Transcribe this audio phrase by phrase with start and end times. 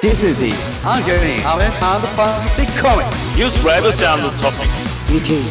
[0.00, 3.36] This is the ongoing Harvest and Fantastic Comics.
[3.36, 4.88] News, reviews, and topics.
[5.12, 5.44] Meeting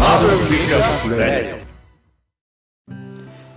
[0.00, 1.58] Marvel Pickup Radio.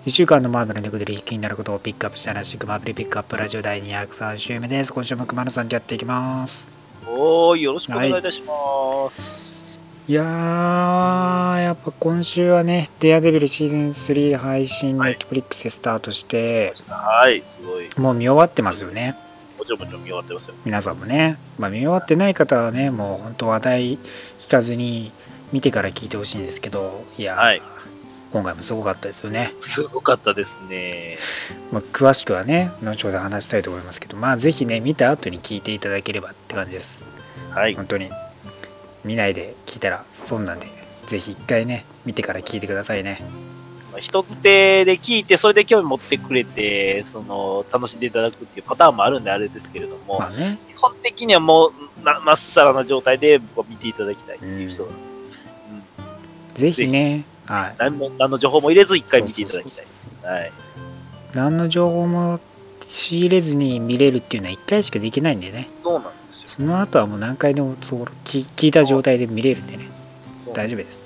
[0.05, 4.91] 1週間のマーベルのことで気になることをピックアップしたらしくマーベルピックアップラジオ第203週目です。
[4.91, 6.69] 今週も熊野さんとやっていきます。
[7.07, 9.79] おーい、よろしくお願いいたします。
[10.09, 17.87] いやー、やっぱ今週はね、デアデビルシーズン3配信、はいネットフリックスでスタートして、はい、すごい。
[17.97, 19.15] もう見終わってますよね。
[19.65, 20.55] もちろんもちろん見終わってますよ。
[20.63, 21.37] 皆さんもね。
[21.57, 23.97] まあ、見終わってない方はね、もう本当話題
[24.39, 25.11] 聞かずに
[25.51, 27.61] 見てから聞いてほしいんですけど、いやー、はい
[28.31, 29.53] 今回もすごかったですよね。
[29.61, 31.17] すごかったですね。
[31.71, 37.01] まあ、詳しくはね、後ほど話したいと思いますけど、まあ、ぜひね、見た後に聞いていただければって感じです。
[37.51, 37.75] はい。
[37.75, 38.09] 本当に、
[39.05, 40.67] 見ないで聞いたら損なんで、
[41.07, 43.21] ぜひ一回ね、見てから聞いてくださいね。
[43.95, 54.95] まあ一つ手で聞いて、それで興味持ってくれて、その、楽しんでいただくっていうパターンもあるんであれですけれども、まあね、基本的にはもう、なまっさらな状態で僕は見ていただきたいっていう人が、うん
[56.55, 57.75] ぜひね、はい。
[57.77, 59.85] 何も、何の情報も入れず一回見ていただきたい。
[60.23, 60.51] はい。
[61.33, 62.39] 何の情報も
[62.87, 65.69] 仕入れずに見れるっていうのは一回しかできないんでね。
[65.83, 66.47] そうなんですよ。
[66.47, 69.89] その後はもう何回でもそう聞聞いた状態で見れるんでね。
[70.53, 71.04] 大丈夫です。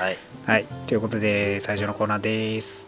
[0.00, 0.16] はい。
[0.46, 0.64] はい。
[0.86, 2.86] ということで、最初のコーナーです。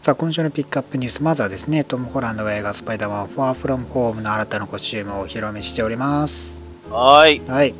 [0.00, 6.56] さあ、今週のピックアップニュース、まずはですね、トム・ホランドが映画スパイダーマンファーフロムホームの新たなコスチュームをお披露目しております。
[6.90, 7.42] はい。
[7.46, 7.74] はい。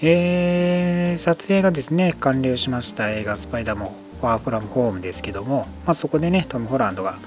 [0.00, 7.18] えー、撮影がですね、完了しました映画スパイダーマンファーフロムホームですけども、まあ、そこでね、トム・ホランドが、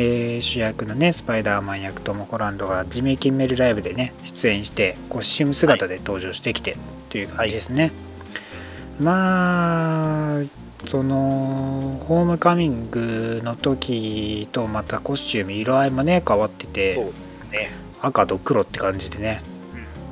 [0.00, 6.76] えー主役のね、スパイダーマン役トム・ホランドがジミー・キンメルライブでね、出演して、コスチューム姿で登場してきて
[7.08, 7.90] という感じですね。
[9.00, 10.42] まあ、
[10.86, 16.94] その、ホームカミングの時とまたコスチューム、色合いもね、変わってて、
[17.50, 17.70] ね。
[18.00, 19.42] 赤と黒って感じでね、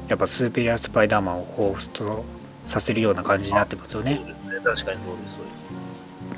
[0.08, 2.24] やっぱスーペリアスパイダーマンを彷彿と
[2.66, 4.26] させるような感じになってますよねそう。
[4.26, 4.60] ですね。
[4.64, 5.66] 確かにそうです、そうです。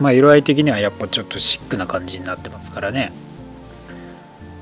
[0.01, 3.13] まあ色合い的にはやっぱちょっとシックな感じになってますからね。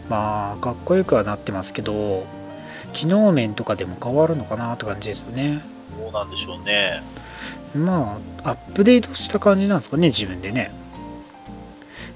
[0.09, 2.27] まあかっこよくはなってますけど、
[2.93, 5.63] 機能面とかでも変わるのかなって感じですよね。
[6.01, 7.03] どうなんでしょうね。
[7.75, 10.73] まあアップデートした感じなんですかね、自分でね。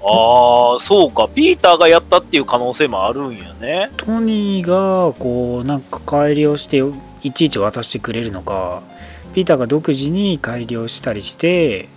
[0.03, 1.27] ああ、そうか。
[1.27, 3.91] ピーターがやったっていう可能性もあるんやね。
[3.97, 6.81] トニーがこうなんか改良して
[7.21, 8.81] いちいち渡してくれるのか、
[9.35, 11.87] ピーターが独自に改良したりして、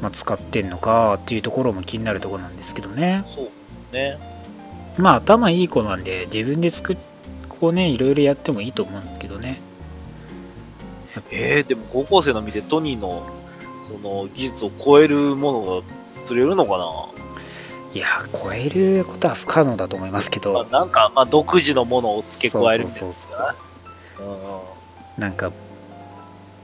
[0.00, 3.24] まあ、使ってんのかっていうところも気になるところなんですけどね。
[3.34, 3.48] そう
[3.92, 4.18] ね。
[4.98, 6.96] まあ頭いい子なんで自分で作っ
[7.48, 9.60] こうねいろいろやってもいいと思うんですけどね。
[11.30, 13.26] えー、でも高校生の見てトニーの
[13.88, 17.06] その技術を超えるものが作れるのかな？
[17.92, 23.14] いや超えることは不可能だと思いますけまあ、ど、なんか、まあ、独自のものを付け加えるみたいな。
[25.18, 25.52] なんか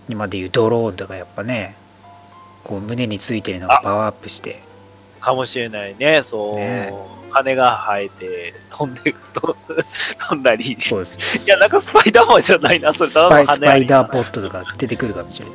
[0.09, 1.75] 今でいうドローンとかやっぱね
[2.65, 4.63] こう胸についてるのがパワーアップして
[5.27, 6.23] かもしれないね。
[6.23, 6.57] そう。
[6.57, 6.93] ね
[7.31, 9.57] 羽が生えて飛んでと
[10.29, 10.77] 飛んだり。
[10.81, 12.95] そうですいや、なんかスパイダーマンじゃないな。
[12.95, 15.55] それスただパイスパの羽イダーポットとか出てくるかもしれない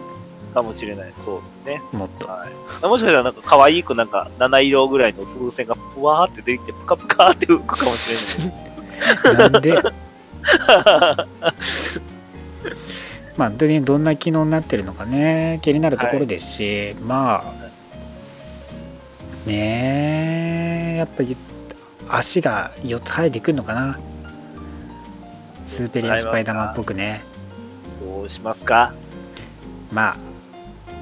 [0.54, 1.14] かもしれない。
[1.24, 1.82] そうですね。
[1.94, 2.86] もっとはい。
[2.86, 8.12] もしかしたらなんか可愛くなんか七色ぐらいの風船がふわーって出てきて、ぷかぷかって浮くかもし
[9.24, 9.50] れない。
[9.52, 9.82] なんで？
[13.38, 17.71] まあでどんな機能になってるのかね気になるところですし、まあ
[19.46, 20.97] ねえ。
[20.97, 21.35] やっぱり
[22.09, 24.00] 足が4つ生えてくるのかな。
[25.66, 27.24] スーペリアスパイダーマンっぽくね。
[28.03, 28.94] どうしますか？
[29.91, 30.18] まあ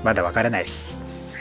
[0.03, 0.97] まだわからないです。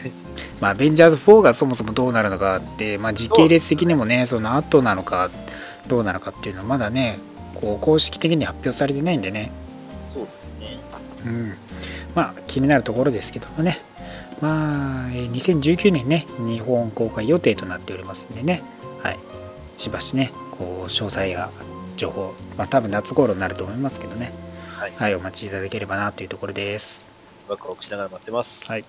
[0.60, 4.26] まあアベンジャーズ4がそもそもどうなるのかって、まあ、時系列的にもね。
[4.26, 5.30] その後なのか
[5.86, 7.18] どうなのかっていうのはまだね
[7.54, 9.50] こう公式的に発表されてないんでね。
[10.12, 10.78] そうですね。
[11.26, 11.54] うん、
[12.14, 13.80] まあ気になるところですけどもね、
[14.40, 18.62] まあ、えー2019年ね、日本公開予定となっておりますんでね、
[19.02, 19.18] はい、
[19.76, 21.50] しばしね、こう詳細や
[21.96, 24.32] 情報、まあ多分夏頃になると思いますけどね、
[24.78, 24.92] はい。
[24.92, 27.04] はい、お待ちいただければなというところです。
[27.48, 28.66] ワクワクしながら待ってます。
[28.70, 28.84] はい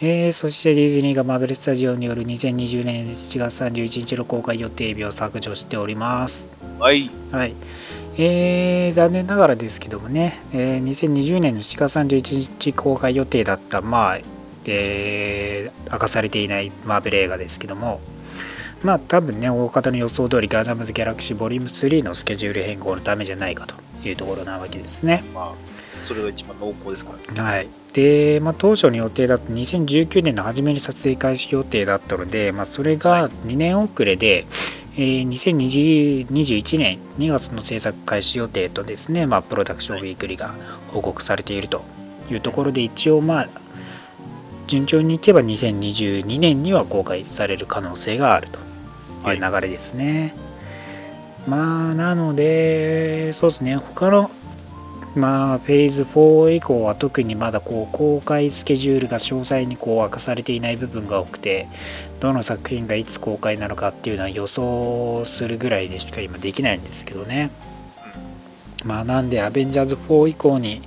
[0.00, 6.50] えーそしてディズニーがマーベルスタジオによる2020年7月31日の公開予定日を削除しております。
[6.78, 7.10] はい。
[7.32, 7.54] はい。
[8.16, 14.18] えー残念ながらですけどもね、えー2020年の7月31日公開予定だった、まあ、
[14.66, 18.00] えー明かされていないマーベル映画ですけども、
[18.82, 23.74] まあ多分ね、大方の予想通りガンダムズ・ギャラクシーボリューム3のスケジュール変更のためじゃないかと
[24.06, 25.24] いうところなわけですね。
[25.34, 25.54] まあ、
[26.04, 27.68] それが一番濃厚ですから、はい。
[27.92, 34.46] で、まあ、当初の予定だと2019年の初めに撮影開始予定だったので、まあ、それが2年遅れで、
[34.96, 40.54] えー2021年2月の制作開始予定とですね、まあ、プロダクションウィークリーが
[40.92, 41.82] 報告されていると
[42.30, 43.48] いうところで、一応、まあ、
[44.70, 48.48] 順調にいけば2022年には公開される可能性がある
[49.24, 50.32] という流れですね。
[51.48, 54.30] まあ、なので、そうですね、他の
[55.16, 61.66] まあ、フェーズ4以降は特にまだこう公開スケジュールが詳細にこう明かされていない部分が多くて、
[62.20, 67.50] どの作品がいつ公開なのかっていうのは予想するぐらいでしか今できないんですけどね。
[68.84, 70.82] まあ、なんで、アベンジャーズ4以降に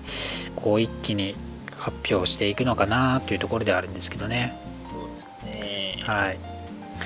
[0.55, 1.35] こう一気に
[1.83, 4.57] 発表していくのかなというところではあるんですけどね。
[4.89, 6.03] そうですね。
[6.03, 6.37] はい。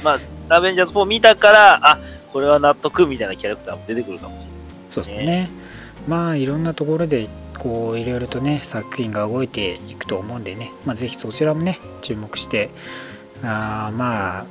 [0.03, 0.19] ま
[0.49, 1.99] あ、アベンジャーズ4見たから、あ
[2.31, 4.49] これは納得みたいなキャラクターも出てくるかもしれない。
[4.89, 5.49] そうですね。
[6.07, 7.27] まあいろんなところで
[7.57, 12.69] こういろいろとね作品が動いていくと思うんでね、まあ、ぜひそちらもね注目して
[13.43, 14.45] あーまあ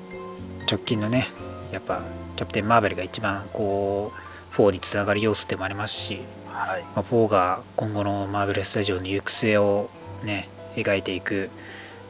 [0.71, 1.29] 直近のね
[1.73, 2.03] やっぱ
[2.37, 6.83] キャプテン・マーベルが一番こう4につながる要素でもありますし、はい。
[6.83, 9.91] まあ、4が今後のマーベルスタジオの行く末を
[10.25, 11.51] ね描いていく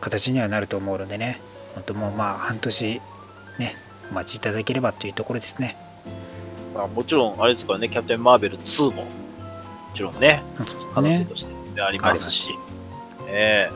[0.00, 1.40] 形にはなると思うのでね。
[1.74, 3.00] 本当もうまあ半年
[3.58, 3.76] ね
[4.10, 5.76] お待ちいただければというところですね。
[6.76, 9.06] まあ、もちろん、あれですからね、キャプテン・マーベル2も、も
[9.94, 10.42] ちろんね、
[10.94, 11.24] 可能性ね。
[11.24, 12.50] としてありますし、
[13.28, 13.70] え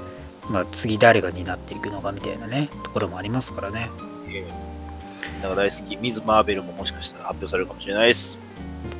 [0.50, 3.90] まあ、次誰が担っていくのかみたいなねところもありますからね。
[4.28, 4.44] ええ。
[4.46, 8.38] えみんなが大好き、ミズ・マーベルももしかしたら発表されるかもしれないです。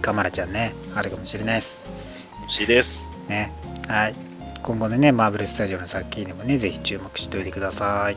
[0.00, 1.79] カマラちゃんねあるかもしれないです。
[2.43, 3.11] 欲しいです。
[3.29, 3.53] ね。
[3.87, 4.30] はい
[4.62, 8.17] 今後のねマーベルスタジオの作品にもねぜひ注目しておいてください、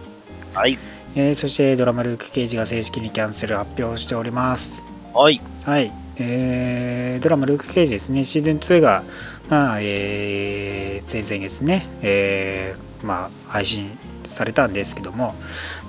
[0.54, 0.78] はい。
[1.16, 4.84] えーそしてドラマルーク・ケイジが正式にキャンセル発表しております。
[5.14, 5.42] はい。
[5.66, 8.24] はい、えードラマルーク・ケイジですね。
[8.24, 9.04] シーズン2が、
[9.50, 15.36] まあえー前々月ね、えーまあ、配信されたんですけども、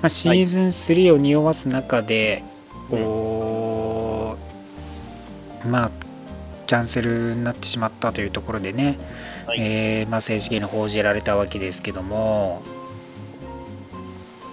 [0.01, 2.43] まあ、シーズン3を匂わす中で、
[2.89, 4.37] こ
[5.65, 5.91] うまあ、
[6.67, 8.97] キャンセルになってしまったというところでね、
[9.45, 9.59] はい。
[9.59, 12.61] えーまあ、正式に報じられたわけですけども、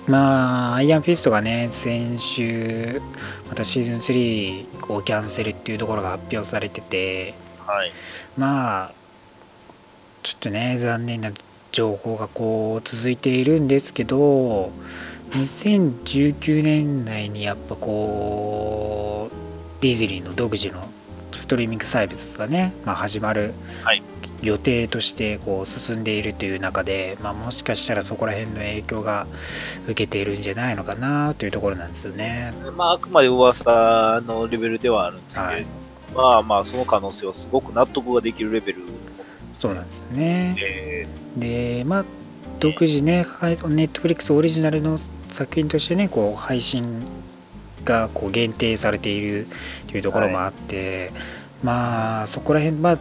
[0.06, 3.00] まあ、アイアンフィストがね、先週、
[3.48, 7.92] またシーズン3をキャンセルっていうところが発表されてて、はい。
[8.36, 8.92] まあ、
[10.22, 11.30] ちょっとね、残念な
[11.70, 14.70] 情報がこう続いているんですけど、
[15.30, 20.86] 2019年内にやっぱこう、ディズニーの独自の
[21.32, 23.54] ストリーミングサービスがね、まあ、始まる
[23.84, 24.02] はい。
[24.42, 29.26] 予定としてこう進んでいるという中で、まあ、もしかしたらそこら辺の影響が
[29.84, 32.52] 受けているんじゃないのかなというところなんですよね。
[32.76, 35.66] まあ、あくまで噂のレベルではあるんですけど、はい
[36.14, 38.86] まあまあ、その可能性はすごく納得ができるレベルの
[39.58, 40.56] そうなんですよね。
[40.58, 41.06] え
[41.36, 42.04] で、まあ、
[42.58, 44.98] 独自ね、ネットフリックスオリジナルの
[45.28, 47.02] 作品としてね、こう配信
[47.84, 49.46] がこう限定されている
[49.88, 51.12] というところもあって、
[51.62, 52.98] まあ、そこら辺、まあ、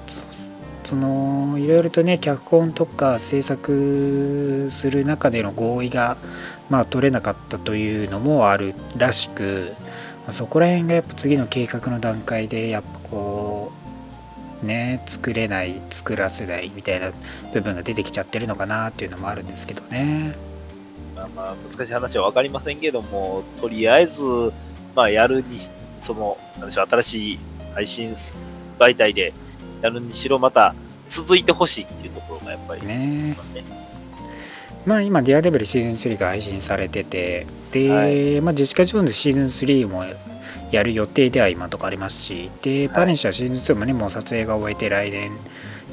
[0.91, 6.17] そのいろいろとね、脚本とか制作する中での合意が、
[6.69, 9.73] まあ、取れなかったというのもあるらしく、
[10.25, 13.71] まあそこら辺がやっぱ次の計画の段階で、やっぱこ
[14.61, 17.13] う、ね、作れない、作らせないみたいな
[17.53, 20.35] 部分が出てきちゃってるのかなっていうのもあるんですけどね。
[21.15, 24.21] まあまあ、難しい話は分かりませんけども、とりあえず、
[24.93, 25.57] まあ、やるに、
[26.01, 26.37] その、
[26.69, 27.39] 新しい
[27.75, 28.13] 配信
[28.77, 29.31] 媒体で
[29.81, 30.75] やるにしろ、また
[31.09, 33.35] 続いてほしいっていうところがやっぱり、ね
[34.85, 38.41] まあ今、ディアデブルシーズン3が配信されてて、で、はい。
[38.41, 40.03] まあ、ジェシカ・ジョーンズシーズン3も
[40.71, 45.31] やる予定では今のところありますし、で、パレンシャシーズン2もね、もう撮影が終えて来年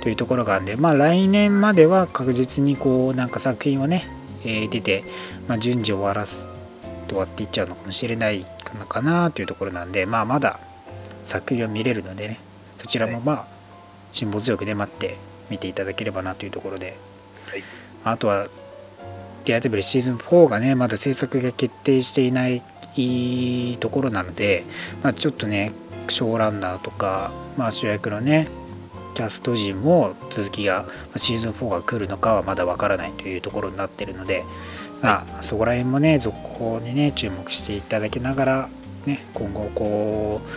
[0.00, 4.08] というところがあるんで、まあ来年までは確実にこう、なんか作品をね、
[4.44, 5.04] えー出て、
[5.48, 6.46] まあ、順次終わらす、
[7.08, 8.46] 終わっていっちゃうのかもしれない
[8.78, 10.60] のかなというところなんで、まあまだ
[11.24, 12.40] 作品を見れるのでね、
[12.78, 13.57] そちらもまあ、
[14.12, 15.16] 辛抱強くね、待って
[15.50, 16.96] 見ていただければなというところで、
[17.46, 17.62] はい。
[18.04, 18.48] あとは、
[19.44, 22.62] ディアデブルシーズン4がね、まだ制作が決定していない
[23.78, 24.64] ところなので、
[25.02, 25.72] まあ、ちょっとね、
[26.08, 28.48] ショーランナーとか、まあ、主役のね、
[29.14, 34.44] キャスト陣も続きが、まあシーズン4が来るのかはまだわからないというところになっているので、
[35.02, 38.68] まあ、そこら辺もね、続報にね、注目していただきながら、
[39.06, 40.48] ね、今後、こう、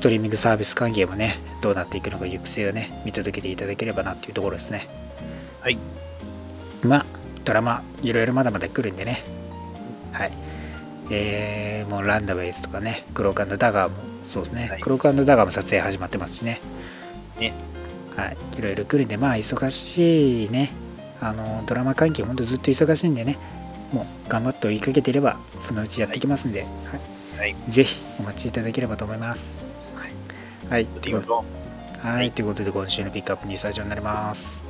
[0.00, 4.88] ストリーミングサービス関係もね、どうなっていくのか、行く末をね、見届けていただければなというところですね。
[5.60, 5.76] はい。
[6.82, 7.06] まあ、
[7.44, 9.22] ドラマ、いろいろまだまだ来るんでね。
[10.12, 10.32] はい。
[11.10, 16.62] えー、もうランダムエースとかね、クロークダガーも、そうですね、はいクロークダガーも撮影始まってますしね。
[17.38, 17.52] ね。
[18.16, 20.70] はい、いろいろ来るんで、まあ、忙しいね、
[21.20, 23.36] あの、ドラマ関係、ほんとずっと忙しいんでね、
[23.92, 27.00] もう頑張って追いかけてれば、そのうちやってきますんで、はい
[27.36, 27.54] はい。
[27.68, 29.69] ぜひお待ちいただければと思います。
[30.70, 31.44] はい、ということは
[32.00, 34.62] はい、ということで今週のピックアップニュースは以上になります。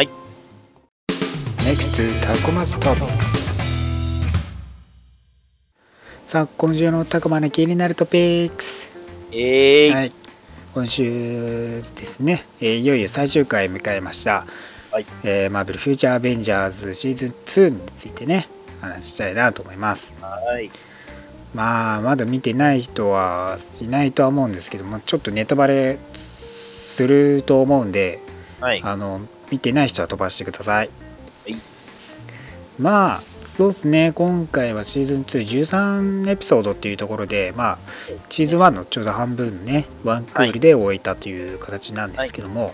[0.00, 0.08] い。
[1.58, 3.50] NEXT タコマストピックス
[6.28, 8.86] さあ、今週のタコマの気になるトピックス。
[9.32, 9.90] えーい。
[9.90, 10.12] はい、
[10.72, 14.46] 今週ですね、えーいよいよ最終回を迎えました、
[14.92, 15.06] はい。
[15.24, 18.48] えーマーベルフューチャーアベンジャーズシーズン2についてね、
[18.80, 20.12] 話したいなと思います。
[20.20, 20.70] はい。
[21.54, 28.20] まあ、まだ見てない人はいないとは思うんですけども、ちょっとネタバレすると思うんで、
[28.60, 28.80] はい。
[28.84, 30.90] あの見てない人は飛ばしてください。
[31.44, 31.56] はい
[32.78, 33.22] まあ、
[33.56, 37.78] そうですね、今回はシーズン2、13エピソードっていうところで、まあ、
[38.30, 42.72] シーズン1のちょうど半分ね、ワンクールで終えたという形なんですけども、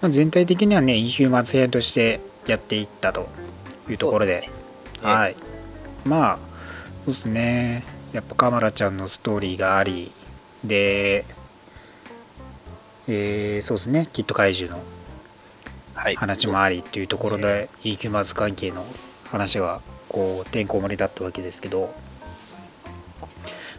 [0.00, 3.28] まあ、全体的にはね、インヒューマンズ編としてやっていったと
[3.88, 4.50] いうところで、ね
[5.02, 5.36] はい。
[6.04, 6.38] まあ、
[7.08, 10.12] そうですね、やっぱカマラちゃんのストーリーがあり、
[10.62, 11.24] で、
[13.06, 14.84] えーそうですね、キット怪獣の
[15.94, 16.16] はい。
[16.16, 18.84] 話もありっていうところで、インヒューマンズ関係の
[19.30, 21.94] 話がこうてんこ盛りだったわけですけど、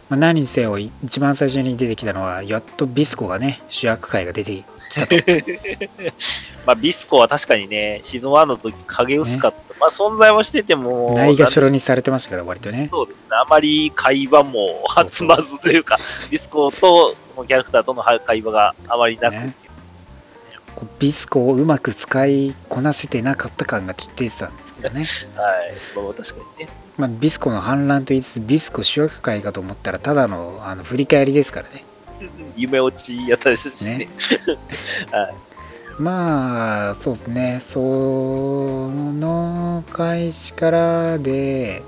[0.08, 5.16] まあ、何にせよ一番最初に出てきたのはやっとビスコがね主役会が出てきたと
[6.66, 9.58] まあ、ビスコは確かにね、シーズン1の時影薄かった。
[9.80, 13.28] まあ、存在はしてても、ないがしろにされてましたから割とねそうですね。
[13.30, 15.98] あまり会話も集まずというか、
[16.30, 19.54] ビスコとそのキャラクターとの会話があまりなく、ね
[20.98, 25.04] ビスコをうまく使いこなせてなかった感がちょっと出てたんですけどね、
[25.36, 25.74] はい。
[25.96, 26.72] まあ、確かにね。
[26.96, 31.84] まあ、ビスコの反乱と言いつつビスコ主役会かと思ったらただのあの振り返りですからね
[32.56, 33.98] 夢落ちやったですしね。
[33.98, 34.08] ね
[35.10, 35.50] はい。
[36.00, 41.82] まあ、そうですね、その開始からで、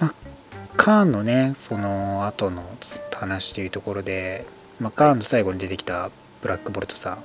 [0.00, 0.14] まあ、
[0.76, 2.64] カーンのね、その後の
[3.12, 4.46] 話というところで、
[4.80, 7.24] まあ、カーンの最後に出てきたブラックボルトさん、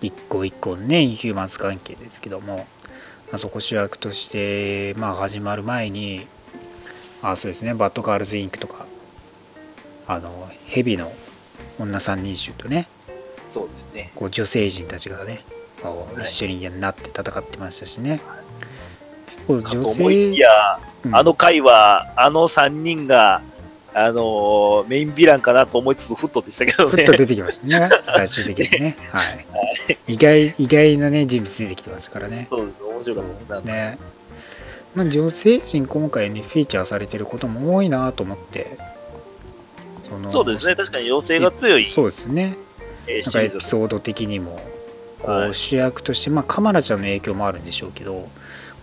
[0.00, 2.68] 一個一個のね、インヒューマンズ関係ですけども、
[3.32, 6.28] あそこ主役として、まあ、始まる前に、
[7.20, 8.86] あそうですね、バッドガールズインクとか、
[10.12, 11.12] あの、ヘビの
[11.78, 12.88] 女3人衆とね、
[13.48, 14.10] そうですね。
[14.16, 15.44] こう女性陣たちがね、
[15.82, 18.20] こうはい一緒になって戦ってましたしね。
[19.46, 23.40] こうかと女思いき性、や、うんあの回は、あの3人が、
[23.94, 26.90] あのーメインヴィランかなと思いつつ、フットでしたけどね。
[26.90, 28.96] ふっと出てきましたね、最終的にね。
[29.12, 29.46] はい。
[30.08, 32.48] 意外、意外なね、人物出てきてましたからね。
[32.50, 32.82] そうです。
[32.82, 33.64] 面白かったです。
[33.64, 33.98] ね。
[34.96, 38.76] まあ、女性陣今回ね、フィーチャーされてることも多いなと思って。
[40.10, 40.74] そのそうですね。
[40.74, 42.58] 確かに妖精が強い、そうですね。
[43.24, 44.60] なんかエピソード的にも、
[45.22, 48.28] こはいう主役として、まあ、カマラちゃんの影響もあるんでしょうけど、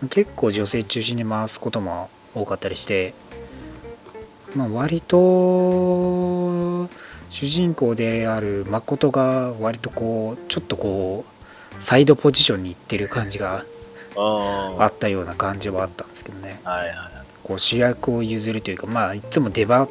[0.09, 3.13] 結構女性中心に回すことも多かったりして、
[4.55, 5.17] まあ、割と
[7.29, 13.65] 主人公である誠が割とこうちょっとこうサイドポジションに行ってる感じが
[14.15, 14.81] うん。
[14.81, 16.95] あったような感じはあったんですけどねはいはい。
[17.43, 19.89] こう主役を譲るというかまあいつも出張っ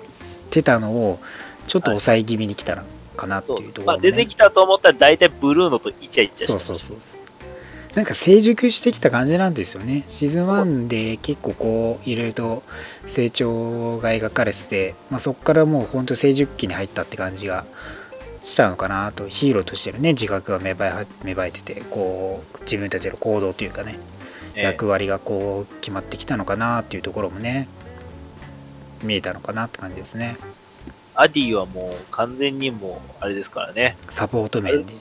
[0.50, 1.18] てたのを
[1.66, 2.82] ちょっと抑え気味に来たの
[3.16, 7.20] かなっていうとこまあ、ろもね、出てきたと思ったら、大体ブルーノとイチャイチャしてそうそうそうそう。
[7.96, 10.04] なんか成熟してきた感じなんですよね。
[10.06, 12.62] シーズン1で結構こういろいろと
[13.06, 17.64] 成長が描かれてて、まあ、そこからもう本当成熟期に入ったって感じが
[18.42, 19.26] したのかなと。
[19.28, 23.98] ヒーローとしてのね自覚が芽生えは芽生えててこう自分たちの行動というかね
[24.54, 24.62] ええ。
[24.64, 27.66] 役割がこう決まってきたのかなっていうところもね
[29.02, 30.36] 見えたのかなって感じですね。
[31.14, 33.96] アディはもう完全にもう、あれですからね。
[34.10, 34.94] サポート面で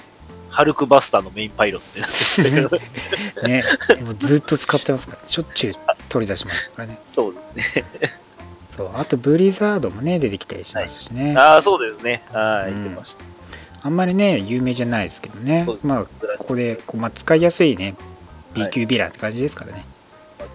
[0.49, 3.63] ハルクバスターのメインパイロットになって ね。
[4.01, 5.27] もうずっと使ってますから。
[5.27, 5.75] しょっちゅう
[6.07, 6.97] 取り出しますからね。
[7.13, 7.85] そうですね。
[8.77, 8.91] そう。
[8.95, 12.23] あとブリザードもね出てきたりしましたしね、ああ、そうですね。
[12.31, 12.83] はい、うん。
[12.83, 13.25] 言ってました。
[13.81, 15.67] あんまりね有名じゃないですけどね。
[15.83, 16.03] まあ
[16.37, 17.95] ここでこう、まあ、使いやすいね。
[18.53, 19.94] B 級ヴィランって感じですからね、まあ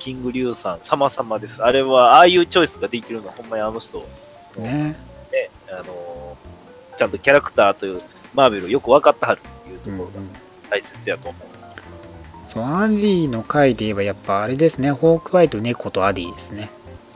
[0.00, 1.62] キングリュウさん、様々です。
[1.62, 3.99] あれは、ああいうチョイスができるのは、ほんまにあの人、
[4.57, 4.97] ね、
[5.30, 8.02] ねあのーちゃんとキャラクターという、
[8.35, 10.07] マーベルをよく分かってはるっていうとうんうん。
[10.07, 10.26] ころが
[10.71, 11.50] 大切やと思う。
[12.49, 14.90] そうアディの回で言えばやっぱあれですね。
[14.90, 16.69] ホークアイと猫とアディですね。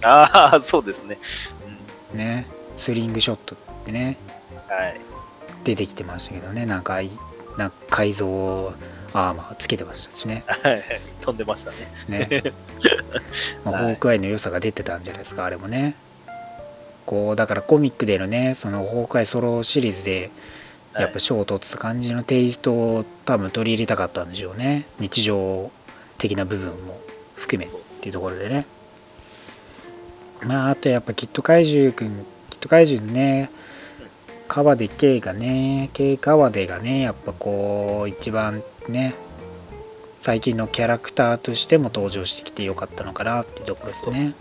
[0.05, 1.19] ああ、そうですね。
[2.15, 2.47] ね。
[2.77, 4.17] スリングショットってね。
[4.53, 5.01] うん、はい。
[5.65, 6.67] 出てきてましたけどね。
[6.67, 7.11] なんかい
[7.59, 8.75] なんか改造
[9.15, 10.43] アーマーつけてましたしね。
[10.47, 10.83] はい
[11.21, 12.29] 飛んでましたね。
[12.29, 12.43] ね、
[13.65, 13.85] まあはい。
[13.85, 15.95] ホークアイの良さが出てたんじゃないですかあれもね。
[17.07, 20.31] こうだからコミックでのねそのホークアイソロシリーズで
[20.95, 24.85] やっぱ衝突感じのテイストを多分取り入れたかったんでしょうね。
[24.99, 25.71] 日常
[26.19, 27.01] 的な部分も
[27.37, 28.67] 含めっていうところでね。
[30.43, 33.49] まああとやっぱキット怪獣くんキット怪獣のね
[34.49, 39.15] 川出圭がね圭川出がねやっぱこう一番ね。
[40.21, 44.35] 最近のキャラクターとしても登場してきてよかったのかなっていうところですね。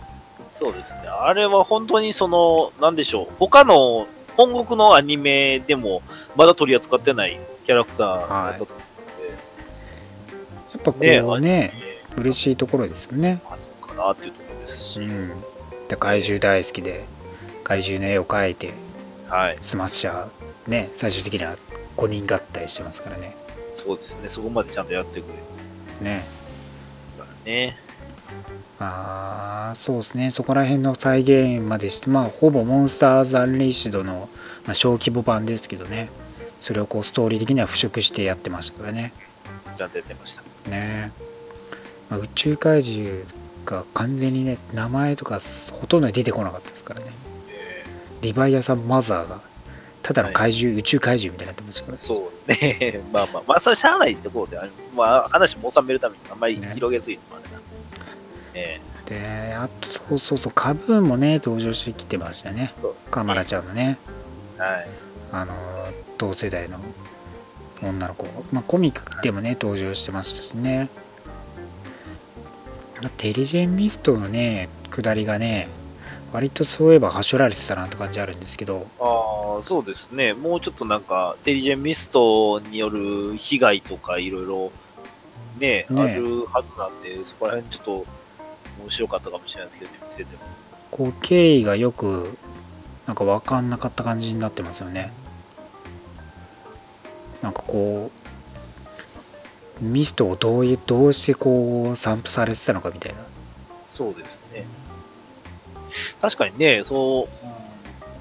[0.58, 1.00] そうですね。
[1.08, 3.28] あれは本当にその、なんでしょう。
[3.38, 6.02] 他の本国のアニメでも
[6.36, 8.72] まだ取り扱ってないキャラクターだったと思
[10.72, 11.94] やっぱこうので、うねアニメ。
[12.16, 13.42] 嬉しいところですよね。
[13.80, 15.32] かなっていうところですし、うん。
[15.88, 17.04] で怪獣大好きで
[17.62, 18.72] 怪獣の絵を描いて
[19.28, 19.58] はい。
[19.62, 21.56] スマッシャーね最終的には
[21.96, 23.36] 5人合体してますからね
[23.84, 24.28] そうですね。
[24.28, 26.24] そこまでちゃんとやってくれるね。
[27.18, 27.76] からね。
[28.78, 30.30] あーそうですね。
[30.30, 34.28] そこら辺の再現までしてまあほぼモンスターズ・アンリッシュドの、
[34.64, 36.08] まあ、小規模版ですけどね。
[36.60, 39.12] それをこうストーリー的には払拭してやってましたからね。
[39.76, 40.42] ちゃんとやってました。
[40.70, 41.12] ね。
[42.08, 43.24] まあ宇宙怪獣
[43.66, 45.40] が完全にね名前とか
[45.72, 47.06] ほとんど出てこなかったですからね。
[47.50, 47.84] え
[48.22, 49.40] リヴァイアさんマザーが
[50.04, 53.00] ただの怪獣、宇宙怪獣みたいになってましたからーそうね。
[53.10, 54.60] まあまあ、まあ、それしゃあないってことで、
[54.94, 56.72] まあ、話も収めるためにあんまりね。
[56.74, 57.60] 広げすぎてもあれな。
[58.52, 62.74] えであとそうそうそうカブーンもね登場してきてましたね。
[63.10, 63.98] カマラちゃんのね。
[64.58, 64.88] ーはい。
[65.32, 65.54] あの
[66.18, 66.78] 同世代の
[67.82, 70.90] 女の子、まあ、コミックでもね登場してましたしね。
[73.16, 75.68] テリジェンミストのね下りがね
[76.34, 80.34] 割とそういえばはしょられてたなって感じあるんですけどああ、そうですね。
[80.34, 84.72] もうちょっとなんか、テリジェンミストによる被害とかいろいろ、
[85.58, 88.06] ね、ねあるはずなんで、そこら辺ちょっと
[88.82, 90.42] 面白かったかもしれないですけど、ね、見てても。
[90.94, 92.38] こう経緯がよく
[93.06, 95.12] なんか分かんなかった感じになってますよね
[97.42, 98.12] なんかこ
[99.80, 103.18] うミストをどういうどうしてこう散布されてたのかみたいな
[103.92, 104.66] そうですね。
[106.24, 107.28] 確かにね、そ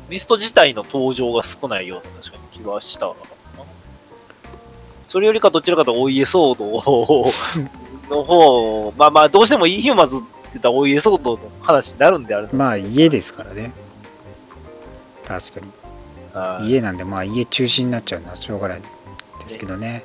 [0.09, 3.13] う、ミスト自体の登場が少ないような確かに気はしたな。
[5.07, 7.31] それよりかどちらかというとお家騒動
[8.13, 13.71] の方、まあまあどうしてもインヒューマンズって言ったらお家騒動の話になるんであるまあ家ですからね。
[15.25, 15.71] 確かに。
[16.33, 16.71] はい。
[16.71, 18.81] 家なんでまあ家中心になっちゃうのはしょうがない
[19.47, 20.03] ですけどね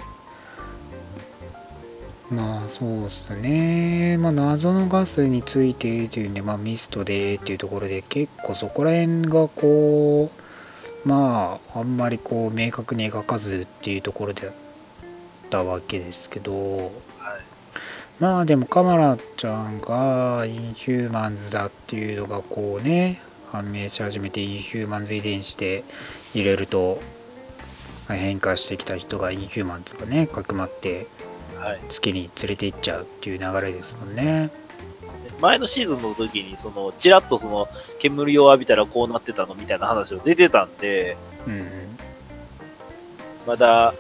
[2.31, 10.31] まあそうですねまあ謎のガスについてというんでまあミストでっていうところで結構そこら辺がこ
[11.05, 14.53] うまああんまりこう明確に描かずっていうところだっ
[15.49, 16.93] たわけですけどはい
[18.19, 25.83] まあでもカマラちゃんがインヒューマンズだっていうのがこうね判明し始めてインヒューマンズ遺伝子で
[26.35, 27.01] 入れると
[28.07, 31.18] まあ変化してきた人がインヒューマンズがねかくまってはい。
[31.89, 34.51] 月に連れて行っちゃうっていう流れですもんね。
[35.41, 37.69] 前のシーズンの時に、その、ちらっとその、
[37.99, 41.17] 煙を浴びたらこうなってたのみたいな話を出てたんで、
[41.47, 41.99] うんうん。
[43.47, 43.95] まだ、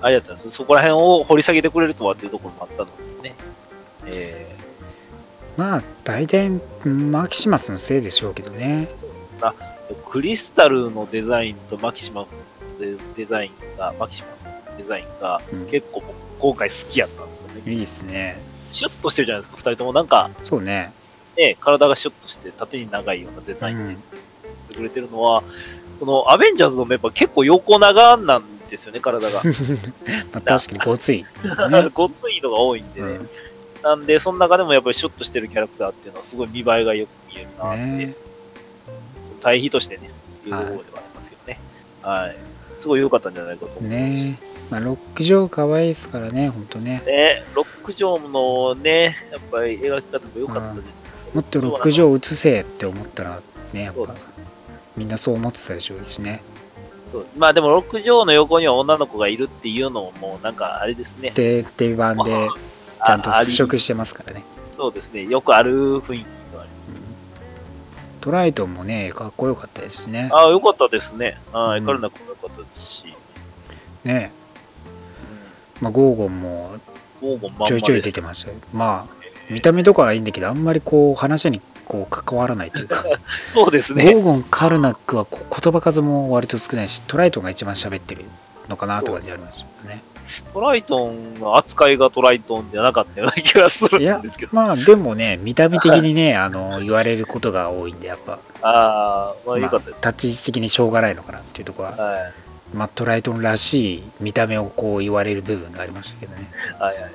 [0.00, 0.50] あれだったんです。
[0.52, 3.34] そこら辺を掘り下げてくれるとはっていうところもあったのでね。
[4.06, 4.56] え
[5.56, 6.50] まあ大体
[6.84, 8.88] マキシマスのせいでしょうけどね。
[9.40, 9.54] ー、あ、
[10.08, 12.28] クリスタルのデザインとマキシマス
[12.80, 15.66] のデザインが、マキシマスのデザインがうん。
[15.66, 17.72] 結構僕今回好きやったんですよね。
[17.72, 18.40] いいですね
[18.72, 19.92] シュッとしてるじゃないですか、二人とも。
[19.92, 20.92] なんか、そうね
[21.36, 23.98] ね、体がシュッとして縦に長いようなデうザインんし
[24.68, 25.42] てくれてるのは、
[25.98, 29.40] その、アベンジャーズのメンバー結構横長なんですよね、体が。
[30.32, 31.26] まあ確かにごつい、ね
[31.94, 33.06] ごついのが多いんでね。
[33.08, 33.28] うん
[33.82, 38.14] なんで、その中でもやっぱりシュッとしてるキャラクターっていうのはすごい見栄えがよく見えるなって、ね
[39.40, 40.10] 対比としてね、
[40.44, 41.60] いうところではありますけどね。
[42.02, 42.36] はい。
[42.80, 43.92] すごい良かったんじゃないかと思います。
[43.92, 44.38] ね
[44.70, 47.02] まあロック上可愛いですからねほんとね。
[47.06, 50.92] ね、ロック上のね、やっぱり描き方も良かったです、ね
[51.34, 53.42] もっとロック上映せって思ったら
[53.74, 54.14] ねやっぱ
[54.96, 56.42] みんなそう思ってたでしょうしね
[57.10, 57.26] そう。
[57.36, 61.30] まあでも、ロック上の横には女の子がいるっていうのも、もうなんかあれですね。
[61.30, 62.48] で定番で
[63.00, 64.42] あちゃんと払拭してますからね、
[64.76, 65.24] そうですね。
[65.24, 68.20] よくある雰囲気がありうん。
[68.20, 70.28] トライトンもねかっこよかったですしね。
[70.32, 71.38] ああ、良かったですね。
[71.52, 71.80] はい。
[71.80, 71.86] うん。
[71.86, 73.14] カルナ君も良かったですし。
[74.04, 74.32] ね
[75.80, 76.70] まあ、ゴーゴンも
[77.66, 79.18] ちょいちょい出てましたよまあ
[79.50, 83.04] 見た目とかはいいんだけどあんまりこう話にこう関わらないというか
[83.54, 84.10] そうですゴね。
[84.10, 88.24] ーゴン、カルナックは言葉数も割と少ないしトライトンが一番喋ってる
[88.68, 90.02] のかなって感じがありましたね
[90.52, 94.50] トライトンの扱いがトライトンじゃなかったような気がするんですけど。
[94.54, 100.06] まあでもね見た目的にね あの言われることが多いんでやっぱああ、まあまあ良かったです。
[100.06, 102.32] 立ち位置的にしょうがないのかなっていうところははい。
[102.74, 106.50] マット・ライトンらしい見た目をこう言われる部分がありましたけどね。
[106.78, 107.10] はいはい。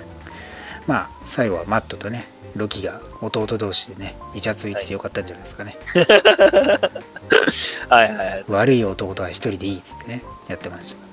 [0.88, 5.78] まあ、最後はマットとね、ロキが弟同士でね、イチャついててよかったんじゃないですかね。
[7.90, 8.46] はいはいはい。
[8.48, 11.04] 悪い男とは一人でいいってね、やってました。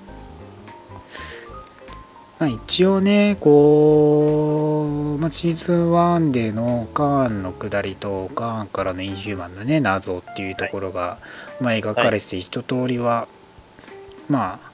[2.41, 11.19] まあ、一応ね、こう、まあ、シーズン1でのカーンの下りと、カーンからのインヒューマンのね、謎っていうところが、
[11.61, 13.29] まあ、描かれてて、一通りは、
[14.31, 14.71] まあ、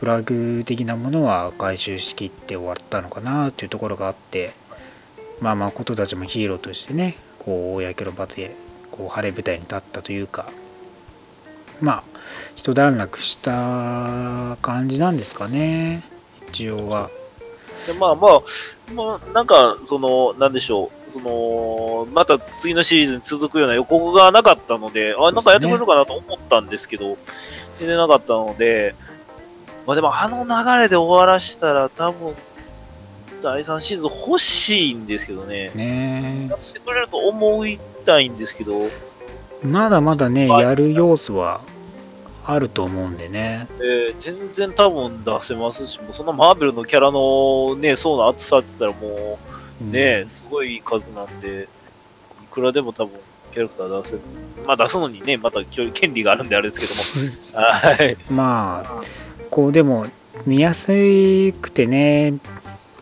[0.00, 4.52] フラグ的なものは回収しきって終わったのかなっていうところがあって、
[5.40, 8.56] まあ、誠たちもヒーローとしてね、こう、公の場で、
[8.90, 10.50] こう、晴れ舞台に立ったというか、
[11.80, 12.02] まあ、
[12.56, 16.02] 一段落した感じなんですかね、
[16.48, 17.10] 一応は。
[17.86, 18.40] でまあまあ、
[18.92, 27.16] まあ、なんか、その、なんでしょう、その、また次のシーズンに続くような予告がなかったので、あ、なんかやってくれるかなと思ったんですけど、
[27.80, 28.94] 全然なかったので、
[29.86, 32.34] まあでもあの流れで終わらしたら多分、
[33.42, 35.70] 第3シーズン欲しいんですけどね。
[35.74, 38.90] ねやってくれると思いたいんですけど、
[39.62, 41.62] まだまだね、はいやる要素は
[42.44, 43.66] あると思うんでね。
[43.80, 49.38] えー全然多分出せますし、もうそんなマーベルのキャラのね、層の厚さって言ったらも
[49.80, 51.66] う、うんね、すごい数なんで、
[52.44, 53.18] いくらでも多分
[53.52, 54.20] キャラクター出せる。
[54.66, 57.62] まあ出すのにね、また権利があるんであれですけども。
[57.62, 58.16] はい。
[58.30, 59.02] まあ、
[59.50, 60.06] こうでも、
[60.46, 60.86] 見やす
[61.52, 62.34] くてね、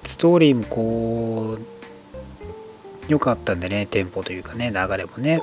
[0.04, 1.64] ストーリーもこう、
[3.08, 5.40] 良かったんでね、テンポというかね、流れもね。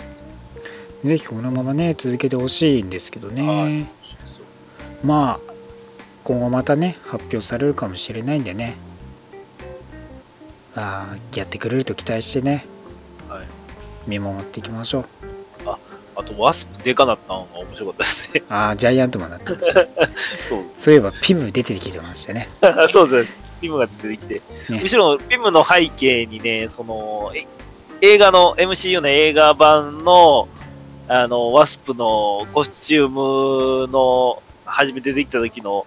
[1.03, 3.47] ぜひこのままね、続けてほしいんですけどね。
[3.47, 3.85] はい
[5.05, 5.53] まあ、
[6.23, 8.75] 今後またね、発表されるかもしれないんでね。
[10.75, 12.65] ああ、やってくれると期待してね、はい。
[14.07, 15.05] 見守っていきましょう。
[16.17, 18.43] あと、ワスプでかなったのが面白かったですね。
[18.49, 19.73] ああ、ジャイアントマンだったんですよ。
[20.49, 20.63] そう。
[20.79, 22.47] そういえば、ピム出てきてましたね。
[22.89, 23.33] そうです。
[23.59, 24.41] ピムが出てきて。
[24.69, 27.45] ねむしろ、ピムの背景にね、その、え
[28.01, 30.47] 映画の、MCU の映画版の、
[31.09, 35.85] あの、ワスプのコスチュームの、初めて出てきた時の、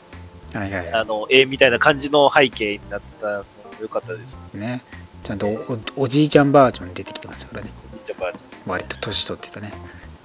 [0.52, 3.44] はいはいはあの、絵みたいな感じの背景になったのも
[3.80, 4.36] 良かったです。
[4.54, 4.58] い。
[4.58, 4.82] ね。
[5.24, 7.70] ちゃんとおおじいちゃんバージョン出てきてましたからね。
[8.08, 8.32] ジャパン
[8.66, 9.72] 割と年取ってたね。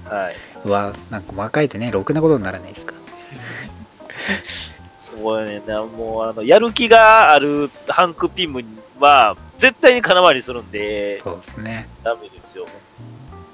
[0.06, 0.36] はい。
[0.64, 2.96] うわ、なんか若いとね、ろくなことにならないですか？
[4.98, 8.64] そうやねんな、もう、あの、やる気があるハンク・ピム
[9.00, 11.90] は、絶対に空回りするんで、そうですね。
[12.04, 12.66] ダメですよ。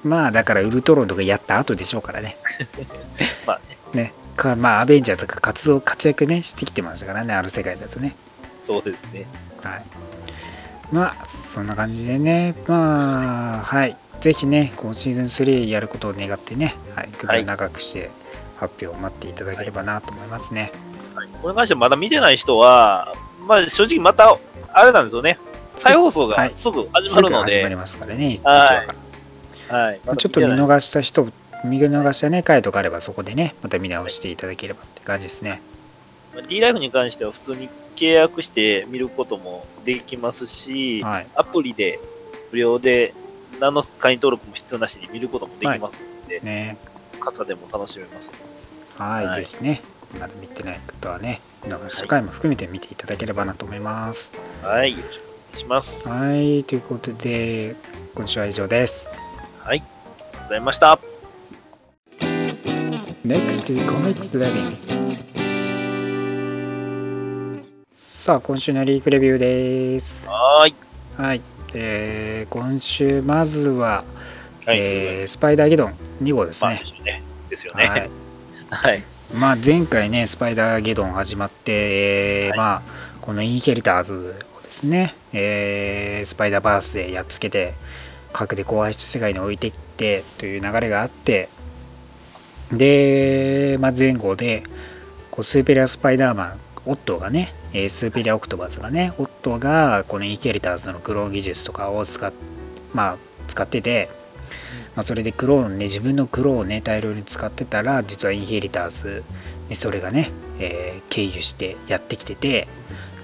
[0.04, 2.38] まあ、だからウルトロンとかやった後でしょうからね。
[3.46, 4.14] まあね、ね。
[4.38, 8.16] かまあ、アベンジャーとか活動、活躍ね、してきてましたからね、ある世界だとね。
[8.66, 9.28] そうですね。
[9.64, 9.84] はい。
[10.92, 13.98] まあ、そんな感じでね、まあ、はい。
[14.22, 18.10] ぜひね、こうシーズン3やることを願ってね、はい、首を長くして
[18.58, 20.72] 発表を待っていただければなと思いますね。
[21.16, 23.14] はい、これに関してはまだ見てない人は、
[23.48, 24.38] まあ正直また、
[24.74, 25.40] あれなんですよね。
[25.78, 28.86] 再放送はいがすぐ始まるので、すぐ始まりますからね、一は
[29.70, 30.00] いはい。
[30.06, 31.26] まあちょっと見逃した人、
[31.64, 35.62] 見逃したね、回とかあればそこでね、また見直していただければって感じですね。
[36.50, 41.28] D ライフに関しては普通に契約して見ることもできますし、はい。
[41.36, 42.00] アプリで
[42.52, 43.14] 無料で
[43.60, 46.78] 何の会員登録も必要なしに見ることもできますので、ね。
[47.20, 48.32] 傘でも楽しめます。
[48.98, 49.82] はい、はいぜひね、
[50.20, 54.34] まだ見てない方はね、見逃した回も含めて見ていただければなと思います。
[54.64, 54.92] はい。
[54.92, 56.08] よろしくお願いします。
[56.08, 57.76] はい、ということで、
[58.16, 59.08] 今週は以上です。
[59.60, 59.78] はい。
[59.78, 61.00] ありがとうございました。
[63.26, 65.30] NEXT Comics Living
[67.92, 70.28] さあ、今週のリークレビューです。
[70.28, 70.76] はーい。
[71.18, 71.59] はい。
[71.74, 74.04] えー今週、まずは、
[74.66, 74.78] はい。
[74.80, 76.84] えースパイダーゲドン2号ですまあ、ね。
[77.74, 78.12] ははいい。
[78.70, 79.04] はい。
[79.34, 82.82] まあ、前回ね、スパイダーゲドン始まって、えーはいまあ、
[83.22, 87.74] このインヘリターズをですね、えースパイダーバースでやっつけて、
[88.34, 91.50] 核で壊して世界に置いてきてという流れがあって、
[92.72, 94.64] で、まあ、前後で、
[95.32, 102.32] こうスーペリアスパイダーマン、オットーがね、えースーペリアオクトバスがね、オットーがこのインヘリターズのクローン技術とかを使っ,、
[102.94, 104.10] まあ、使ってて、
[104.96, 109.24] まあ、それでクローンね、自分のクローンをね、大量に使ってたら、実はインヘリターズ
[109.70, 112.68] にそれがね、えー経由してやってきてて、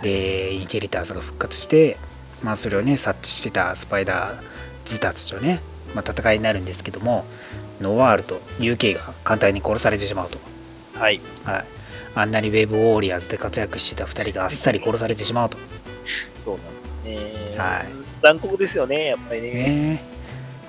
[0.01, 1.97] で、インヘリターズが復活して、
[2.41, 4.37] まあ、それをね、察知してたスパイダー
[4.85, 5.61] ズたちとね、
[5.93, 7.25] まあ、戦いになるんですけども、
[7.81, 10.37] ノワールと UK が簡単に殺されてしまうと。
[10.99, 11.21] はい。
[11.43, 11.65] はい。
[12.15, 15.57] あんなにウェーブウォーリアーズで活躍してた2人があっさり殺されてしまうと。
[16.43, 17.57] そうなんですね。
[17.57, 17.85] はい。
[18.23, 19.51] 残酷ですよね、やっぱりね。
[19.51, 20.03] ね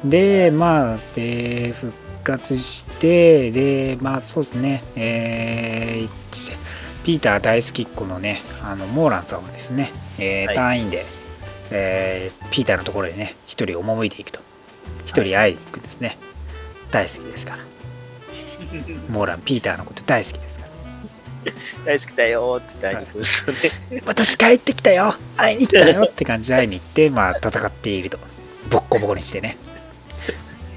[0.04, 1.92] で、まあ、で、復
[2.24, 6.56] 活して、で、まあ、そうですね、えー、
[7.04, 11.04] ピーター大好きっ子のね、あのモーランさんはですね、えーはい隊員で、
[11.70, 14.40] えーピーターのところにね、一人赴いていくと。
[15.04, 16.18] 一人会いに行くんですね。
[16.90, 17.58] 大好きですから。
[19.08, 20.45] モーラン、ピーターのこと大好きです。
[21.84, 24.02] 大好きだよーって言って会いに行くんですよね。
[24.06, 28.18] 私帰ってきたよ会いに来たよって感じで会いに行って、まあ、戦っていると。
[28.70, 29.56] ボッコボコにしてね。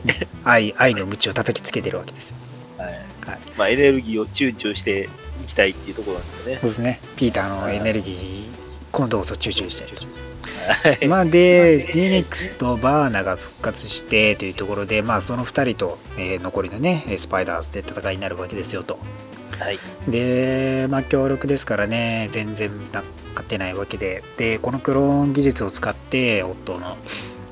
[0.05, 2.35] ね 愛愛の鞭を叩きつけてるわけですよ。
[2.77, 2.93] はい。
[3.25, 5.09] はいまあ、エネルギーをチューチューして
[5.43, 6.69] いきたいっていうところなんですよねそう。
[6.69, 6.99] ですね。
[7.15, 8.45] ピーターのエネルギー、
[8.91, 9.97] 今度こそチューチューしてる。
[10.69, 11.07] はい。
[11.07, 18.99] まあ、で、ジェネックスとバーナが復活してというところで、まあ、その2人と、えー残りのね、スパイダースで戦いになるわけですよと。
[19.59, 19.79] はい。
[20.09, 26.97] で、まあ、強力ですからね、全然勝てないわけで、で、このクローン技術を使って、夫の、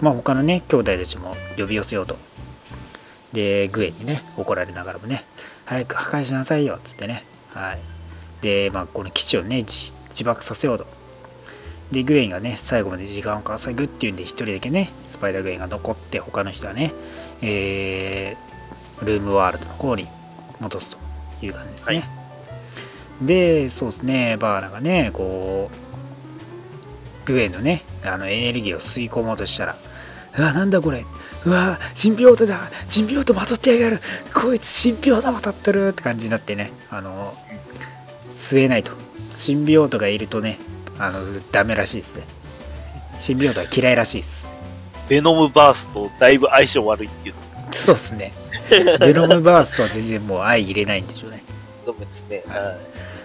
[0.02, 2.18] まあ、他のね、兄弟たちも呼び寄せようと。
[3.34, 5.26] で、グエンにね、怒られながらもね、
[5.66, 7.26] 早く破壊しなさいよっ、つってね。
[7.54, 7.80] はい。
[8.42, 9.94] で、まあ、この基地をね、自
[10.24, 10.88] 爆させようと。
[11.92, 16.94] で、グエンがね、最後まで時間を稼ぐっていうんで、一人だけね、スパイダーグエンが残って、他の人はね、
[17.42, 20.08] えー、ルームワールドの方に
[20.60, 21.07] 戻すと
[21.42, 21.96] いう感じですね。
[21.98, 22.28] はい
[23.22, 25.72] で、そうですね、バーナがね、こ
[27.26, 29.76] う、グエンのね、あのエネルギーを吸い込もうとしたら、
[30.38, 31.04] うわ、なんだこれ、
[31.46, 34.02] うわ、神病とだ、神病とまとってやがる、
[34.34, 37.34] こいつ神病とまとってるって感じになってね、あの、
[38.38, 38.92] 吸えないと。
[39.44, 40.60] 神病とがいるとね、
[41.00, 41.20] あの、
[41.52, 42.24] ダメらしいですね。
[43.26, 44.46] 神病とは嫌いらしいです。
[45.10, 47.36] ベノムバースとだいぶ相性悪いっていう
[47.72, 48.34] そうですね。
[49.00, 51.44] ベノムバースとは全然もう相入れないんでしょうね。
[51.86, 52.44] ところですね。
[52.48, 52.76] はいはい。
[52.76, 52.80] ま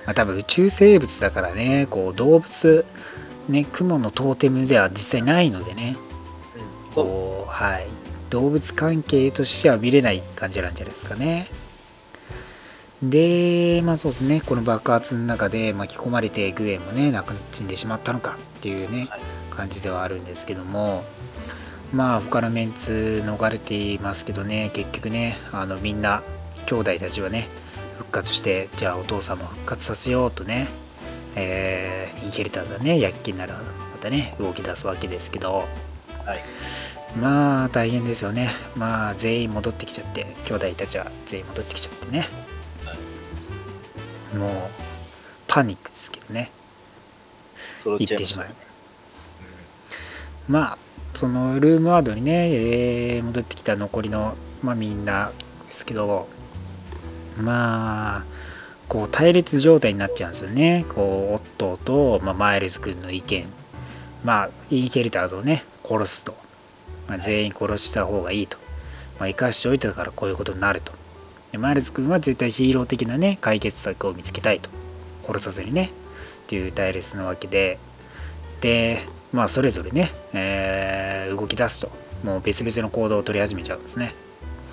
[0.07, 2.85] あ、多分宇宙生物だからね、こう動物、
[3.48, 5.96] ね、雲のトーテムでは実際ないのでね、
[6.57, 7.87] うんこうはい、
[8.31, 11.48] 動物関係としては見れない感じなんじゃないですかね。
[13.02, 19.20] で、まあそうですね、この爆発の中で巻き込まれてグエンもね、亡く死んでしまったのかっていうね、はい
[19.52, 21.05] 感じではあるんですけども、
[21.92, 26.22] まあ他のメンツ逃れていますけどね、結局ね、あのみんな、
[26.66, 27.48] 兄弟たちはね、
[27.98, 30.68] 復活して、じゃあお父さんも復活させようとね、
[31.35, 33.59] えーインヘリターがね、躍起になる、ま
[34.00, 35.66] たね、動き出すわけですけど、
[36.24, 36.44] はい。
[37.20, 38.50] まあ大変ですよね。
[38.76, 42.28] まあ全員戻ってきちゃって、兄弟たちは全員戻ってきちゃってね。
[44.38, 44.50] もう
[45.46, 46.50] パニックですけどね。
[47.85, 48.55] 行ってしまうちゃいましたね。。
[50.48, 50.78] まあ、
[51.14, 55.33] そのルームワードにね、えー戻ってきた残りの、まあ、みんな
[55.68, 56.29] ですけど、
[57.38, 58.25] まあ、
[58.88, 60.85] こう対立状態になっちゃうんですよね。
[60.88, 63.46] こう、オットーと、まあ、マイルズ君の意見。
[64.25, 66.35] まあ、インヘリターズをね、殺すと。
[67.09, 68.59] まあ、全員殺した方がいいと。
[69.18, 70.92] まあ、生かしておいたからこういうことになると。
[71.53, 74.70] でマイルズ君は絶対ヒーロー的なね、解決策を見つけたいと。
[75.27, 75.90] 殺さずにね。
[76.44, 77.79] っていう対立なわけで、
[78.61, 81.90] で、まあ、それぞれね、えー動き出すと。
[82.25, 84.14] もう別々の行動を取り始めちゃうんですね。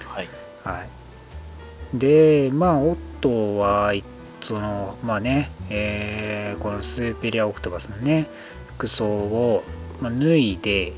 [0.06, 0.28] はい。
[0.64, 1.98] はい。
[1.98, 4.04] で、まあ、オットーは、い
[4.42, 8.28] その、まあね、えーこのスーペリアオクトパスのね、
[8.76, 9.64] 服装を、
[10.02, 10.94] まあ、脱いで、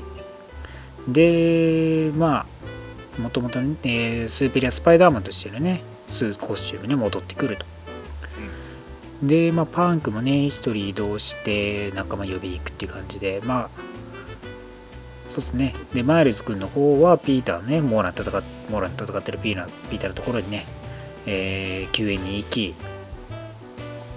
[1.08, 2.46] で、ま
[3.18, 7.66] あ、もともと、ねえースーペリアスパイダーマンとしてのね、スーツコスチュームに戻ってくると。
[9.22, 13.70] で、まあ、パンクもね、一人移動して仲間呼びに行くっていう感じで、まあ、
[15.28, 15.74] そうですね。
[15.94, 20.66] で、マイルズ君の方は、ピーターね、モーラン戦っモーラン戦ってるピーナピーターのところにね、
[21.26, 22.74] えー救援に行き、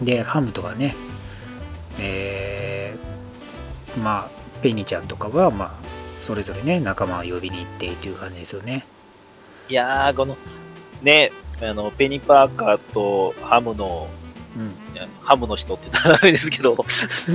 [0.02, 0.96] で、ハムとかね、
[2.00, 4.30] えーまあ、
[4.62, 5.72] ペニちゃんとかは、まあ、
[6.22, 8.86] それぞれね、仲間を呼びに行ってっていう感じですよね。
[9.70, 10.36] いやー、この、
[11.02, 14.10] ね、あの、ペニパーカーとハムの、
[14.56, 14.74] うん。
[15.22, 16.76] ハムの人って言ったらダメですけど、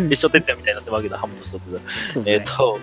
[0.09, 2.14] 別所哲也みたいになってるわけだ、ハムの人って言ったら。
[2.14, 2.56] そうえっ、ですね。
[2.56, 2.80] と、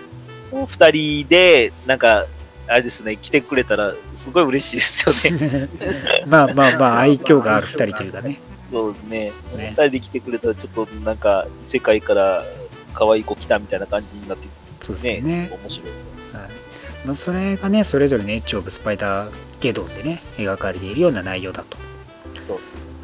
[0.52, 2.26] お二人で、なんか、
[2.66, 5.68] あれですね、来てくれたら、すごい嬉しいですよね。
[6.28, 8.40] まあまあまあ、愛嬌がある二人というかね。
[8.70, 9.32] そうですね。
[9.56, 12.44] ね二人で来てくれたら、ちょっとなんか、世界から
[12.92, 14.46] 可愛い子来たみたいな感じになって
[14.84, 16.40] そうですね、面白いですよ。
[16.40, 16.50] はい
[17.04, 21.76] まあ、それがね、それぞれね、エッジ・オブ・スパイダーゲドンでね、描かれているような内容だと。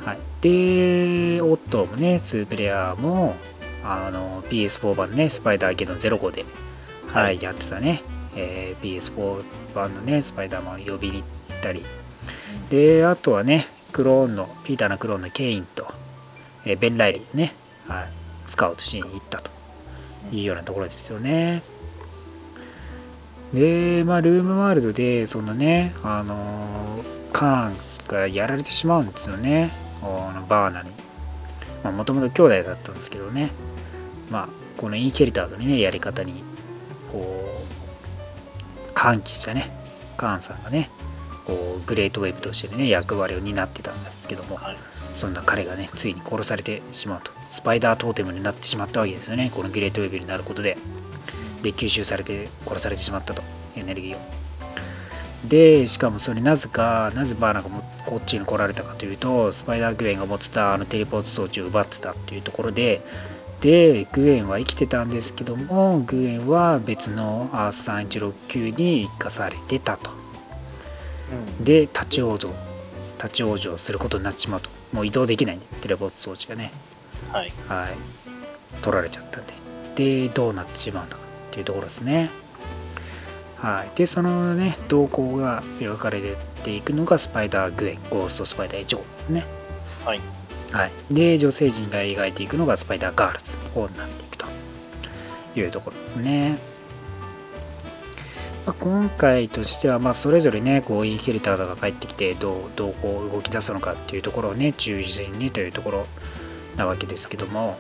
[0.05, 3.35] はい、で、オットーもね、2プレイヤーも、
[3.85, 6.45] あの PS4 版ね、スパイダーゲドン05で、
[7.09, 7.25] はい。
[7.25, 8.03] はいやってたね、
[8.37, 11.85] えー PS4 版のね、スパイダーマンを呼びに行ったり、
[12.71, 15.87] で、あとはね、クローンの、ピーターのクローンのケインと、
[16.65, 17.55] えーベン・ライリーでね、
[17.89, 18.09] はい、
[18.47, 19.55] スカウトしに行ったと。
[20.33, 21.63] いうようなところですよね。
[23.53, 29.71] で、まあ、ルームワールドで、そのね、あのーカーンがやられてしまうんですよね、
[30.05, 30.91] あのバーナに。
[31.83, 33.51] まあ、もともと兄弟だったんですけどね、
[34.31, 36.43] まあ、このインヘリターズのね、やり方に、
[37.13, 39.71] こう、反旗したね、
[40.17, 40.89] カーンさんがね、
[41.47, 44.77] こう、グレートウェブとしてね、役割を担ってたんですけども、はい。
[45.15, 47.31] そんな彼がね、ついに殺されてしまうと。
[47.51, 49.53] スパイダートーテムになってしまったわけですよね。
[49.55, 50.77] このグレートウェブになることで。
[51.63, 53.43] で、吸収されて殺されてしまったと。
[53.77, 54.44] エネルギーを。
[55.49, 63.03] で、しかもそれなぜか、なぜバーナがもこっちに来られたかというと、スパイダー・グエンが持ってたあのテレポート装置を奪ってたっていうところで、
[63.61, 70.11] で、グエンは生きてたんですけども、グエンは別のアース3169に生かされてたと。
[71.61, 72.53] で、立ち往生、
[73.23, 74.71] 立ち往生することになってしまうと。
[74.93, 76.73] もう移動できないんで、テレポート装置がね。
[77.33, 77.53] はい。
[77.69, 78.83] はい。
[78.83, 79.55] 取られちゃったんで。
[79.95, 81.19] で、どうなってしまうのかっ
[81.53, 82.31] ていうところですね。
[83.65, 83.97] はい。
[83.97, 86.21] で、そのね、動向が描かれ
[86.65, 89.47] ていくのがスパイダー・グエン、ゴースト・スパイダー1号ですね。
[90.05, 90.21] はい。
[90.71, 90.93] はい。
[91.11, 94.45] で、女性陣が描いていくのがスパイダー・ガールズの方になっていくと
[95.57, 96.59] いうところですね。
[98.67, 106.07] まあ、今回としては、まあ、それぞれね、こう、インヘリターズが帰ってきて、どう、どうこう動き出すのかっていうところをね、中心にというところ
[106.77, 107.79] なわけですけども、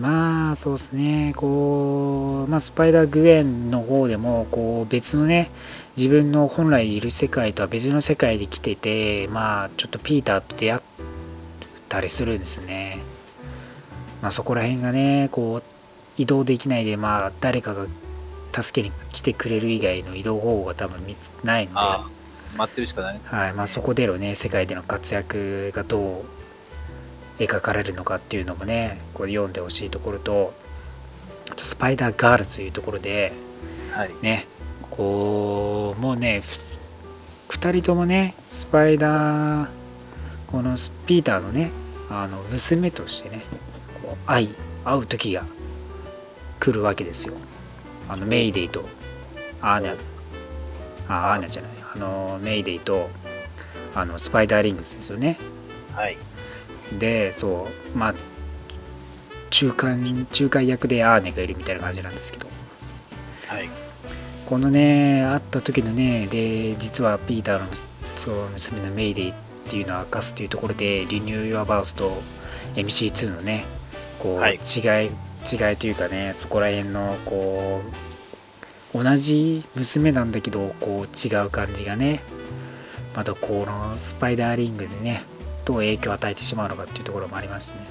[0.00, 5.50] まあ、そうですね、こう、まあ、スパイダー・グエンの方でも、こう、別のね、
[5.98, 10.82] 自分の本来いる世界とは別の世界で来てて、まあ、ちょっとピーターと出会っ
[11.90, 12.98] たりするんですね。
[14.22, 15.62] まあ、そこら辺がね、こう、
[16.16, 17.86] 移動できないで、まあ、誰かが
[18.54, 22.08] 助けに来てくれる以外の移動方法が多分見つないので、ああ、
[22.56, 23.20] 待ってるしかないね。
[23.24, 26.39] はいまあ、そこでのね、世界での活躍がどう
[27.46, 30.52] 描かれるのかっていうのもね、これ読んでほしいところと、
[31.50, 33.32] あとスパイダーガールズというところで、
[33.92, 34.10] はい。
[34.22, 34.46] ね、
[34.90, 36.42] こう、もうね、
[37.48, 39.68] ふ2人ともね、スパイダー、
[40.50, 41.70] このスピーターのね、
[42.10, 43.42] あの娘としてね、
[44.02, 45.44] こう会い、会う時が
[46.58, 47.34] 来るわけですよ。
[48.08, 48.88] あのメイデイと
[49.60, 49.96] アーニャ、
[51.08, 53.10] あ、アーニャじゃない、あのメイデイと
[53.94, 55.38] あのスパイダーリングスですよね。
[55.94, 56.16] はい。
[56.98, 58.14] で、そう、まあ、
[59.50, 62.48] 中間、仲介役でアーネがいるみたいな感じなんですけど、
[63.48, 63.68] はい。
[64.46, 67.66] このね、会った時のね、で、実はピーターの
[68.16, 69.34] そう娘のメイデイっ
[69.68, 72.22] ていうのを明かすというところで、リニュー・ユア・バースと
[72.74, 73.64] MC2 のね、
[74.20, 75.10] こう、はい違い、
[75.50, 77.80] 違いというかね、そこら辺の、こ
[78.94, 82.22] う、同じ娘なんだけど、こう、違う感じがね、
[83.14, 85.24] またこのスパイダーリングでね、
[85.64, 87.86] どう影響を与えてしまうのかっていうところもありますしね。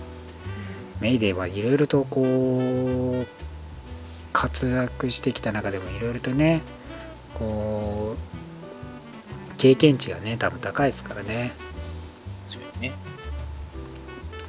[1.00, 3.28] メイデイはいろいろとこう、
[4.34, 6.62] 活躍してきた中でもいろいろとね、
[7.36, 11.52] こう、経験値がね、多分高いですからね。
[12.80, 12.94] ね。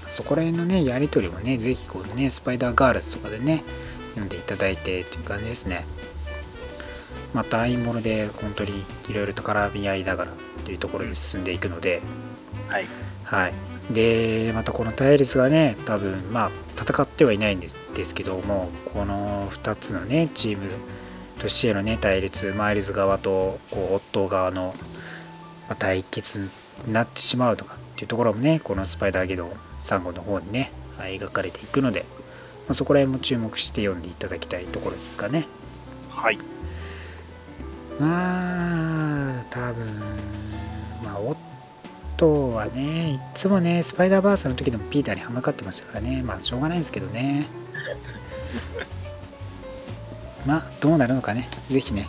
[0.09, 3.63] そこら辺のね、やりとりもね、ぜひこのね、スパイダーガールズとかでね、
[4.11, 5.85] 読んでいただいてという感じですね。
[7.33, 10.33] また、いいもので本当にいろいろと絡み合いながら
[10.65, 12.03] というところに進んでいくので、
[12.69, 12.87] はい。
[13.31, 13.53] はい。
[13.95, 20.69] で、またこの対立がね、多分、まあ、戦ってはいないんですですけども、この2つのね、チーム
[21.39, 24.75] としてのね、対立、マイルズ側と、こう、オットー側の、
[25.69, 26.51] まあ対決
[26.87, 29.53] になってしまうとかっていうところもね、このスパイダーゲドン
[29.85, 32.05] 3号の方にね、はい描かれていくので、
[32.67, 35.47] まあ、そこら辺も注目して読んでいただきたいところですかね。
[36.11, 36.39] はい。
[38.01, 39.87] まあ、多分、
[41.05, 41.50] まあ、オッ
[42.21, 47.47] トーはね、いつもね、スパイダーバースの時でもピーターにはまかってましたからね、まあ、しょうがないですけどね。
[50.45, 52.07] まあ、どうなるのかね、ぜひね。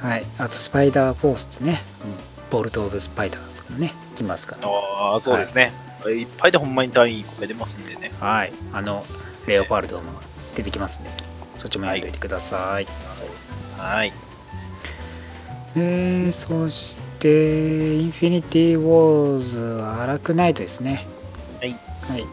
[0.00, 0.24] はい。
[0.38, 4.68] あと、スパイダーフォースってね、うんボルト・オブ・スパイダーズとかもね、来ますから。
[4.68, 5.72] ああ、そうですね。
[6.06, 8.10] いっぱいでほんまにタイイン込めてますんでね。
[8.18, 8.52] はい。
[8.72, 9.04] あの、
[9.46, 10.12] レオパルドも
[10.56, 11.10] 出てきますんで、
[11.58, 12.86] そっちも読んでおいてください。
[12.86, 13.62] そうです。
[13.76, 14.12] はい。
[15.76, 21.06] えー、そして、インフィニティ・ウォーズ、アラクナイトですね。
[21.60, 21.76] はい。
[22.08, 22.24] はい。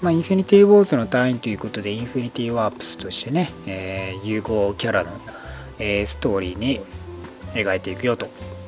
[0.00, 5.10] まあ、インフィニティ・ウォーズのタイインということで、インフィニティ・ワープスとしてね、えー融合キャラの、
[5.78, 6.80] えーストーリーに
[7.54, 8.26] 描いていくよと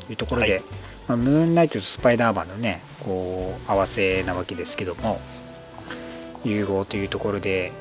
[0.09, 0.63] いうところで、はい
[1.09, 5.21] まあ、ムーンナイトとスパイダーマンのね、こう、合わせなわけですけども、
[6.45, 7.73] 融合というところで、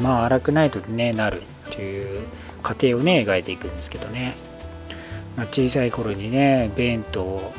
[0.00, 2.22] まあ、荒くナイトに、ね、なるという
[2.62, 4.36] 過程をね、描いていくんですけどね。
[5.36, 7.52] まあ、小さい頃にね、ベンと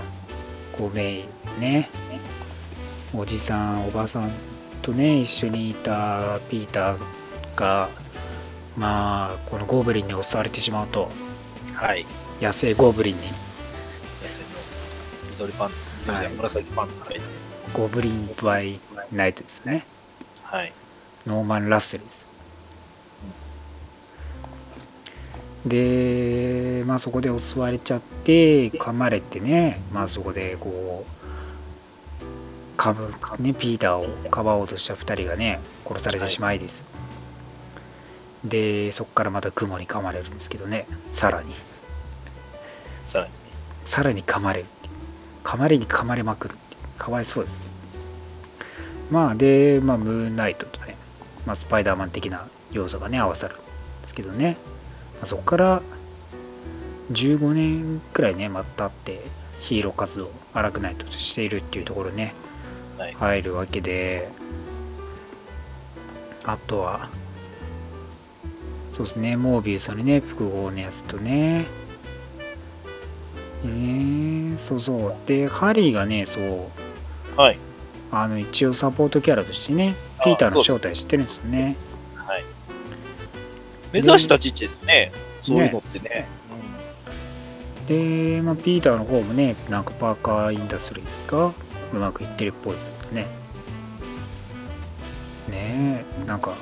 [0.78, 1.26] こうメイ
[1.60, 1.90] ね、
[3.16, 4.32] おじさん、おばさん
[4.82, 7.00] とね、一緒にいたピーター
[7.56, 7.90] が、
[8.78, 11.10] まあ、このゴブリンに襲われてしまうと、
[11.74, 12.06] はい。
[12.42, 13.34] 野生ゴブリンに、野
[14.24, 14.46] 生の
[15.32, 17.22] 緑パンツ、緑はい紫パンツ履いて、
[17.74, 18.80] ゴブリン・バイ・
[19.12, 19.86] ナイトですね。
[20.44, 20.74] はい。
[21.26, 22.33] ノーマン・ラッセルです。
[25.66, 31.24] で、まあそこで襲われちゃって、噛まれてね、まあそこでこう、
[32.76, 36.86] かぶ、ね、ピーターをかばおうとした2人がね、殺されてしまいですよ。
[38.44, 41.54] で、そこからまた雲に噛まれるんですけどね、さらに、
[43.06, 43.40] さらにね。
[43.86, 44.66] さらに噛まれる。
[45.44, 46.56] 噛まれに噛まれまくる。
[46.98, 47.66] かわいそうですね。
[49.12, 50.98] まあで、まあ、ムーンナイトとね、
[51.46, 53.58] まあ、スパイダーマン的な要素がね、合わさるん
[54.02, 54.73] ですけどね、ま
[55.24, 55.82] あ、そこから
[57.12, 59.22] 15年くらいね、またって
[59.60, 62.34] ヒーロー活動、アラクナイトとしているっていうところね、
[62.98, 63.14] はい。
[63.14, 64.30] 入るわけで、
[66.44, 67.10] あとは、
[68.94, 71.66] そうですね、モービウスのね、複合のやつとね、
[73.66, 75.16] えー、そうそう。
[75.26, 77.58] で、ハリーがね、そう、はい。
[78.12, 81.76] あの、一応サポートキャラとしてね、ピーターの正体知ってるんですよね。
[83.94, 84.04] はい。
[84.04, 85.12] 珍しい立ち位置ですね。
[85.44, 86.26] そういうのってね。
[87.88, 91.54] で、まあ、ピーターの方もね、なんかパーカーインダストリーですか
[91.94, 93.28] うまくいってるっぽいですよね。
[95.50, 96.54] ねえ、なんか、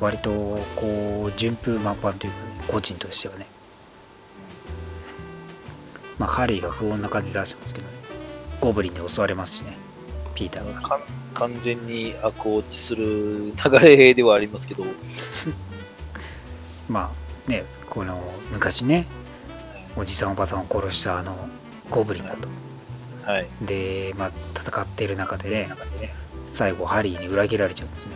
[0.00, 0.30] 割と、
[0.76, 3.46] こう、順風満帆というかね、個人としてはね。
[6.18, 7.92] まあ、ハリーが不穏な感じ出してますけどね。
[8.60, 9.76] ゴブリンで襲われますしね、
[10.34, 11.00] ピーターが。
[11.38, 14.84] 完全に悪落ちする流れではありますけど、
[16.88, 17.12] ま
[17.46, 18.20] あ、ね、この、
[18.50, 19.06] 昔ね、
[19.96, 21.48] おじさんおばさんを殺したあの、
[21.90, 22.48] ゴブリンだと。
[23.24, 23.46] はい。
[23.62, 25.68] で、まあ、戦っている中でね、
[26.52, 28.12] 最後、ハリーに裏切られちゃうんですね。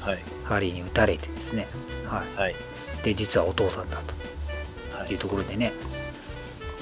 [0.00, 0.18] はい。
[0.44, 1.68] ハリーに撃たれてですね。
[2.06, 2.52] ははい。
[2.52, 3.04] い。
[3.04, 5.06] で、実はお父さんだはい。
[5.06, 5.72] というところでね、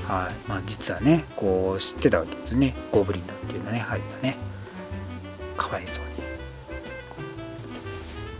[0.09, 0.49] はい。
[0.49, 2.75] まあ、実はね、こう、知ってたわけですよね。
[2.91, 4.37] ゴブリンだっていうのはね、ハリーがね。
[5.57, 6.05] かわいそう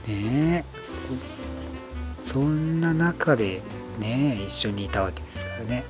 [0.09, 0.21] に。
[0.33, 0.65] ねえ、
[2.23, 3.61] そんな中で、
[3.99, 5.85] ね一緒にいたわけですからね。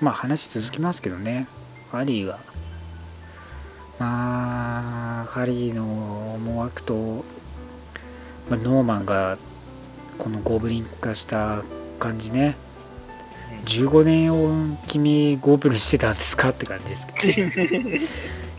[0.00, 1.46] まあ話続きますけどね、
[1.92, 2.38] ハリーが、
[3.98, 7.24] まあ、ハリーの思惑と、
[8.48, 9.36] まあ、ノーマンが
[10.18, 11.62] このゴブリン化した
[11.98, 12.56] 感じね、
[13.66, 16.50] 15年を君ゴブリンしてたんですか？
[16.50, 17.88] って感じですけど、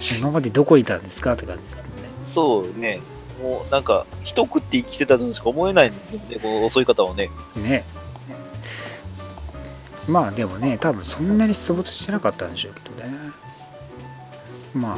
[0.19, 1.33] 今までどこいたんですか？
[1.33, 1.91] って感じですけどね。
[2.25, 2.99] そうね。
[3.41, 7.29] もうなんか、一食って生きてたとしか思えないんですけどね、この襲い方はね。
[7.55, 7.83] ね。
[10.07, 13.15] まあでもね多分そんなに出没してなかったんでしょうけどね。
[14.73, 14.97] まあ。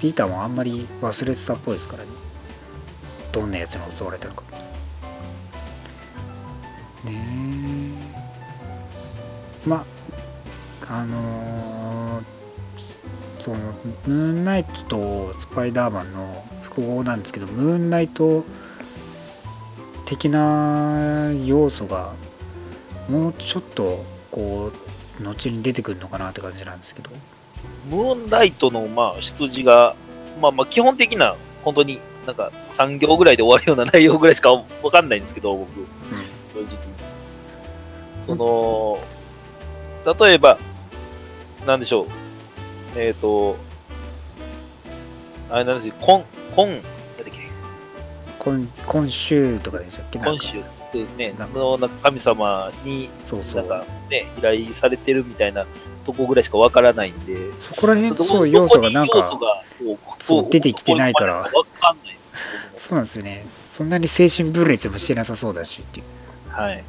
[0.00, 2.08] ピーターもあんまり忘れてたっぽいですからね。
[3.32, 4.42] どんなやつに襲われたのか。
[7.04, 7.45] ねえ
[9.66, 9.84] ま
[10.88, 12.36] ああのー
[13.46, 18.44] そのムーンナイトとスパイダーマンの複合なんですけどムーンナイト
[20.04, 22.12] 的な要素が
[23.08, 24.72] もうちょっとこ
[25.20, 27.10] う後に出てくるのかなって感じなんですけど。
[27.88, 29.94] ムーンライトの、まあ、出自が、
[30.40, 35.70] まあまあ、基本的な、本当になんか3行ぐらいで終わるような内容ぐらいしかわかんないんですけど、僕、
[36.52, 36.76] 正直。
[38.26, 38.98] その、
[40.06, 40.58] 例えば、
[41.66, 42.06] なんでしょう。
[42.96, 43.56] えっ、と、
[45.50, 46.88] あれなんですよ、今、今、なんだ
[47.22, 47.32] っけ、
[48.38, 50.18] 今今週とかでしたっけ？
[50.18, 53.66] 今週ってね、のなんか神様に、そうそう。
[53.66, 55.66] なんかね、依頼されてるみたいな
[56.04, 59.28] とこぐらいしかわからないんで、そこら辺どそう要素がなんか
[60.20, 61.34] そう出てきてないから。
[61.34, 61.50] わか
[61.92, 62.18] んない
[62.78, 63.44] そうなんですよね。
[63.72, 66.06] そんなに精神分裂もしてなさそうだしっていう。
[66.52, 66.84] はい。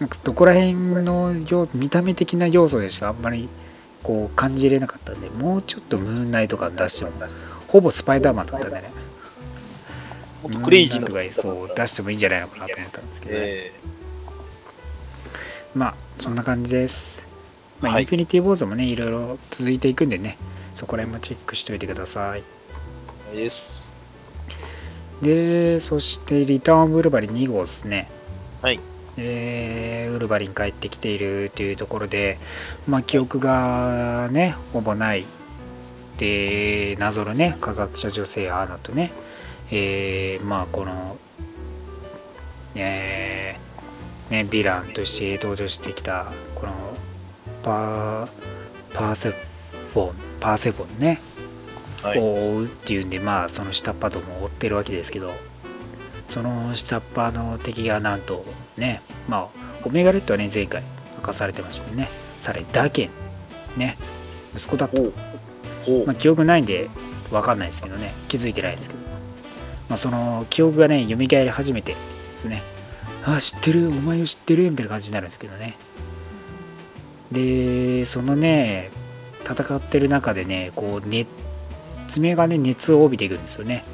[0.00, 3.48] なんかどこら辺の要見た目的な要素でしかあんまり
[4.02, 7.10] こう感じれなかったんでもうちょっとムーンナイト感出しても
[7.66, 8.90] ほぼスパイダーマンだったんでね。
[10.42, 13.72] もっとクレイジーなムンナイトがそう出してもいいんじゃないのかなと思ったんですけどね、え
[15.74, 17.22] まあそんな感じです、
[17.80, 18.02] まあはい。
[18.02, 20.38] インフィニティ・ウォーズもねいろいろ続いていくんでね。
[20.76, 22.44] そこら辺もチェックしておいてください。
[23.32, 23.96] ー、です。
[25.20, 28.08] でそしてリターン・オブ・ウルバリン2号ですね。
[28.62, 28.78] はい。
[29.18, 32.38] えーウルヴァリン帰ってきているというところで、
[32.86, 35.26] まあ、記憶がね、ほぼない。
[36.18, 39.12] で、謎のね、科学者女性アーナとね、
[39.70, 41.16] えーまあ、この、
[42.74, 46.72] えーね、ヴィランとして登場してきた、この、
[47.62, 48.28] パー、
[48.94, 49.30] パーセ
[49.94, 51.20] フォン、パーセフォンね、
[52.02, 52.18] はい。
[52.18, 55.32] を追うっていうんで、まあ、その下っ端とも追ってるわけですけど、
[56.28, 58.44] その下っ端の敵がなんと
[58.78, 59.48] ね、まあ、
[59.84, 60.82] オメガレッドはね、前回、
[61.16, 62.08] 明かされてましたね。
[62.40, 63.10] さらに、ダケン、
[63.78, 63.96] ね、
[64.54, 65.00] 息子だった
[66.06, 66.90] まあ、記憶ないんで
[67.30, 69.00] 分かんないですけどね、気づいてないですけど、
[69.88, 71.98] まあ、その記憶がね、蘇り始めてで
[72.36, 72.62] すね、
[73.24, 74.70] ああ、知ってる、お前を知ってる。
[74.70, 75.76] みたいな感じになるんですけどね。
[77.32, 78.90] で、そのね、
[79.44, 81.26] 戦ってる中でね、こう、ね、
[82.06, 83.84] 爪がね、熱を帯びていくんですよね。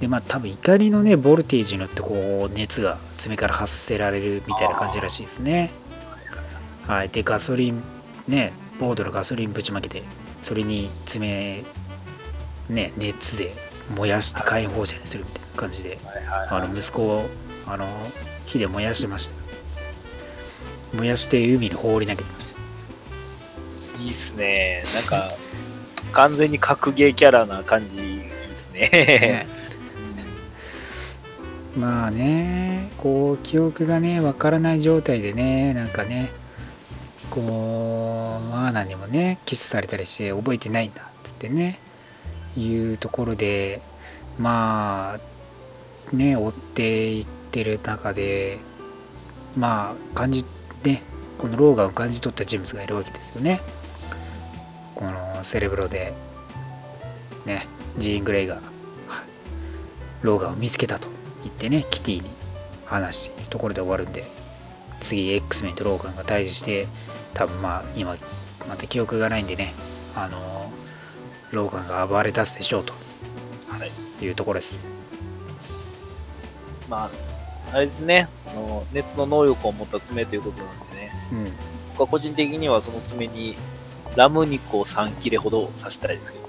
[0.00, 5.70] で、まあ、多分怒りのね、ボルテージによって、こう、熱が爪から発せられるみたいな感じらしいですね。
[6.86, 7.10] はい。
[7.10, 7.82] で、ガソリン、
[8.26, 10.02] ね、ボードのガソリンぶちまけて、
[10.42, 11.64] それに爪、
[12.70, 13.54] ね、熱で
[13.94, 15.98] 燃やして解放者にするみたいな感じで、
[16.50, 17.28] あはいの息子を
[17.66, 17.86] あの
[18.46, 20.96] 火で燃やしてました。
[20.96, 22.54] 燃やして海に放り投げてまし
[23.96, 24.02] た。
[24.02, 24.82] いいっすね。
[24.94, 25.32] なんか、
[26.12, 28.24] 完全に格ゲーキャラな感じ、いいっ
[28.56, 29.46] すね。
[31.76, 36.30] まあね、こう、記憶がね、わからない状態でね、なんかね、
[37.30, 37.44] こう、
[38.54, 41.78] アーナにもね、キスされたりして、覚えてないんだっつってね、
[42.56, 43.80] いうところで、
[44.38, 45.18] ま
[46.12, 48.58] あ、ね、追っていってる中で、
[49.56, 50.44] まあ、感じ、
[50.82, 51.02] ね、
[51.38, 53.60] このローガンを感じ取った人物がいるわけですよね。
[54.96, 56.14] このセレブロで、
[57.46, 57.68] ね、
[57.98, 58.60] ジーン・グレイが、
[60.22, 62.30] ローガンを見つけたと言ってね、キティに
[62.84, 64.24] 話してところで終わるんで、
[65.00, 66.86] 次、X メンとローガンが対峙して、
[67.34, 68.16] 多分まあ、今、
[68.68, 69.74] また記憶がないんでね、
[70.14, 70.72] あの、
[71.52, 72.92] ローガンが暴れ出すでしょうと
[73.68, 74.24] はい。
[74.24, 74.80] いうところです。
[76.88, 77.10] ま
[77.72, 78.28] あ、あれですね。
[78.46, 81.12] あの、熱の能力を持った爪ということなんでね。
[81.32, 81.44] うん。
[81.92, 83.56] 僕は個人的にはその爪に
[84.16, 86.48] ラム肉を3切れほど刺したいですけど。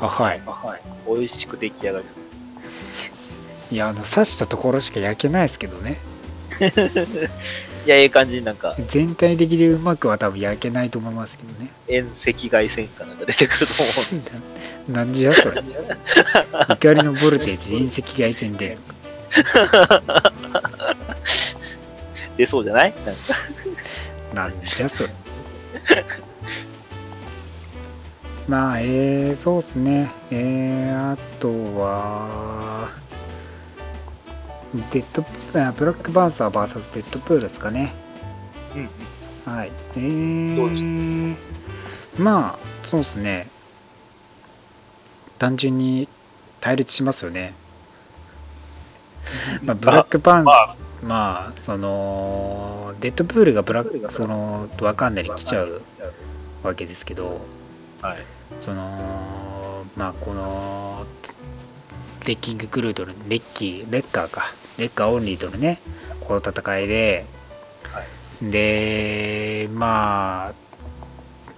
[0.06, 0.42] あ、はい。
[0.44, 0.79] はい。
[1.14, 5.96] 美味しく出来上がりそいや、あの、刺したところしか焼けないですけどね。
[6.60, 6.64] う。
[7.86, 11.70] いや、ええ感じになんか、全体的にうまくは多分焼けないと思いますけどね。
[11.88, 13.92] 遠赤外線かなんか出てくると思
[14.88, 14.92] う。
[14.92, 15.62] なんじゃそれ。
[16.68, 18.76] 怒りのボルテージ、遠赤外線で。
[22.36, 22.94] 出そうじゃない？
[23.06, 23.20] なんか。
[24.34, 25.10] なんじゃそれ。
[28.48, 30.10] まあ、えー、そうっすね。
[30.30, 32.88] えー、あとは、
[34.92, 35.24] デッド、
[35.60, 37.92] あブラックバンサー VS デッドプールですかね。
[39.46, 39.52] うん。
[39.52, 39.72] はい。
[39.96, 41.36] えどうでー、
[42.18, 43.48] まあ、そうですね。
[45.38, 46.08] 単純に
[46.60, 47.54] 対立しますよね。
[49.62, 55.82] まあ、ブラックパンまあ、まあ、その、デッドプールがブラック、その、ワカンダに来ちゃう
[56.62, 57.40] わけですけど、
[58.02, 58.26] はい。
[58.60, 61.06] その、まあ、この、
[62.26, 65.80] レッキングクルーとの、レッキー、レッカーか、レッカーオンリーとのね、
[66.20, 67.26] この戦いで、
[67.92, 68.50] はい。
[68.50, 70.54] で、まあ、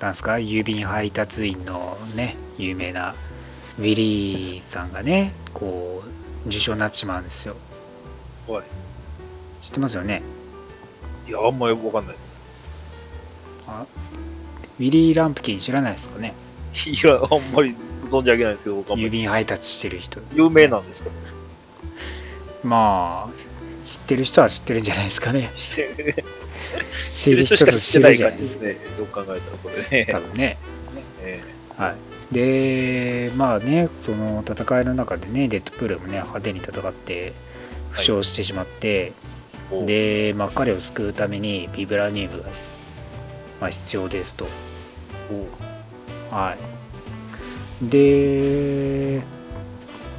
[0.00, 3.14] なんすか、郵便配達員のね、有名な
[3.78, 6.02] ウィリーさんがね、こ
[6.44, 7.56] う、受賞になってしまうんですよ。
[8.48, 8.64] はい。
[9.60, 10.22] 知ってますよね？
[11.28, 12.42] いや、あんまりわかんないです。
[13.68, 13.86] あ
[14.78, 16.34] ウィリー・ランプキン知らないですかね？
[16.86, 17.74] いや、あんまり
[18.10, 18.80] 存じ上げないですけど。
[18.82, 20.20] 郵便配達してる人。
[20.34, 21.10] 有名なんですか
[22.62, 25.50] まあ、知ってる人は知ってるんじゃないですかね。
[25.56, 28.60] 知ってる人と知ってないるじゃないですか。
[28.60, 28.96] 感じですね。
[28.98, 30.06] どう考えたらこれね。
[30.10, 30.58] 多分ね。
[31.22, 31.40] え
[31.76, 31.94] は
[32.30, 32.34] い。
[32.34, 37.32] で、まあね、その戦いの中でね、デッドプールもね、派手に戦って、
[37.90, 39.12] 負傷してしまって、
[39.72, 42.48] えで、まあ、彼を救うためにビブラニウムが、
[43.62, 44.48] まあ、必要ですと。
[46.32, 46.56] は
[47.80, 47.88] い。
[47.88, 49.22] で、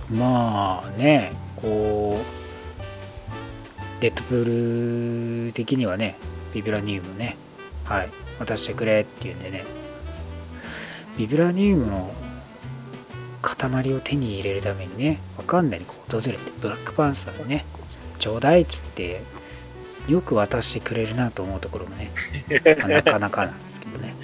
[0.09, 6.15] まあね、こう、デッドプール的にはね、
[6.53, 7.35] ビブラニウムね、
[7.83, 9.65] はい、渡してくれっていうんでね、
[11.17, 12.13] ビブラニウムの
[13.41, 17.65] 塊を手に入れるためにね、わかんないにこう訪れて、ブラックパンサーにね、
[18.19, 19.21] ちょうだいっつって、
[20.07, 22.11] よく渡してくれるなと思うところもね、
[22.79, 24.15] まあなかなかなんですけどね。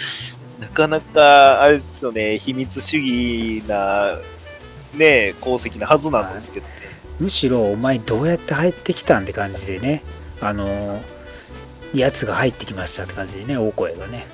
[0.60, 4.18] なかなか、あれですよね、秘密主義な、
[4.94, 6.74] ね、功績なはずなんですけどね。
[7.20, 10.04] むしろお前どうやって入ってきたんって感じでね、
[10.42, 14.26] あのー、やつが入ってきましたって感じでね、大声がね、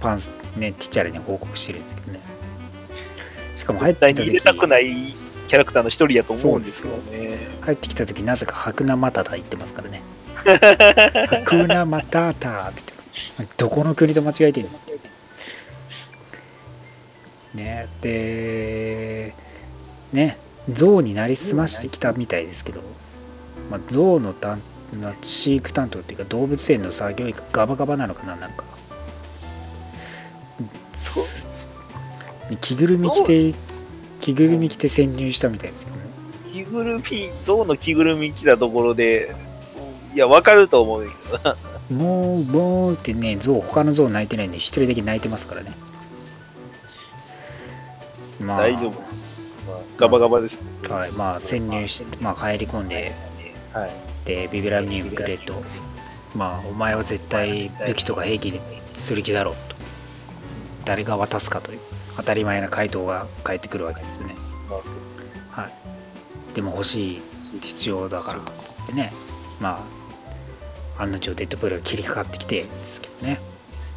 [0.00, 0.18] パン、
[0.56, 2.20] ね、ティチャルに報告してるんですけどね。
[3.56, 5.14] しかも入ってきた時に入れたくない
[5.48, 7.38] キャラクターの一人やと思うんですけどね。
[7.60, 10.02] 入ってきた時なぜか白ナマタタ言ってますからね。
[11.44, 12.92] 白ナマタタって言って
[13.38, 13.56] ます。
[13.56, 14.78] どこの国と間違えてるの
[17.54, 19.34] ね、で、
[20.12, 20.38] ね、
[20.72, 22.80] 象になりすましてきたみたいですけど、
[23.70, 24.60] まあ、象のたん
[25.00, 28.64] な飼育担当っていうか動物園の作業員がガバガバなのかななんか。
[32.60, 33.54] 着ぐるみ着て
[34.20, 36.02] 着ぐるみ着て潜入したみたいですけどね。
[36.52, 39.34] 着ぐるみ、象の着ぐるみ着たところで、
[40.14, 41.56] いや、わかると思うけどな。
[41.90, 45.72] もうボーってね象他の象泣いてないんで一人だけ泣いてますからね。
[48.40, 48.58] まあ。
[48.58, 48.90] 大丈夫。
[48.90, 48.96] ま
[49.74, 50.88] あ、ガバガバですね。
[50.88, 53.12] はいまあ潜入して、まあ、入り込んで
[53.72, 53.90] はい。
[54.24, 55.54] でビビラニウムくれと。
[56.36, 58.60] まあお前は絶対武器とか兵器に
[58.94, 59.74] する気だろうと。
[60.84, 61.80] 誰が渡すかという
[62.16, 64.36] 当たり前な回答が返ってくるわけですよね。
[65.50, 65.68] は
[66.52, 66.54] い。
[66.54, 67.20] でも欲しい
[67.62, 68.38] 必要だから
[68.86, 69.12] でね。
[69.60, 69.99] まあ
[71.02, 73.40] 案の定デッドプールが切りかかってきてですけどね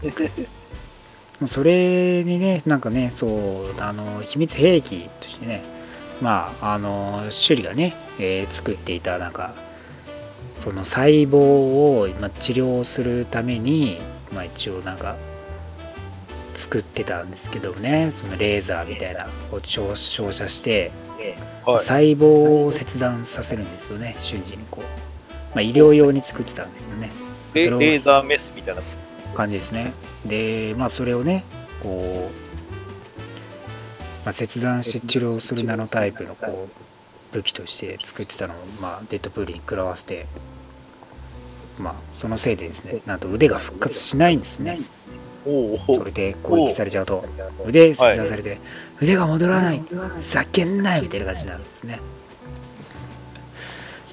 [1.48, 5.64] それにねなんかねそうあの秘密兵器としてね
[6.22, 9.54] まああの首里がね、えー作っていたなんか
[10.60, 14.00] その細胞をまあ治療するために、
[14.34, 15.18] まあ、一応なんか
[16.56, 20.92] 作ってたんですけどねそのレーザーみたいなを照照射して
[21.66, 21.80] はい。
[21.80, 24.84] 細胞を切断させるんですよね瞬時にこう、
[25.54, 27.12] まあ、医療用に作ってたんですよね。
[27.54, 28.82] レレーザーメスみたいな。
[29.34, 29.94] 感じですね。
[30.26, 31.44] でまあそれをね
[31.82, 32.34] こう、
[34.26, 40.28] まあ、切断して治療するナノタイプのこう武器として作ってたのを、まあ、デッドプールに食らわせて
[41.78, 44.80] まあそのせいでですねなんと腕が復活しないんですね。
[45.44, 47.26] それで攻撃されちゃうと。
[47.66, 48.60] 腕切断されて
[49.02, 49.80] 腕が戻らない。
[49.80, 52.00] ふざけんなよみたいな感じなんですね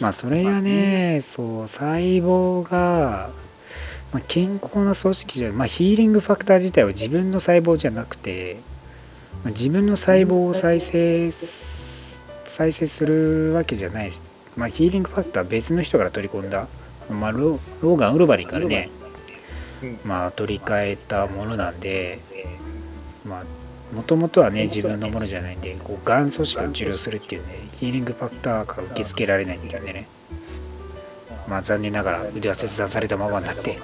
[0.00, 3.30] まあそれがねそう細胞が、
[4.12, 8.62] まあ、健康な組織じゃまあヒーリングファクター自体は自分の細胞じゃなくて、
[9.44, 14.22] まあ自分の細胞を再生す再生するわけじゃないです、
[14.56, 16.66] まあ、ヒーリングファクターは別の人から取り込んだ、
[17.08, 18.90] まあ、ロローガン・ウルバリンからね
[19.82, 20.00] うん。
[20.04, 22.20] まあ、取り替えたものなんで、
[23.24, 23.44] まあ、
[23.92, 30.06] もともとはね、自分のものじゃないんで、こう、がん組織を治療するっていうね、ヒーリングファクターから受け付けられないんでね、
[31.48, 33.80] まあ、残念ながら腕は切断されたままになって、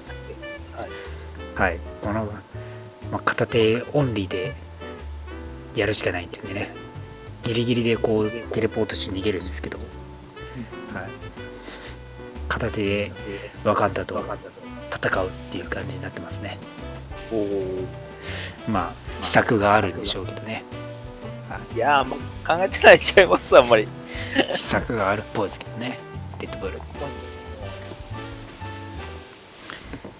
[0.74, 1.70] はい。
[1.70, 2.26] はい、この、
[3.10, 4.54] まあ、片手オンリーで
[5.74, 6.72] やるしかないっていうんでね、
[7.42, 9.78] ギリギリでこう、テレポートして逃げるんですけど、
[10.94, 11.10] はい、
[12.48, 13.12] 片手で
[13.64, 14.22] 分かったと
[14.92, 16.58] 戦うっていう感じになってますね。
[17.32, 17.86] おお。
[18.70, 20.62] まあ、秘策があるんでしょうけどね。
[21.74, 23.88] いやー、もう考えてないちゃいます、あんまり。
[24.56, 25.98] 秘策があるっぽいですけどね、
[26.38, 26.78] デッドブル。
[26.78, 26.84] ま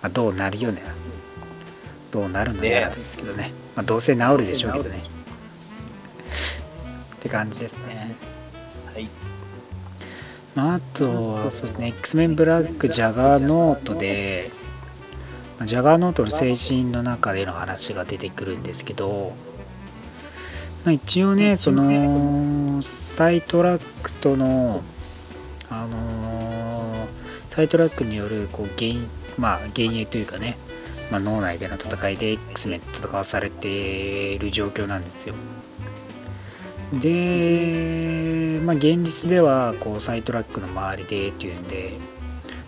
[0.02, 0.82] あ、どうなるよね。
[2.10, 3.52] どうなるのやらですけどね。
[3.76, 5.00] まあ、どうせ治るでしょうけどね。
[7.14, 8.16] って感じですね。
[8.92, 9.08] はい。
[10.54, 14.65] まあ、あとは、そうですね、X メンブラックジャガーノートで、まあ
[15.64, 19.32] ジャガーノートの精神の中での話が出てくるんですけど、
[20.84, 24.82] まあ、一応ね、その、サイトラックとの、
[25.70, 26.76] あのー
[27.56, 30.58] サイトラックによる、こう、原因、まあ、幻影というかね、
[31.10, 35.34] まあ、脳内での戦いで X メンと戦わされている状況なんですよ。
[36.92, 41.94] で、まあ、現実ではこうサイトラックの周りでっていうんで、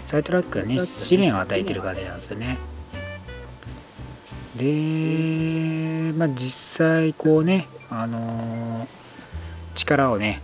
[0.07, 2.57] サイトラックがね、試練を与えてる感じなんですよね。
[4.59, 8.99] で、まあ、実際こうね、あのー
[9.79, 10.43] 力をね、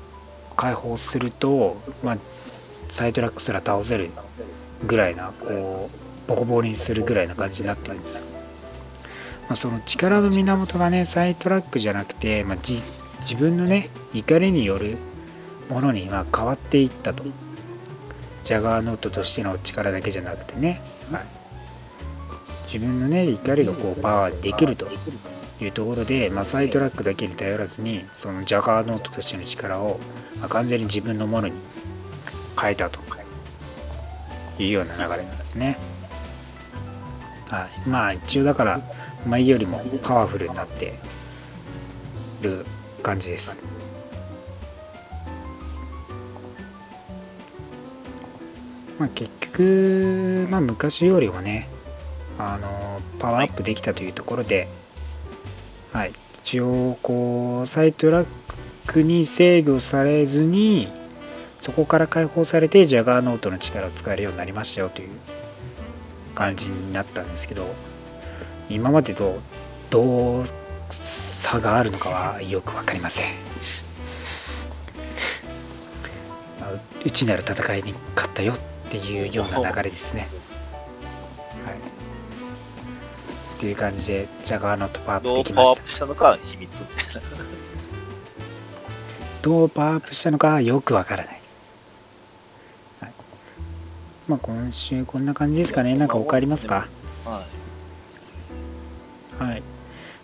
[0.56, 2.18] 解放すると、まあ、
[2.88, 4.10] サイトラックすら倒せる
[4.86, 8.22] ぐらいな、こう、ボコボコにするぐらいな感じになってるんですよ。
[9.48, 12.82] ま、その力の源がね、サイトラックじゃなくて、まあ、じ
[13.20, 14.96] 自分のね、怒りによる
[15.68, 17.24] ものにま変わっていったと。
[18.44, 21.22] ジャガーノートとしての力だけじゃなくてね、はい、
[22.74, 24.88] 自分のね、怒りがこうパワーできると
[25.60, 30.00] いうところで、まあ、サイトラックだけに頼らずに、そのジャガーノートとしての力を、
[30.40, 31.54] まあ完全に自分のものに
[32.60, 32.98] 変えたと
[34.58, 35.78] いうような流れなんですね。
[37.48, 38.80] はい、まあ一応だから
[39.24, 40.98] 前よりもパワフルになって
[42.42, 42.66] る
[43.04, 43.62] 感じです。
[48.98, 51.68] まあ、結局、まあ、昔よりもね
[52.38, 54.68] あのパワーアップできたというところで、
[55.92, 58.26] はい、一応こうサイトラッ
[58.86, 60.88] クに制御されずに
[61.60, 65.08] そこから解放されてジャガーノートの力を使えるようになりましたよという
[66.34, 67.66] 感じになったんですけど
[68.68, 69.38] 今までと
[69.90, 70.44] どう
[70.90, 73.26] 差があるのかはよく分かりません
[76.60, 78.58] あうちなる戦いに勝ったよっ
[78.90, 80.28] ていうような流れですね。
[81.64, 81.93] はい。
[83.64, 85.84] っていう感じで、ジャガーノットパワーアップどうできましたパワーアッ。
[85.86, 86.70] プしたのかは秘密。
[89.40, 91.40] どうパワーアップしたのかはよくわからない。
[93.00, 93.12] はい、
[94.28, 95.96] まあ今週こんな感じですかね。
[95.96, 96.86] なんか他ありますか？
[97.24, 97.46] は
[99.40, 99.42] い。
[99.42, 99.62] はい。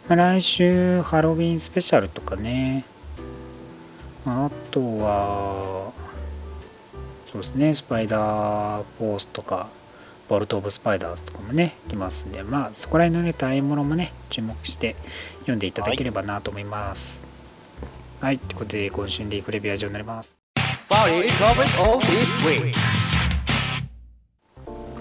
[0.07, 2.85] まあ、来週ハロウィンスペシャルとかね。
[4.27, 5.93] まああとは、
[7.33, 9.69] そうですね、スパイダーフォースとか、
[10.31, 14.95] ボルト・オブ・スパイダーズとかもね、来ますんで、まあそこら辺のね、大物もね、注目して
[15.41, 17.21] 読んでいただければなと思います。
[18.21, 20.41] はい、ということで今週のリープレビューは以上になります。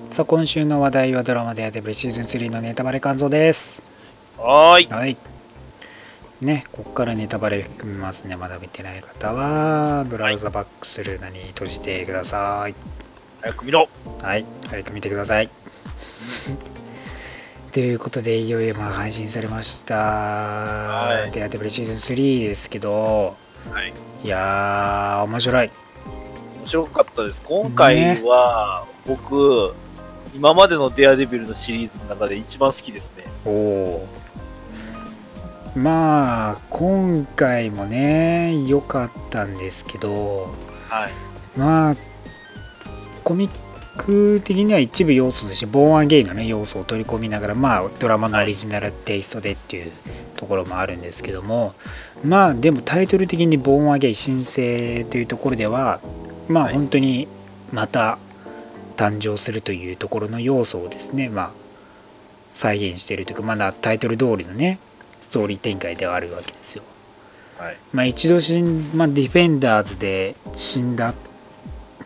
[0.09, 3.83] さあ、今週の話題はドラマでやってるシーズン3のネタバレ感想です。
[4.35, 4.87] はーい。
[4.87, 5.15] はい。
[6.41, 8.35] ね、ここからネタバレ含みますね。
[8.35, 12.73] まだ見てない方は、ブラウザバックするのに閉じてください。
[13.41, 13.89] 早く見ろ。
[14.21, 15.49] はい、早く見てください。
[17.71, 19.95] ということで、いよいよまあ配信されました。
[19.95, 23.37] はいデアテブルシーズン3ですけど、
[23.71, 23.93] はい。
[24.23, 25.71] いやー、面白い。
[26.59, 27.41] 面白かったです。
[27.43, 29.73] 今回は、僕、
[30.35, 33.23] 今までのデアデビルのシリーズの中で一番好きですね。
[33.45, 34.07] おお。
[35.75, 40.53] まあ、今回もね、良かったんですけど、
[40.89, 41.11] はい。
[41.57, 41.95] まあ、
[43.29, 43.51] コミッ
[44.03, 49.91] ク的には一部要素として、ボーンアゲインの、ね、要素を取り込みながら、まあ、ドラマのオリジナルテイストでっていう
[50.35, 51.75] ところもあるんですけども、
[52.25, 56.01] まあ、でもタイトル的にボーンアゲイン申請というところでは、
[56.47, 57.27] まあ、はい本当に
[57.71, 58.17] また
[58.97, 61.51] 誕生するというところの要素をですね、まあ、
[62.51, 64.79] 再現しているというか、まだタイトル通りのね、
[65.21, 66.81] ストーリー展開ではあるわけですよ。
[67.59, 67.77] はい。
[67.93, 71.13] まあ、一度死ん、まあ、ディフェンダーズで死んだ、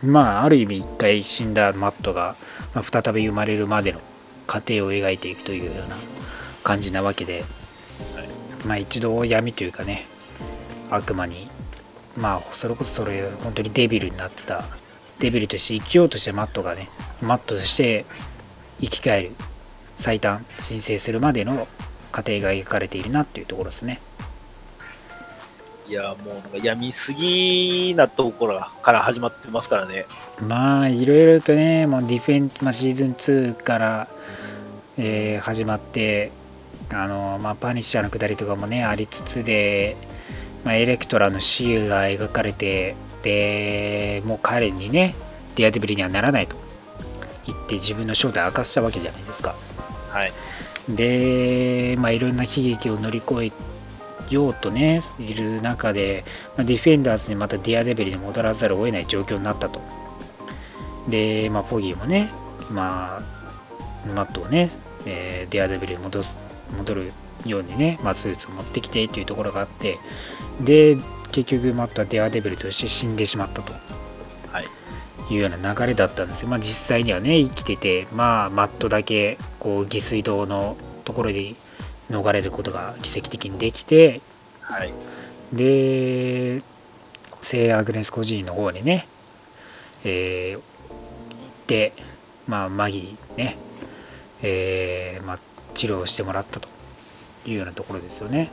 [0.04, 2.36] まあ、ある意味一回死んだマットが、
[2.74, 4.02] まあ、再び生まれるまでの
[4.48, 5.96] 過程を描いていくというような
[6.64, 7.46] 感じなわけで、
[8.16, 8.68] はい。
[8.68, 10.06] まあ、一度闇というかね、
[10.90, 11.50] 悪魔に、
[12.18, 14.66] まあ、それこそそれ、本当にデビルになってた、
[15.20, 16.90] デビルとして生きようとしてマットがね、
[17.22, 18.06] マットとして
[18.82, 19.32] 生き返る、
[19.96, 21.68] 最短、申請するまでの
[22.12, 24.02] 過程が描かれているなっていうところですね。
[25.94, 30.08] いや、もうなんか闇すぎなところから始まってますからね。
[30.42, 34.08] まあ、いろいろとね、もうディフェン、まあ、シーズン2から、
[34.98, 36.32] えー始まって、
[36.90, 39.96] あのまあ、パニッシャーの下りとかもね、ありつつで、
[40.64, 45.14] まあ、エレクトラの死が描かれて、で、もう彼にね、
[45.56, 46.56] ディアデブリにはならないと
[47.46, 49.54] 言って自分の正体を明かしたわけじゃないですか。
[50.10, 50.34] はい。
[50.90, 53.52] で、まあ、いろんな悲劇を乗り越え
[54.34, 56.24] ようとね、いる中で、
[56.58, 59.82] まあ、ディフェンダーズにまたデアデビルに戻らざるを得ない状況になったと。
[61.10, 62.32] で、まあ、フォギーもね、
[62.72, 64.70] まあ、マットをね、
[65.06, 66.36] えーディアデベルに戻す
[66.78, 67.12] 戻る
[67.46, 69.98] ようにね、まあ、スーツを持ってきてというところがあって、
[70.62, 70.98] で、
[71.32, 73.74] 結局マットはディアデベルとして死んでしまったと。
[74.52, 75.34] はい。
[75.34, 76.48] いうような流れだったんですよ。
[76.50, 81.56] まあ、実際にはね、生きてて、まあ、マットだけ、こう、下水道のところで
[82.10, 84.22] 逃れることが奇跡的にできて、
[84.62, 84.94] はい。
[85.54, 86.62] で、
[87.42, 89.08] 聖アグネス孤児院の方にね、
[90.04, 91.94] えー行って、
[92.48, 93.56] まあ、マギーね、
[94.42, 95.40] えーまあ、
[95.74, 96.68] 治療してもらったと
[97.46, 98.50] いうようなところですよね。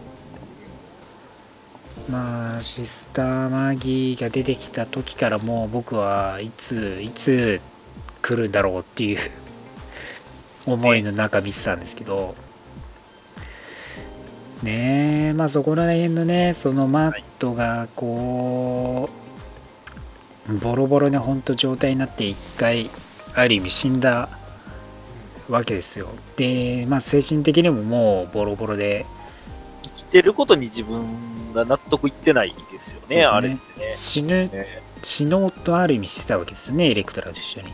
[2.09, 7.61] まあ、シスターマギーが出てきた時からもう僕はいつ、いつ
[8.23, 9.19] 来るんだろうっていう
[10.67, 12.35] 思いの中見てたんですけど、
[14.63, 19.09] ねえ、まあそこら辺のね、そのマットがこ
[20.49, 22.91] う、ボロボロに本当状態になって一回、
[23.35, 24.29] ある意味死んだ
[25.49, 26.09] わけですよ。
[26.37, 29.07] で、まあ精神的にももうボロボロで、
[29.83, 33.93] 生きてることに自分が納得いってないですよね、ねあれってね。
[33.95, 34.67] 死ぬね
[35.03, 37.73] 死のうとある意味してたわけですよね、エレクトラと一緒に。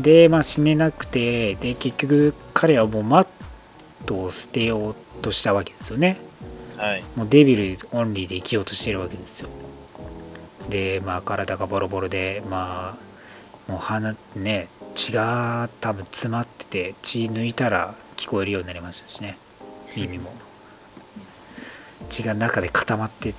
[0.00, 3.26] で、まあ死ねなくて、で、結局彼はもうマッ
[4.06, 6.18] トを捨てようとしたわけですよね。
[6.76, 7.04] はい。
[7.16, 9.48] もうデビルオンリーで生きようとしてるわけですよ。
[10.68, 12.98] で、まあ体がボロボロで、ま
[13.68, 19.38] あ、もう鼻、ね、血が多分詰まってて、血抜いたら聞こえるようになりましたしね、
[19.96, 20.32] 耳も。
[22.10, 23.34] 血が中で固まってっ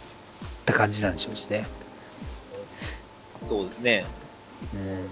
[0.66, 1.66] た感じなんでしょうしね。
[3.48, 4.06] そうですね。
[4.74, 5.10] うん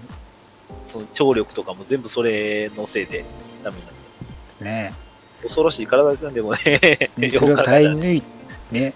[0.88, 3.26] その聴力とかも全部それのせいで
[3.64, 3.94] ダメになっ
[4.60, 4.64] て。
[4.64, 4.94] ね
[5.44, 7.10] 恐ろしい体ですね、でもね。
[7.18, 8.28] で それを耐え抜いて、
[8.72, 8.94] ね、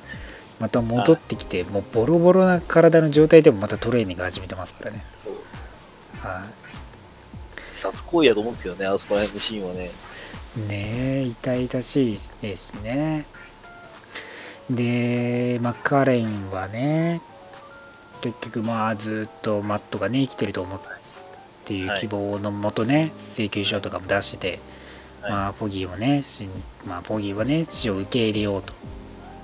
[0.59, 5.05] また戻ってきて、もうボロボロな体の状態でもまたトレーニング始めてますからね。
[6.21, 6.67] はい
[7.69, 9.91] 自殺行為やと思うんですけどね、あそこら辺のシーンはね。
[10.67, 13.27] ねえ、痛々しいですね。
[14.71, 17.21] で、マッカーレンはね、
[18.21, 20.79] 結局まあずっとマットがね、生きてると思っ
[21.65, 24.59] ていう希望のもとね、請求書とかも出してて、はい
[25.21, 26.47] まあ、ポギーをね、し
[26.85, 28.73] まあ、ポギーはね、死を受け入れようと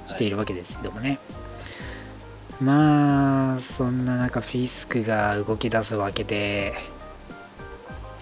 [0.07, 1.19] しているわけですけどもね。
[2.61, 6.74] まあ、そんな中、フィスクが動き出すわけで、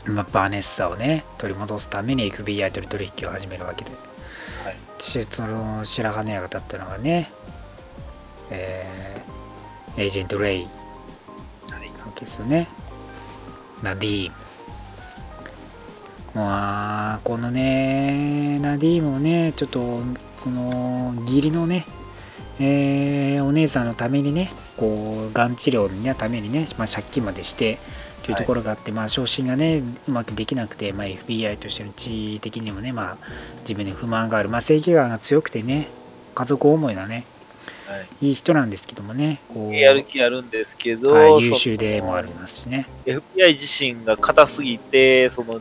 [0.06, 3.98] まあ、バーネッサをね、取り戻すために FBI との取引を始めるわけで、は
[4.72, 4.78] い。
[5.00, 7.32] しその白羽の矢が立ったのがね、
[8.50, 9.02] えー
[9.98, 10.68] エージェント・レイは
[11.84, 11.92] い。
[11.98, 12.68] なわけですよね。
[13.84, 14.36] ナディーム。
[16.34, 20.02] まあ、このね、ナディームをね、ちょっと、
[20.38, 21.86] その、義理のね、
[22.60, 27.80] えーお姉さんのためにね、こう、がん治療のためにね、まあ、借金までして、
[28.24, 33.18] というところがあって、まあ、昇進がね、うまくできなくて、まあ、FBI としての地位的にもね、まあ、
[33.62, 35.90] 自分に不満がある、まあ、正義感が強くてね、
[36.36, 37.26] 家族思いなね、
[37.88, 38.28] はい。
[38.28, 42.88] いい人なんですけどもね、こう、やる気あるんですけど、はい、優秀でもありますしね。
[43.06, 45.60] FBI 自身が硬すぎて、その、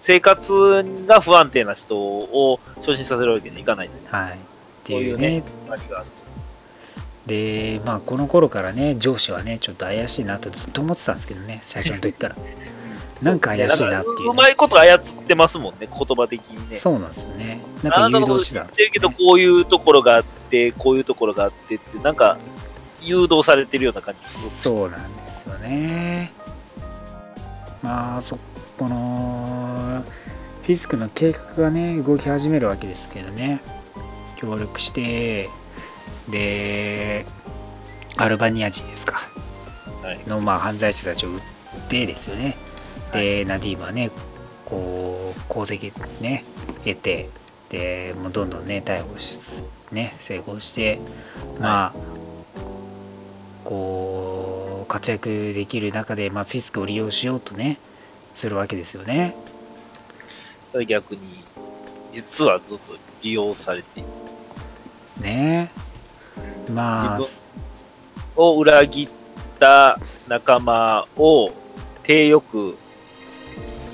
[0.00, 4.08] 生活が不安定な人を昇進させるわけにいかないという。
[4.08, 4.32] はい。
[4.32, 4.36] っ
[4.84, 6.06] ていううね、ありがある
[7.26, 12.34] で、まあ、この頃からね、上司はね、ちょっと怪しいなとずっと思ってたんですけどね、最初の時から。
[12.34, 12.40] と。
[13.22, 16.78] なんか怪しいなっていうねうまいこと操ってますもんね、言葉的にね。
[16.78, 17.60] そうなんですよね。
[17.82, 22.38] なんあか誘導手段、ってるけど、こういうところがあって、こういうところがあってって、なんか、
[23.02, 24.20] 誘導されてるような感じ。
[24.58, 26.32] そうなんですよね。
[27.82, 28.38] まあ、そ
[28.80, 30.02] この、
[30.62, 33.60] フィスクの計画がね、動き始めるわけですけどね、
[34.38, 35.50] 協力して、
[36.30, 37.26] で、
[38.16, 39.20] アルバニア人ですか。
[40.02, 40.20] はい。
[40.26, 41.40] の、まあ、犯罪者たちを撃っ
[41.90, 42.56] てですよね。
[43.12, 44.10] で、ナディームはね、
[44.64, 46.42] こう、功績ね、
[46.82, 47.28] 得て、
[47.68, 49.62] で、もうどんどんね、逮捕し、
[49.92, 51.00] ね、成功して、
[51.60, 51.94] まあ、
[53.62, 57.78] こう、活躍できる中で、まあ、フィスクを利用しようとね、
[58.34, 59.34] するわけですよね。
[60.86, 61.20] 逆に、
[62.12, 64.08] 実はずっと利用されている。
[65.20, 65.70] ね
[66.72, 67.40] まあ、自
[68.36, 69.08] 分を裏切っ
[69.58, 71.50] た仲間を
[72.04, 72.76] 手よく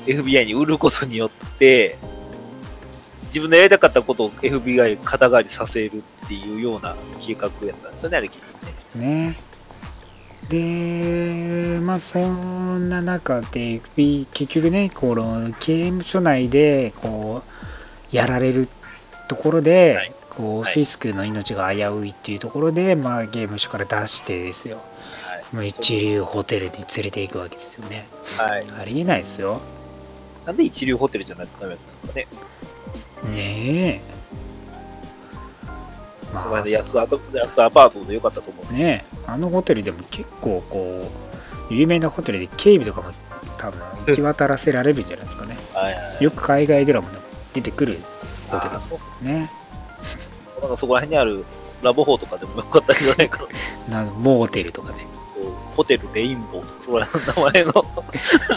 [0.06, 1.98] FBI に売ることによって、
[3.26, 8.40] 自分のやりたかったことを FBI に肩代わりさせるっていうような計画やったんですよね、あれ結
[8.94, 9.28] 局ね。
[9.28, 9.36] ね
[10.48, 17.42] で、まあそんな中で、結局ね、この刑務所内でこ
[18.12, 18.68] うやられる
[19.28, 24.82] ところで、はいこうはいフィスクの命が危ういっていうところで、まあ、ゲーム所から出してですよ、
[25.52, 25.68] はい。
[25.68, 28.08] 一流ホテルに連れて行くわけですよね。
[28.38, 28.66] はい。
[28.78, 29.62] ありえないですよ。
[30.44, 33.34] なんで一流ホテルじゃないとダメだったんですかね。
[33.34, 34.15] ねえ。
[36.36, 37.02] まその間安ア
[37.66, 41.10] アパートでよかったと思うんですけねえあのホテルでも結構こ
[41.70, 43.12] う有名なホテルで警備とかも
[43.58, 45.78] 多分行き渡らせられるんじゃないですかねど。
[45.78, 46.24] はい。
[46.24, 47.22] よく海外ドラマでも
[47.54, 47.98] 出てくる
[48.48, 49.50] ホテルあーそうですね
[50.60, 51.44] なんかそこら辺にある
[51.82, 53.46] ラボホとかでもよかったんじゃないか
[53.88, 54.02] な。
[54.04, 55.06] なんモーテルとかね
[55.76, 57.72] ホテルレインボーとか、そこら名前の。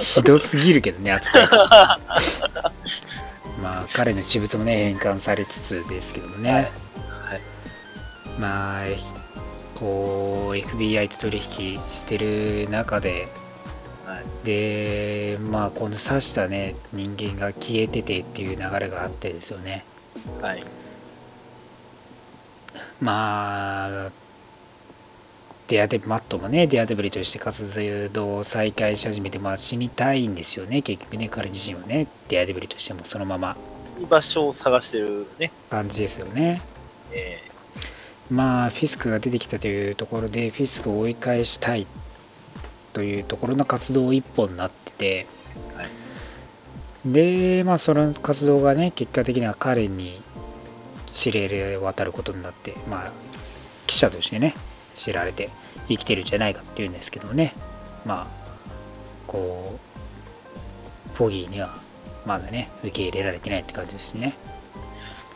[0.01, 1.99] ひどすぎるけどね扱いが
[3.61, 6.71] まあ彼の私物もね返還されつつですけどもね、はいはい。
[8.37, 8.85] まあ
[9.75, 13.27] こう FBI と取引してる中で
[14.05, 14.45] はい。
[14.45, 19.85] でまあこの刺したね人間が消えててっていう流れがあってですよね
[20.41, 20.63] はい。
[23.01, 24.11] まあ
[25.67, 33.55] デアデマットもねデアデブリとして活動を再開し始めて、まあ、死にたいんですよね結局ね彼自身はねデアデブリとしてもそのまま
[34.01, 35.51] 居場所を探してるね。
[35.69, 36.61] 感じですよね
[37.11, 37.48] え
[38.29, 41.87] まあフィスクが出てきたというところでフィスクを追い返したい
[42.93, 45.89] というところの活動一本になっててーはい。
[47.05, 50.21] でまあその活動がね結果的には彼に
[51.25, 53.11] 指令で渡ることになってまあ
[53.87, 54.53] 記者としてね
[54.95, 55.49] 知られて
[55.87, 57.53] 生きてるんじゃないかっていうんですけどもね
[58.05, 58.27] まあ
[59.27, 59.79] こ
[61.13, 61.77] うフォギーには
[62.25, 64.37] まだね受け入れられてないって感じですね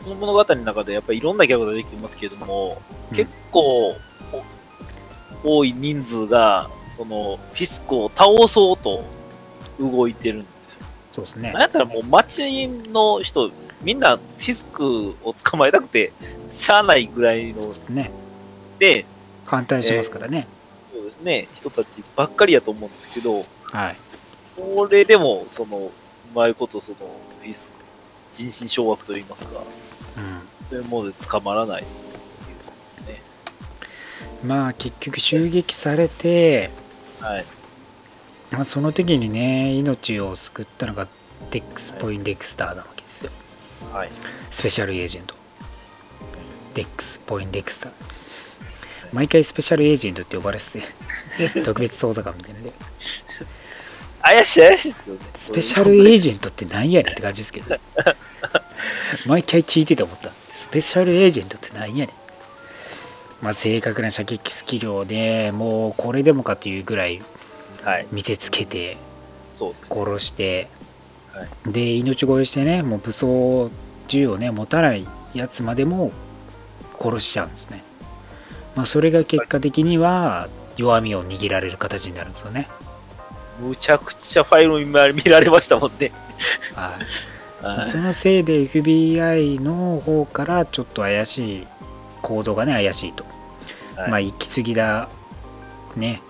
[0.04, 3.16] この物語の中でやっぱりいろんなキャラが出てきてますけれども、うん。
[3.16, 3.96] 結構
[5.42, 9.04] お多い人数が、そのフィスコを倒そうと
[9.78, 10.86] 動いてるんですよ。
[11.12, 11.52] そうですね。
[11.52, 13.50] なんやったらもう街の人、
[13.82, 16.12] みんなフィスクを捕まえたくて、
[16.52, 18.10] しゃあないぐらいのね。
[18.78, 19.06] で、
[19.46, 20.48] 反対しますからね、
[20.92, 23.96] そうですね、人たちばっかりやと思うんですけど、はい。
[24.56, 25.90] これでも、その、う
[26.34, 26.96] まいこと、その、
[27.40, 27.70] フィス
[28.32, 29.93] 人心掌握といいますか、うん
[30.70, 31.88] そういうもので捕まらないね。
[34.44, 36.70] まあ結局襲撃されて、
[37.20, 37.44] はい。
[38.50, 41.08] まあ、その時にね命を救ったのが
[41.50, 43.30] デックス・ポインデクスターなわけですよ
[43.92, 44.10] はい。
[44.50, 45.34] スペシャルエージェント
[46.74, 47.92] デックス・ポインデクスター
[49.12, 50.64] 毎回スペシャルエージェントって呼ばれて
[51.52, 52.72] て 特別捜査官みたいなね
[54.22, 55.20] 怪しい怪しいですけどね。
[55.38, 57.76] スペシャルエージェントって何やねんって感じですけど
[59.26, 67.22] 毎回聞いてて思ったスペシャルエージェントって何やねんまあ正確な射撃スキルをねもうこれでもかというぐらい
[67.84, 68.06] はい。
[68.10, 68.96] 見せつけて。
[69.88, 70.68] 殺して
[71.32, 71.72] はい。
[71.72, 73.70] で命乞いしてねもう武装
[74.08, 76.10] 銃をね持たないやつまでも
[77.00, 77.82] 殺しちゃうんですね
[78.74, 82.68] まあそれが結果的には弱みを握られる形になるんですよね
[83.60, 86.10] むちゃくちゃファイル見見られましたもんね。
[86.74, 87.33] はいはい
[87.86, 91.66] そのせいで FBI の方からちょっと怪しい
[92.22, 93.24] 行動がね怪しいと、
[93.96, 94.10] はい。
[94.10, 95.08] まあ行き過ぎだ
[95.96, 96.22] ね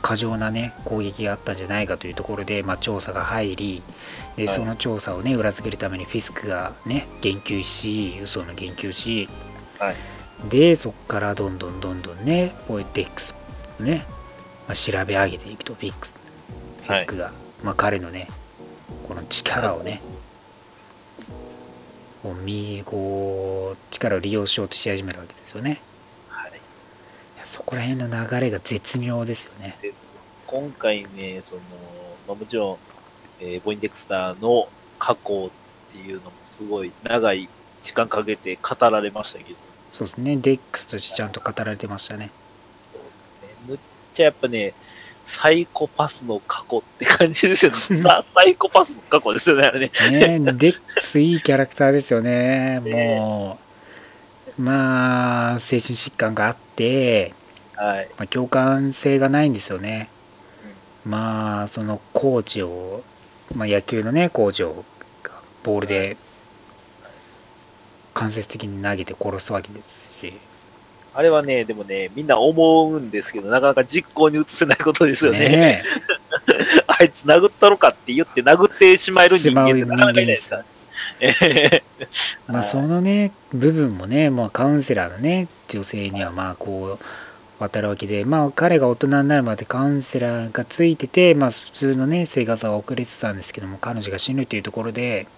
[0.00, 3.82] 過剰なね攻撃があったんじゃないかというところで、まあ、調査が入り
[4.36, 4.54] ではい。
[4.54, 9.28] その調査をね裏付けるためにフィスクがね言及し嘘の言及し
[9.78, 9.94] はい。
[10.48, 13.36] でそこからどんどんどんどんねポエテックス
[13.78, 14.04] ね、
[14.66, 16.14] まあ、調べ上げていくとフィックス
[16.84, 18.28] フィスクが、まあ、彼のね
[19.06, 20.00] この力をね
[22.22, 25.80] こうみこう力を利用しようとし始めるわけですよね。
[26.28, 26.52] はい。
[27.44, 29.76] そこら辺の流れが絶妙ですよね。
[29.82, 29.92] で
[30.46, 31.60] 今回ね、その、
[32.28, 32.78] まあ、もちろん、
[33.40, 34.68] えーボインデクスターの
[34.98, 35.50] 過去っ
[35.92, 37.48] ていうのもすごい長い
[37.80, 39.58] 時間かけて語られましたけど、
[39.90, 40.36] そうですね。
[40.36, 42.30] デックスとしてちゃんと語られてましたね。
[42.92, 43.02] そう
[43.46, 43.54] ね。
[43.66, 43.78] むっ
[44.12, 44.74] ちゃやっぱね、
[45.26, 47.78] サイコパスの過去って感じですよね。
[48.02, 49.90] ザ・サイコパスの過去ですよね、あれね。
[50.38, 53.58] ねデックスいいキャラクターですよねも
[54.58, 57.34] うまあ精神疾患があって、
[57.74, 58.08] はい。
[58.18, 60.08] まあ、共感性がないんですよね
[61.04, 63.02] まあそのコーチを、
[63.54, 64.84] まあ、野球のねコーチを
[65.64, 66.16] ボールで
[68.14, 70.34] 間接的に投げて殺すわけですし
[71.14, 75.38] あれはね、でもね、みんな思うんですけど、なかなか実行に移せないことですよね。
[75.48, 75.84] ね
[76.86, 80.64] あいつ殴ったのかって言って殴ってしまえる人間ってなかなかいないですか
[82.48, 87.04] まあ、そのね部分もね、まあ、カウンセラーのね女性にはまあこう
[87.62, 95.28] 渡るわけで、まあ、彼が大人になるまでカウンセラーがついてて、まあ、普通のね生活は遅れてたんですけども彼女が死ぬというところで、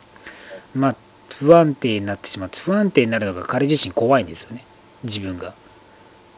[0.75, 0.97] まあ、
[1.39, 4.65] 不安定になってしまって不安定になるのが彼自身怖いんですよね。
[5.03, 5.53] 自分が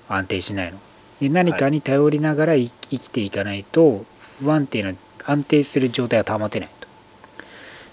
[0.09, 0.79] 安定しないの。
[1.21, 4.05] で何かに頼りながら生生きていかないと
[4.41, 4.93] 不安定な
[5.25, 6.89] 安定する状態は保てないと。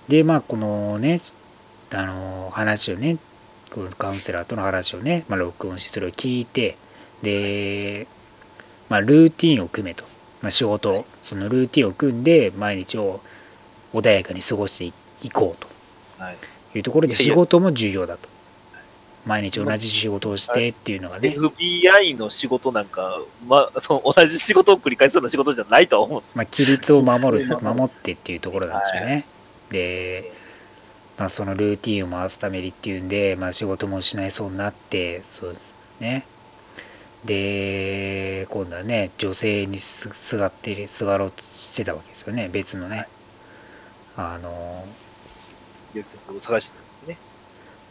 [0.10, 1.22] でまあこのね
[1.92, 3.18] あの話をね
[3.74, 6.78] このカウンセラーとの話をね、まあ、録音してそれを聞いて
[7.24, 8.08] で、
[8.88, 10.04] まあ、ルーティンを組めと、
[10.42, 13.22] まあ、仕事そのルーティンを組んで毎日を
[13.94, 14.94] 穏やかに過ごしてい
[15.24, 15.56] いこ
[16.20, 16.38] うはい。
[16.72, 18.30] というところで仕事も重要だと
[19.26, 26.38] 毎日同じ仕事をしてっていうのがね、FBI の仕事なんか、まあ、その同じ仕事を繰り返すような仕事じゃないとは思うんです。
[26.38, 29.26] まあ、規律を守る守ってっていうところなんですよね、
[29.70, 30.34] で、
[31.18, 36.26] まあ、そのルーティンを回すためにっていうんで、まあ、仕事も失いそうになってそうですね。
[37.24, 42.50] で今度はね女性にすすがってすがろうとしてたわけですよね。
[42.52, 43.08] 別のね、
[44.18, 44.86] あの
[45.94, 46.93] 結局探して。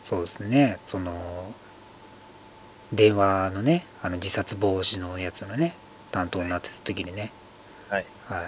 [0.04, 1.12] そうですねその
[2.92, 5.74] 電話のねあの自殺防止のやつのね
[6.10, 7.30] 担当になってた時にね、
[7.88, 8.04] はい。
[8.28, 8.46] はい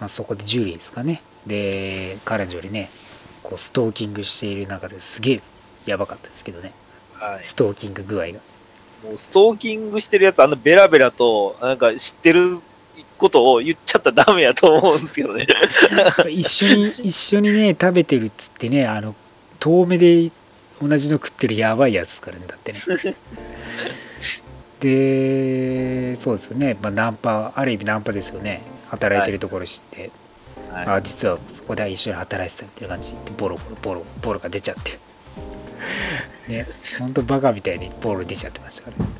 [0.00, 2.88] まあ、そこでジュリーですかねで彼女にね
[3.42, 5.40] こうストーキングしている中ですげえ
[5.84, 6.72] やばかったですけどね
[7.14, 7.44] はい。
[7.44, 8.40] ストーキング具合が
[9.04, 12.58] もうストーキングしてるやつ、あのベラベラと、なんか知ってる
[13.16, 15.46] ことを言っちゃったらダメやと思うんですけどね。
[16.28, 19.14] 一緒に一緒にね食べてるっつってねあの
[19.60, 20.30] 遠目で
[20.82, 22.78] 同じの食ってるやばいやつですからねだってね。
[24.80, 28.62] でそうですよね、まあ、ナンパある意味ナンパですよね。
[28.88, 30.10] 働いてるところ知って、
[30.72, 34.98] はあ実はそこで一緒に働いてたっていう感じでボロボロボロボロが出ちゃって。
[36.48, 36.66] ね
[36.98, 39.10] ほんとバカみたいにボロ出ちゃってましたからね。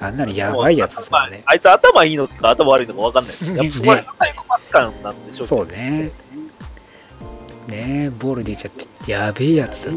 [0.00, 1.42] あんなのやばいやつですからね。
[1.44, 3.56] まああいつ頭いいのか頭悪いのか分かんないです。
[3.56, 5.60] やっぱそこはねサイコパス感なんでしょうけど。
[5.60, 6.10] そうね
[7.68, 9.92] ねボール出ちゃってやべえやつだ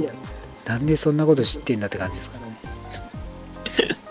[0.65, 3.97] なんでそんなこと知ってんだって感じですからね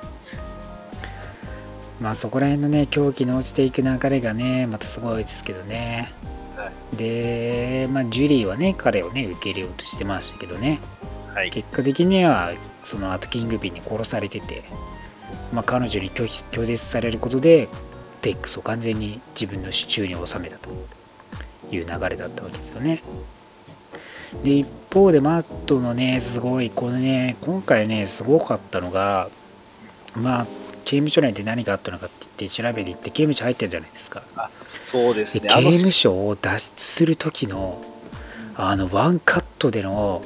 [2.01, 6.13] まあそこら辺のね、狂気の落ちていく流れがね、またすごいですけどね。
[6.55, 6.97] はい。
[6.97, 10.79] で、まあジュリーはね、彼をね、受け入れようとしてましたけどね。
[11.35, 11.51] はい。
[11.51, 12.53] 結果的には、
[12.85, 14.65] その後キングピンに殺されてて、
[15.53, 17.69] まあ彼女に拒否拒絶されることで、
[18.21, 20.71] テックスを完全に自分の手中に収めたと
[21.71, 23.03] いう流れだったわけですよね。
[24.43, 29.28] で、一方でマットのね、すごい、このね、今回ね、すごかったのが、
[30.14, 30.47] まあ、
[30.84, 34.22] 刑務所内で何があったのかって言って調べに行って、刑務所入ってるじゃないですか。
[34.84, 35.41] そうですね。
[35.41, 37.82] で刑務所を脱出する時の、
[38.55, 40.22] あの、ワンカットでの、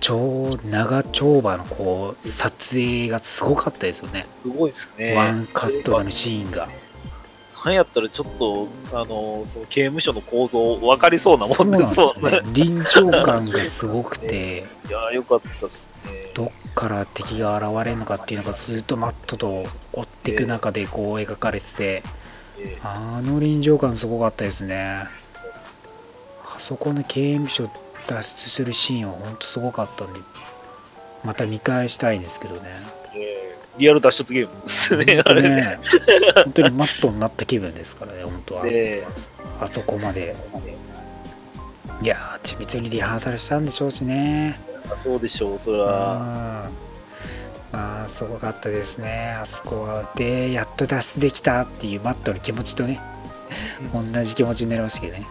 [0.00, 4.26] 超長丁場のこう撮影がすごかったですよね。
[4.42, 5.14] すごいですね。
[5.14, 6.68] ワンカットでのシーンが。
[7.64, 12.40] なんやったらちょっと、あの、その刑務所の構造分かりそうなもんでそうなんですよね。
[12.54, 16.32] 臨場感がすごくて、いやー、よかったっすね。
[16.34, 22.02] どっから敵が現れるのかっていうのがずっとマットと追っていく中でこう描かれてて、
[22.58, 25.04] えあの臨場感すごかったですね。
[26.44, 27.68] あそこの刑務所
[28.06, 30.20] 脱出するシーンは本当すごかったんで、
[31.24, 32.76] また見返したいんですけどね。
[33.78, 35.48] リアル脱出ゲームですね、あれね。
[35.50, 35.78] ね、
[36.44, 38.64] 本当にマットになった気分ですからね、本当は。
[38.64, 39.06] で
[39.60, 40.36] あそこまで。
[42.00, 44.58] いやー、緻密にリハーサルしたんでしょうしね。
[45.02, 46.68] そうでしょう、それうんは。
[47.72, 50.10] まあ、すごかったですね、あそこは。
[50.16, 53.00] で、やっと脱出できたっていうマットの気持ちとね、
[53.92, 55.26] 同じ気持ちになりましたけどね。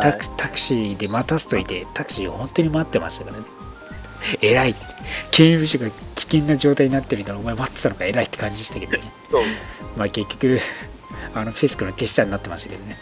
[0.00, 3.44] タクタクシーで待たせといて、タクシーを本当に待ってましたからね。
[4.40, 4.74] 偉い。
[5.30, 9.00] 刑務所が危険な状態になってるから、お前待ってたのか偉いって感じでしたけどね。
[9.30, 9.42] そう。
[9.96, 10.58] まあ結局、
[11.34, 12.96] あのフェスクの手下になってましたけどね。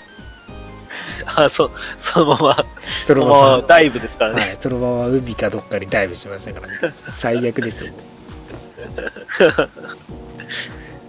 [1.27, 4.41] あ、そう、そのまま、そそのまのまダイブですからね。
[4.41, 6.75] はい、そのまま海かどっかにダイブしてましたからね。
[7.12, 7.93] 最悪ですよ。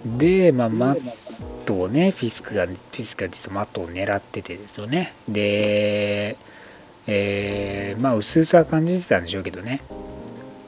[0.05, 1.11] で、まあ、マッ
[1.65, 5.13] トをね、フィスクが、フィスクが実はマットを狙っててですよね。
[5.27, 6.37] で、
[7.07, 9.81] えー、まあ、薄々は感じてたんでしょうけどね。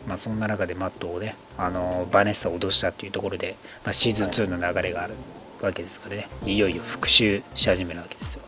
[0.08, 5.14] まあ、そんな中でマットをね、あの、バネッサを脅したっていうところで、まあ、シーズン2の流れがある
[5.62, 6.28] わけですからね。
[6.46, 8.42] いよいよ復讐し始めるわけですよ。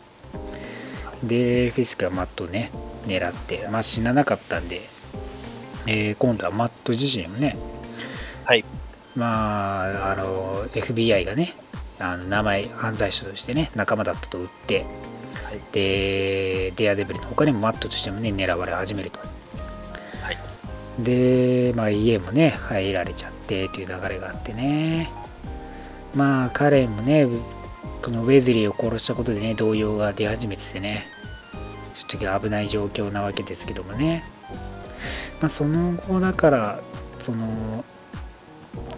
[1.23, 2.71] で、フィスクがマットをね、
[3.05, 4.81] 狙って、まあ、死ななかったんで、
[5.87, 7.57] えー今度はマット自身もね、
[8.43, 8.65] はい。
[9.15, 11.55] まあ、あの、FBI がね、
[11.99, 14.85] あの名前、犯罪者としてね、仲間だったと売って、
[15.57, 15.73] はい。
[15.73, 19.19] で、デアデブリの他にもマットとしてもね、狙われ始めると。
[19.19, 20.37] はい。
[20.99, 25.09] で、まあ、家もね、入られちゃってっていう流れがあってね、
[26.15, 27.27] まあ、彼もね、
[28.03, 31.05] このウェズリーを殺したことでね、動揺が出始めててね、
[31.93, 34.23] ちょっと危ない状況なわけですけどもね、
[35.41, 36.79] まあ、その後だから、
[37.19, 37.83] その、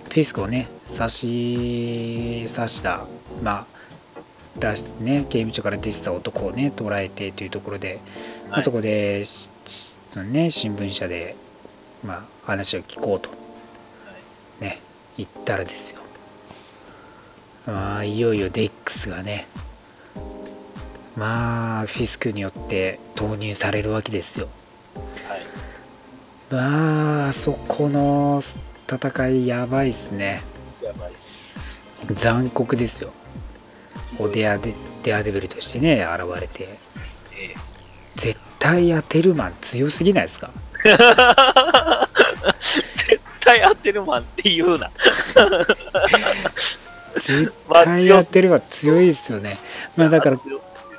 [0.10, 3.06] フィスクをね、刺し、刺した、
[3.44, 3.79] まあ、
[4.60, 8.00] 出しね、刑務所から出てた男をね、捕らえてというところで、
[8.50, 9.50] まあ、そこで、し
[10.10, 11.36] そのね、新聞社で、
[12.04, 13.30] まあ、話を聞こうと、
[14.60, 14.82] ね、
[15.18, 16.00] 言ったらですよ。
[17.68, 19.48] まあ、いよいよデックスがね、
[21.16, 24.48] まあ、フィスクによって投入されるわけですよ。
[25.28, 25.42] はい。
[26.50, 28.42] まあ、そこの
[28.88, 30.42] 戦いやばいっすね。
[30.82, 31.82] やばいっす。
[32.14, 33.12] 残酷ですよ。
[34.18, 36.64] こうデアデデアデビルとしてね、現れて。
[36.64, 37.56] え
[38.16, 40.52] 絶対当てるマン強すぎないですか？
[40.86, 40.90] え
[43.08, 44.92] 絶対当てるマンって言うな。
[47.16, 49.58] 絶まあ対当てるマン強いですよね。
[49.96, 50.38] まあだから、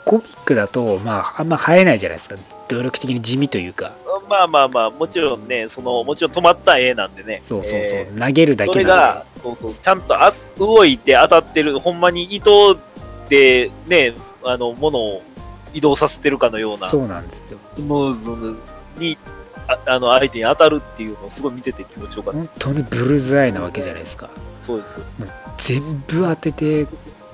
[0.06, 2.36] コミックだと、まあ、あんま生えないじゃないですか。
[2.68, 3.92] 努力的に地味というか。
[4.28, 7.42] まあまあまあ、もちろんね、その、もちろん止まった絵なんでね。
[7.46, 7.98] そうそうそう。
[7.98, 12.78] え投げるだーそけなんでれが、そうそう、ちゃんとあ動いて当たってる、ほんまに糸
[13.30, 14.12] でね、
[14.44, 15.22] あの、ものを
[15.72, 17.58] 移動させてるかのような、スそうなんですよ。
[17.78, 18.60] ムーズ
[18.98, 19.16] に、
[19.68, 22.38] ああの、相手に当たるっていうのをすごい見てて気持ちよかった。
[22.38, 24.30] 本当にブルーズアイなわけじゃないですか。
[24.60, 25.04] そうですよ。
[25.18, 25.28] もう
[25.58, 26.86] 全部当てて、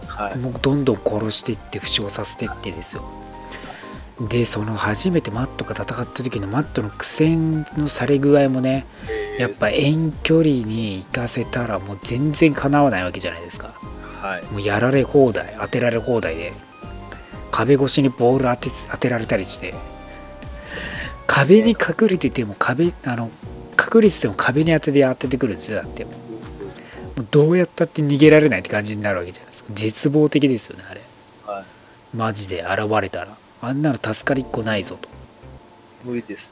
[0.06, 0.38] はい。
[0.38, 3.02] もうどんどん殺していって、負傷させていってですよ。
[4.20, 8.86] で、その初めてマットが戦った時のマットの苦戦のされ具合もね、
[9.38, 13.74] やっぱ遠距離に行かせたらもう全然かなわないわけじゃないですか。
[14.26, 14.44] はい。
[14.46, 16.52] もうやられ放題、当てられ放題で、
[17.52, 19.72] 壁越しにボール当て当てられたりして、
[21.28, 23.30] 壁に隠れてても壁、あの、
[23.78, 26.04] 隠れてても壁に当てて当ててくるんですよ、だって。
[26.04, 26.10] も
[27.22, 29.68] うどうやったって逃げられないって感じになるわけじゃないですか。
[29.74, 31.00] 絶望的ですよね、あれ。
[31.46, 31.64] はい。
[32.16, 33.36] マジで現れたら。
[33.62, 35.08] あんなの助かりっこないぞと。
[36.04, 36.50] 無理です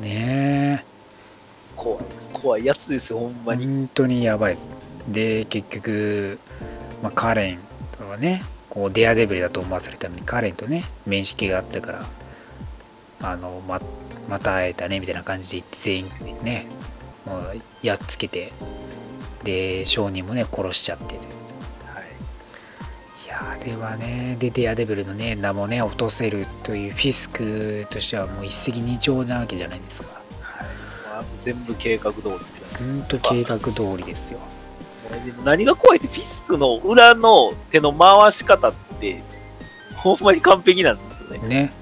[0.00, 0.08] ね。
[0.08, 0.84] ねえ。
[1.76, 2.04] 怖い。
[2.32, 3.66] 怖いやつですよ、ほんまに。
[3.66, 4.56] 本当にやばい。
[5.08, 6.38] で、結局、
[7.04, 7.58] まあ、カレン
[7.98, 12.06] とはね、こうデアデビルだと思わせるためにカレンとね、面識があったから、
[13.20, 13.78] あの、ま、
[14.26, 16.66] また会えたね、みたいな感じで言って、全員ね、
[17.26, 18.54] もうやっつけて、
[19.42, 21.04] で、商人もね、殺しちゃって。
[21.04, 21.16] はい。
[23.26, 30.08] いやあれはね、で、デアデビルのね、名もね、落とせるというフィスクとしてはもう一石二鳥なわけじゃないですか。
[30.40, 30.68] はい
[31.04, 32.94] まあ、全部計画通りみたいな。
[32.94, 34.40] ほんと計画通りですよ。
[35.44, 39.22] 何が怖いって、フィスクの裏の手の回し方って、
[39.96, 41.48] ほんまに完璧なんですよね。
[41.48, 41.72] ね。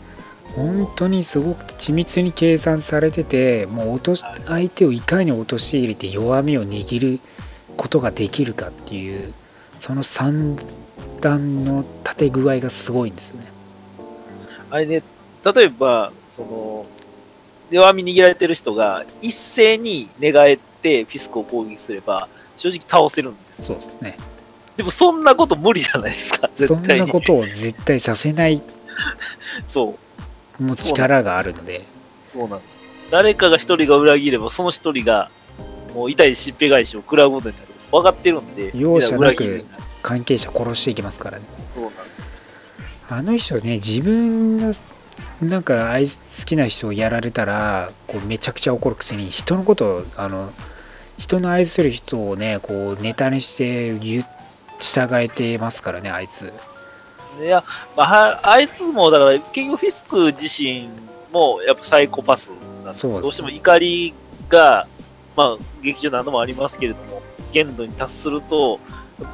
[0.57, 7.20] 本当にすごく緻密に計算されてて、もう落としはい相手をいかに陥れて弱みを握る
[7.77, 9.32] ことができるかっていう、
[9.81, 10.59] その三
[11.20, 13.47] 段の立て具合がすごいんですよね。
[14.70, 15.03] あれね、
[15.44, 16.86] 例えば、その、
[17.70, 23.65] 弱み握られてる人が一斉に寝返ってフィスクを攻撃すれば、正直倒せるんですよ。
[23.65, 24.16] そうですね。
[24.77, 27.07] でもそんなこと無理じゃないですか、絶そん対に。
[27.07, 28.62] なことを絶対させない
[29.69, 29.99] そ
[30.59, 30.62] う。
[30.62, 31.85] もう力があるので、
[32.33, 32.73] そうなんです。
[33.11, 35.31] 誰かが一人が裏切れば、その一人が、
[35.95, 37.69] もう痛いしっぺ返しを食らうことになる。
[37.91, 41.45] 分かってるんで、容赦なくみん裏切るしない関係者殺していきますからね。
[41.74, 42.33] そうなんです。
[43.11, 44.73] あの人ね、自分が
[45.43, 46.15] なんか愛好
[46.47, 50.51] きな人をやられたら、こうめちゃくちゃ怒るくせに、人のことを、あの、
[51.18, 53.94] 人の愛する人をね、こうネタにして
[54.78, 56.52] 従えてますからね、あいつ。
[57.40, 57.64] いや、
[57.97, 60.89] まあ、はあいつも、だから、結局フィスク自身
[61.32, 64.14] も、やっぱサイコパスなんでうですどうしても怒り
[64.48, 64.86] が、
[65.36, 67.22] まあ、劇場何度もありますけれども、
[67.52, 68.80] 限度に達すると、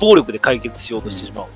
[0.01, 1.47] 暴力で解決しようとしてしまう。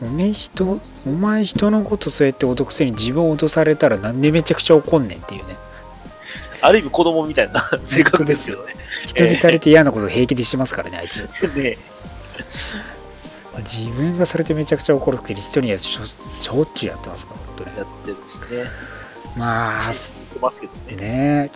[0.00, 5.56] おめえ人、お前人のことそうやって脅くくせに自分を脅されたらなんでめちゃくちゃ怒んねんっていうね。
[6.60, 8.74] ある意味子供みたいな性格ですよね。
[9.06, 11.28] 人にされて嫌なこと平気でしますからね、あいつ。
[11.56, 11.78] ね
[13.58, 17.76] 自分がされてめちゃくちゃ怒るくせに人にはしょしょっちゅうやってますから、本当に。
[17.76, 18.70] やってるしね。
[19.36, 19.92] まあ、
[20.90, 20.96] ね。
[20.96, 21.50] ね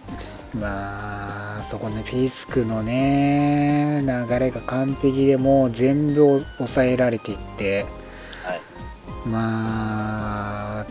[0.54, 7.86] まあそこねフィスクのね流れが完璧でもう全部を抑えられていって
[8.44, 8.60] はい。
[9.26, 10.86] まあ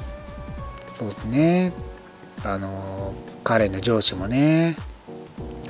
[0.96, 1.74] そうですね
[2.44, 3.14] あの
[3.44, 4.78] 彼の上司もね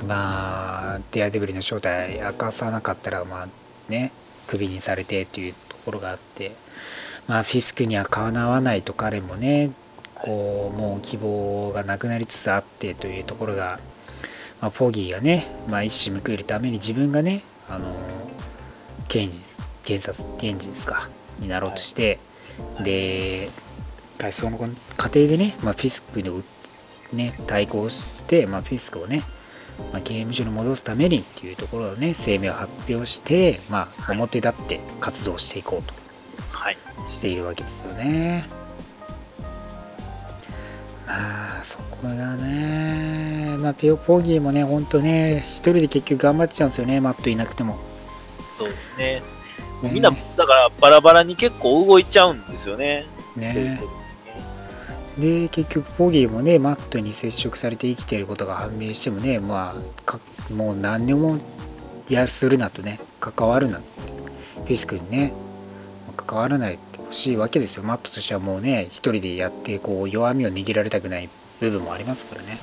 [0.06, 3.48] まあデアデビルの正体明かさなかったらまあ
[3.88, 4.12] ね
[4.46, 6.52] クビにされてというところがあって
[7.28, 9.70] まあフィスクにはかなわないと彼もね
[10.14, 13.80] こうもう希望がなくなりつつあってというところが、
[14.60, 17.94] まあ、フォギーがね、まあ、一矢報いるために自分がねあの
[19.08, 19.42] 検事
[19.84, 21.08] 検察検事ですか
[21.40, 22.18] になろうとして、
[22.76, 22.84] はい。
[22.84, 23.50] で
[24.30, 24.56] その
[24.96, 26.44] 過程でね、まあ、フィスクに、
[27.12, 29.24] ね、対抗して、まあ、フィスクをね、
[29.92, 35.94] まあ、刑務所に戻すためにっていうところをね声明を発表して、まあ、表立って活動していこうと
[36.50, 36.76] はい。
[37.08, 38.46] しているわけですよね。
[41.06, 47.78] まあ、そこがね、まあ、ペオポギーもね、ほんとね、一人で結局頑張っちゃうんですよね、マットいなくても。
[48.58, 49.22] そうですね。
[49.82, 53.06] ねみんな、だから、バラバラに結構動いちゃうんですよね。
[53.36, 53.80] ね
[55.18, 60.20] で、結局、ポギーもね、マットに接触されて生きていることが判明してもね、まあ、か
[60.50, 61.38] もう何でも
[62.08, 63.86] やするなとね、関わるなって、
[64.56, 65.32] フィスクにね、
[66.16, 67.82] 関わらないでほしいわけですよ。
[67.82, 71.28] マットとしてはもうね、一人でやって、こう、弱みを握られたくない
[71.60, 72.58] 部分もありますからね。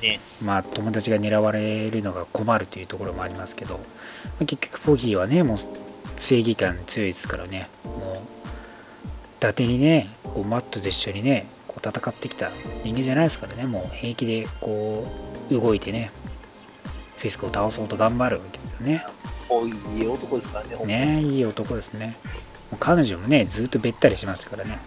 [0.00, 0.20] ね。
[0.42, 3.80] まあ、友達が狙われるのが困るというところもありますけど、ま
[4.42, 5.56] あ結局、ポギーはね、もう
[6.16, 8.37] 正義感強いですからね、もう、
[9.38, 12.50] 伊達にね、こうマットと一緒にね、こう戦ってきた
[12.82, 15.06] 人間じゃないですからね、もう平気でこ
[15.48, 16.10] う動いてね、
[17.18, 19.06] フィスクを倒そうと頑張るわけですよね。
[19.48, 22.16] こういい男ですからね、ねいい男ですね。
[22.80, 24.80] 彼女もね、ずっとべったりしましたからね。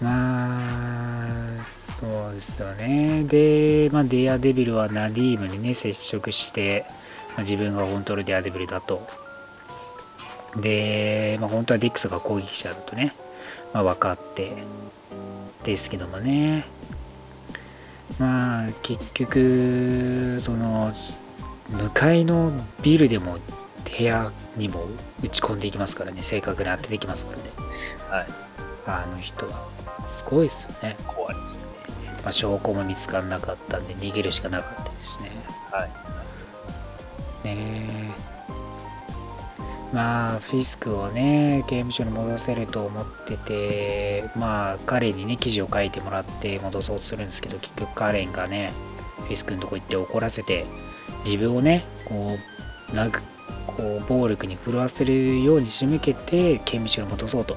[0.00, 1.66] まあ、
[2.00, 3.22] そうですよね。
[3.22, 6.86] で、まあ、デアデビルはナディームにね、接触して、
[7.34, 9.06] まあ自分が本当のデアデビルだと。
[10.56, 13.14] で、まあ、本当はディックスが攻撃者だとね、
[13.72, 14.52] まあ、分かって、
[15.64, 16.66] ですけどもね。
[18.18, 20.92] まあ、結局、その、
[21.70, 22.52] 向かいの
[22.82, 23.38] ビルでも
[23.96, 24.84] 部屋にも
[25.22, 27.44] 打ち込んでいきますからね、正確に当ててきますからね。
[28.10, 28.26] はい。
[28.86, 29.68] あの人は。
[30.08, 30.96] すごいですよね。
[31.06, 31.62] 怖いですね。
[32.22, 35.30] まあ、証拠も見つからなかったんで逃げるしかなかったですしね。
[35.70, 35.90] はい。
[37.44, 38.31] ねえ
[39.92, 48.72] まあ、フィスクをね、刑務所に戻せると思ってて、まあ、彼にね、記事を書いてもらって戻そうとするんですけど、結局カレンがね、
[49.26, 50.64] フィスクのとこ行って怒らせて、
[51.26, 52.38] 自分をね、こ
[52.92, 53.20] う、なんか、
[53.66, 57.56] こう、暴力に震わせるように仕向けて、刑務所に戻そうと。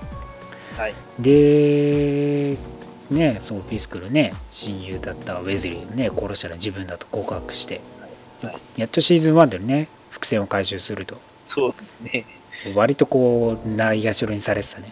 [0.78, 0.94] はい。
[1.20, 2.58] で、
[3.10, 7.80] ね、そう、フィスクのね、親友だったウェズリーをね、殺したら自分だと告白して、
[8.42, 8.82] はい。
[8.82, 11.18] やっとシーズン1でね、伏線を回収すると。
[11.46, 12.26] そうですね。
[12.76, 14.92] 割とこう、ないがしろにされてたね。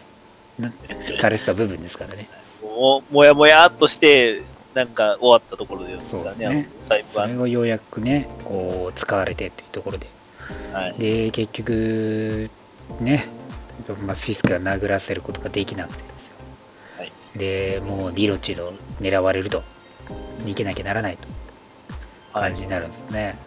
[0.60, 0.72] な
[1.20, 2.30] されてた部分ですからね。
[2.62, 4.44] ももやもやっとして、
[4.74, 7.38] なんか終わったところですからね、ねそれ判。
[7.38, 10.08] がようやくね、こう、使われてっていうところで。
[10.72, 10.94] はい。
[11.00, 12.50] で、結局、
[13.00, 13.26] ね、
[14.06, 16.34] まあ、フィスクが殴らせることができなくてですよ。
[16.98, 17.12] はい。
[17.36, 19.64] で、もうリロチの狙われると、
[20.46, 21.28] 逃げなきゃならないと
[22.34, 23.38] はい感じになるんですよね。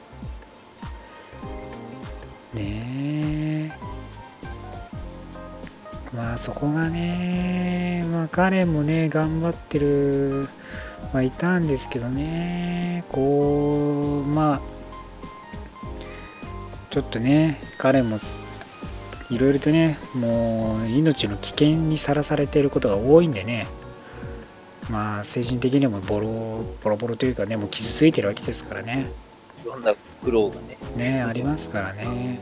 [2.56, 3.76] ね。
[6.14, 10.48] まあそこがね、まあ彼もね、頑張ってる、
[11.12, 14.60] まあいたんですけどね、こう、まあ、
[16.90, 18.18] ちょっとね、彼も
[19.28, 23.66] いろいろとね、もう命の危険にさらされていることが多いんでね、
[24.88, 29.10] まあ精神的にもボロボロボロというかね、もう傷ついてるわけですからね、
[29.66, 32.40] ろんな苦労がね、ね、ありますからね。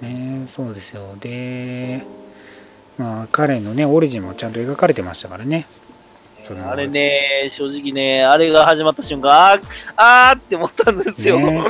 [0.00, 1.16] ねそうですよ。
[1.18, 2.06] で、
[2.98, 5.66] まあ、彼のね、オリジンもちゃんと描かれてましたからね。
[6.64, 9.62] あれね、正直ね、あれが始まった瞬間、あー、
[9.96, 11.40] あーって思ったんですよ。
[11.40, 11.64] ね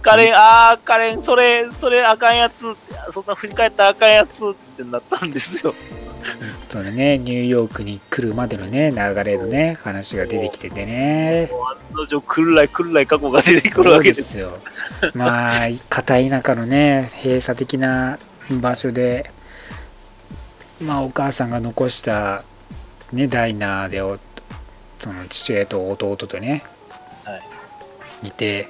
[0.00, 2.60] カレン、あー、カレン、それ、それあかんやつ、
[3.12, 5.74] そんな振り返ったらあかんやつってなったんですよ。
[6.74, 11.48] そのね、ニューヨークに来るまでのね、流れのね、話が出てきててね。
[11.52, 14.36] もう案の定、くるらいくるらい過去が出てくるわけです。
[14.36, 14.58] よ。
[15.14, 18.18] まあ、片田舎のね、閉鎖的な
[18.60, 19.30] 場所で、
[20.80, 22.42] まあ、お母さんが残した、
[23.12, 24.18] ね、ダイナーでお、
[24.98, 26.64] その父親と弟とね、
[27.24, 27.38] は
[28.24, 28.26] い。
[28.26, 28.68] いて、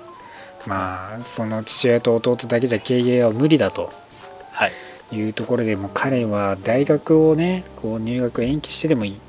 [0.66, 3.90] まあ、その父親と弟だけじゃ経営は無理だと
[4.52, 4.72] はい。
[5.14, 9.20] いうところでもう彼は大学をね、こう入学延期してでもいい、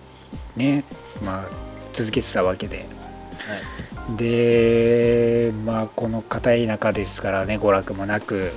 [0.55, 0.83] ね、
[1.23, 1.45] まあ、
[1.93, 2.77] 続けてたわけで。
[2.77, 4.17] はい。
[4.17, 8.51] で、まあ、この硬い中ですからね、娯楽もなく、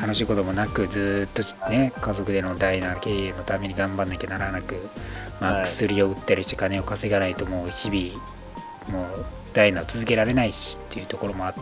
[0.00, 4.76] 楽しいこともなく、ずーっとね、家族での大な経営のために頑張んなきゃならなく、
[5.40, 11.60] まあ、はい薬を売ったりして金を稼がないと、もう日々、もうダイナを続けられないしっていうところもあって、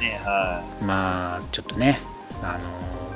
[0.00, 2.00] ね、はまあ、ちょっとね、
[2.42, 3.13] あの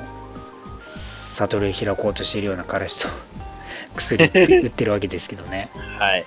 [1.47, 3.07] 悟りを開こうとしているような彼氏と
[3.95, 5.69] 薬売ってるわけですけどね。
[5.97, 5.99] い。
[5.99, 6.25] はい。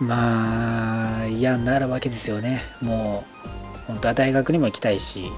[0.00, 2.62] まあ、嫌になるわけですよね。
[2.80, 5.30] もう、本当は大学にも行きたいし、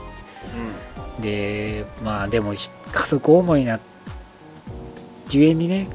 [1.19, 3.81] うで、まあでもひ家族思いな、
[5.31, 5.89] ゆえにね、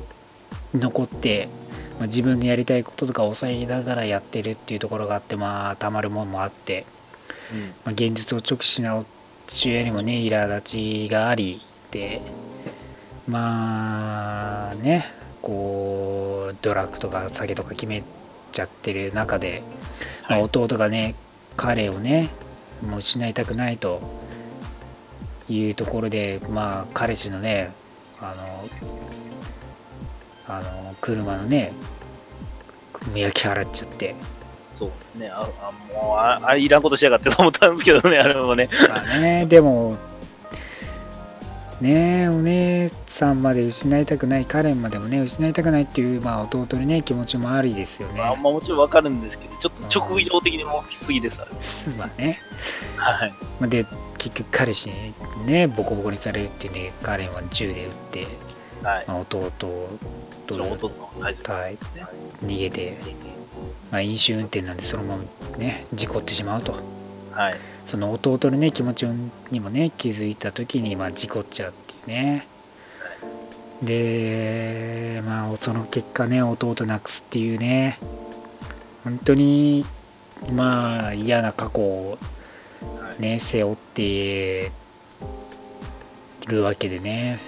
[0.74, 1.48] 残って、
[1.99, 6.86] まあ、自分のやりたいこととか抑えながらやってるっていうところがあって、まあ、たまるもんもあって、
[7.53, 7.57] ん。
[7.57, 7.68] うん。
[7.68, 9.03] まあ、現実を直視しな
[9.48, 11.74] 父親にもね、苛立ちがあり、で、
[13.27, 15.05] まあね、
[15.41, 18.03] こう、ドラッグとか酒とか決め
[18.51, 19.63] ちゃってる中で、
[20.30, 21.15] ま弟がね、
[21.57, 22.30] 彼をね、
[22.81, 23.99] もう失いたくないと
[25.49, 27.72] いうところで、まあ、彼氏のね、
[28.19, 28.69] あの、
[30.47, 31.73] あの、車のね、
[33.15, 34.15] 焼き払っちゃって、
[34.76, 35.30] そうね。
[35.30, 38.69] あ、あもうあ、あいらんことしやがってと思ったんですけどね、あれもね。
[38.89, 39.97] まあね、でも、
[41.81, 48.19] ねえ、お姉さんまで失いたくない、カレンまでもね、失いたくないっていう、まあ、弟にね、気持ちもありですよね。
[48.19, 51.52] まあ、まあもちろんわかるんですけど、ちょっと直情的にもきすぎです、あれ。
[51.97, 52.39] まあね。
[52.95, 53.34] はい。
[53.60, 53.85] まあで、
[54.18, 55.14] 結局彼氏に
[55.45, 58.27] ね、ボコボコにされるっていうんで、カレンは銃で撃って、
[58.81, 59.06] はい。
[59.07, 59.89] まあ、弟と
[60.47, 62.06] 弟の大丈夫はいですね。
[62.41, 62.97] 逃げて、
[63.91, 66.73] まあ、飲酒運転なんで、そのままね、事故ってしまうと。
[67.31, 67.56] はい。
[67.86, 69.06] その弟のね、気持ち
[69.52, 72.48] にもね、気づいた時に、まあ、事故っちゃうっていうね。
[73.84, 77.99] で、まあ、その結果ね、弟なくすっていうね、
[79.03, 79.86] 本当に、
[80.52, 82.18] まあ、嫌な過去を
[82.82, 83.22] はい。
[83.22, 84.72] ね、背負って
[86.48, 87.40] るわけでね、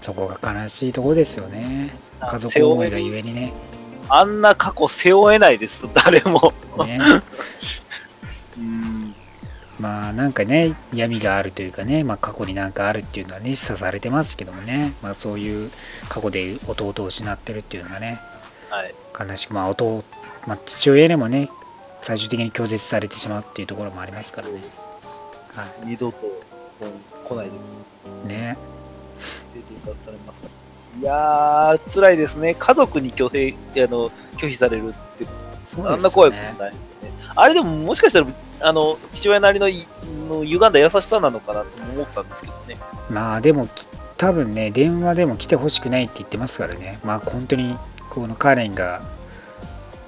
[0.00, 1.96] そこが悲しいところですよね。
[2.20, 3.52] 家族思いがゆえにね。
[4.08, 6.52] あんな過去背負えないです、誰も。
[6.86, 6.98] ね
[8.58, 9.14] うん。
[9.78, 15.70] まあなんかね、闇があるというかね、まあ過去になんかあるっていうのはね、示唆されてますけどもね、まあそういう
[16.08, 18.18] 過去で弟を失ってるっていうのがね、
[18.70, 18.94] はい。
[19.30, 20.04] 悲しく、まあ弟、
[20.46, 21.50] まあ父親にもね、
[22.02, 24.60] 最終的に拒絶されてしまうっていうところもありますからね。
[25.54, 26.18] は二度と
[27.28, 27.52] 来ないで
[28.26, 28.28] い。
[28.28, 28.56] ね。
[29.54, 29.60] 出
[30.04, 31.00] されますから。
[31.00, 32.54] いやー、辛いですね。
[32.54, 35.30] 家族に拒否あの拒否されるってね
[35.84, 37.12] あんな怖いことないですね。
[37.34, 38.26] あれでももしかしたら、
[38.60, 39.86] あの、父親なりのい
[40.28, 42.76] の歪んだ優しさなのかなと思ったんですけどね。
[43.10, 46.98] まあでもき多分ね電話でも来てほしくないって言ってますからね。
[47.04, 47.76] まあ本当に
[48.10, 49.02] このカレンが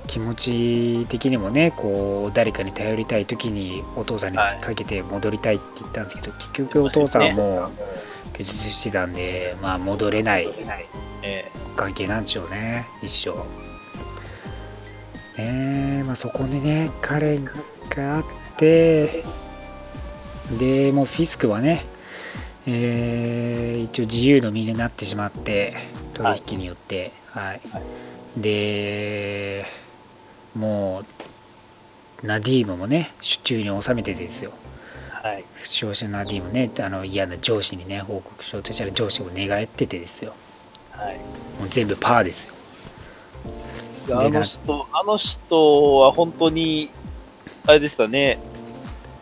[0.06, 7.70] 気持ち的にもねこう誰かに頼りたい時にお父さんにかけて戻りたいって言ったんですけど、結局お父さんはもう
[8.32, 10.48] 拒絶してたんでまあ戻れない
[11.22, 11.44] え
[11.76, 13.36] 関係なんでしょうね一生。
[15.40, 17.46] ねえまあそこでねカレン
[17.98, 18.24] があっ
[18.56, 19.24] て
[20.58, 21.84] でもうフィスクはね
[22.66, 25.74] えー一応自由の身になってしまって
[26.14, 27.12] 取引によって。
[27.30, 27.60] はい、
[28.36, 29.64] で
[30.54, 31.04] も
[32.22, 34.52] うナディームもね手中に収めてですよ。
[35.10, 35.44] はい。
[35.54, 40.34] 負傷者ナディームねあの嫌な上司にね報告しようとしたら上司も寝返っててですよ。
[40.90, 41.16] はい。
[41.60, 42.54] もう全部パーですよ。
[44.10, 46.90] あの人、あの人は本当に、
[47.66, 48.38] あれでしたね、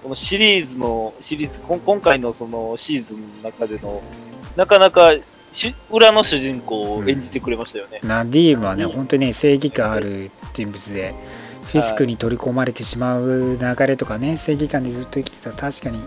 [0.03, 4.03] このシリーズの、シリーズ、今回のそのシーズンの中での、
[4.57, 5.15] なかなか
[5.53, 8.01] し裏の主人公を演じてくれましたよね。
[8.03, 11.15] ナディームはね、本当に正義感ある人物で、
[11.65, 16.01] フィスクに取り込まれてしまう流れとかね、正義感でずっと生きてた、確かに、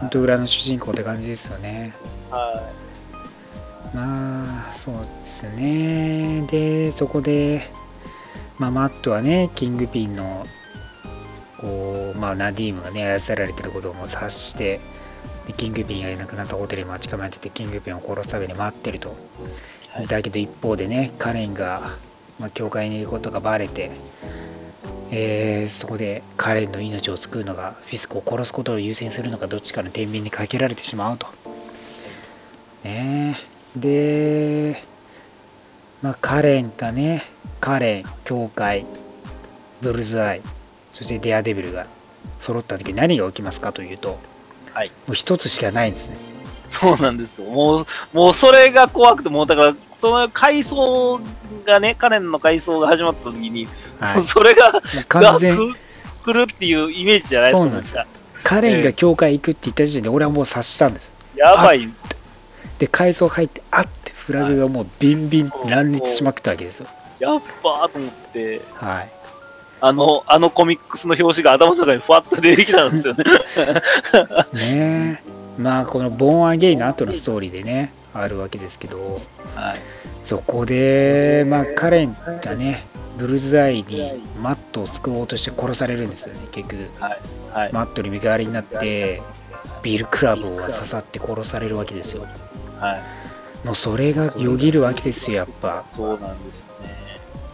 [0.00, 1.92] 本当、裏の主人公って感じですよね。
[2.30, 2.62] は
[3.94, 6.46] まあ、そうですね。
[6.50, 7.68] で、そこで、
[8.58, 10.46] まあ、マットはね、キングピンの、
[11.58, 14.80] こう、まあ、ナディームがね、操られてることも察して、
[15.46, 19.16] でキングピンがいなくなったホテルに待ち構えてて、キングピンを殺すために待ってると。
[19.90, 21.96] はいだけど一方でね、カレンが、
[22.38, 23.90] まあ、教会にいることがバレて、
[25.10, 31.26] えーそこでカレンの命を救うのが、フィスクを殺すことを優先するのか、どっちかの天秤にかけられてしまうと。
[32.84, 33.38] ね
[33.76, 34.82] えで、
[36.02, 37.24] まあ、カレンがね、
[37.60, 38.86] カレン、教会、
[39.80, 40.42] ブルズアイ、
[40.98, 41.86] そしてデアデビルが
[42.40, 44.18] 揃った時何が起きますかというと、も
[44.74, 44.90] はい。
[45.08, 46.16] う一つしかないんですね。
[46.68, 47.44] そうなんですよ。
[47.44, 51.20] もう、もうそれが怖くて、もうだから、その回想
[51.64, 53.68] がね、カレンの回想が始まった時に、
[54.00, 54.72] はいそれが、
[55.06, 55.74] 完全が
[56.24, 57.64] 来るっていうイメージじゃないですか。
[57.64, 58.04] そうなんですよ
[58.42, 61.12] カレンが教会行くって言った時点で俺はもう察したんです。
[61.36, 62.04] やばいんです
[62.80, 66.88] で、階層入って、あってフラグがもうビンビン乱立しまくったわけですよ。
[67.20, 69.17] やっばーと思って、はい。
[69.80, 73.24] あの、あのコミックスの表紙が頭の中にふわっと出てきたんですよね。
[74.74, 75.38] ねえ。
[75.58, 79.20] まあ、このボーンアゲインの後のストーリーでね、あるわけですけど、
[79.54, 79.78] はい。
[80.24, 82.86] そこで、まあ、カレンがね、
[83.18, 86.88] ブルズアイにマットを救おうとして殺されるんですよね、結局。
[87.00, 87.18] はい。
[87.52, 87.72] はい。
[87.72, 89.20] マットに身代わりになって、
[89.82, 92.26] ビールクラブが刺さって殺されるわけですよ。
[92.78, 93.66] はい。
[93.66, 95.84] もうそれがよぎるわけですよ、やっぱ。
[95.96, 96.64] そうなんです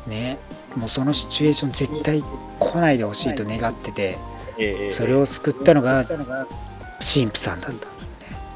[0.06, 0.16] ね。
[0.16, 0.38] ね。
[0.76, 2.22] もうそのシチュエーション絶対
[2.58, 4.18] 来ないでほしいと願ってて、
[4.58, 8.00] ええそれを救ったのが神父さんだったんですよ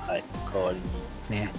[0.07, 0.25] はい。
[0.53, 0.83] 代わりに
[1.41, 1.47] ね。
[1.47, 1.53] ね。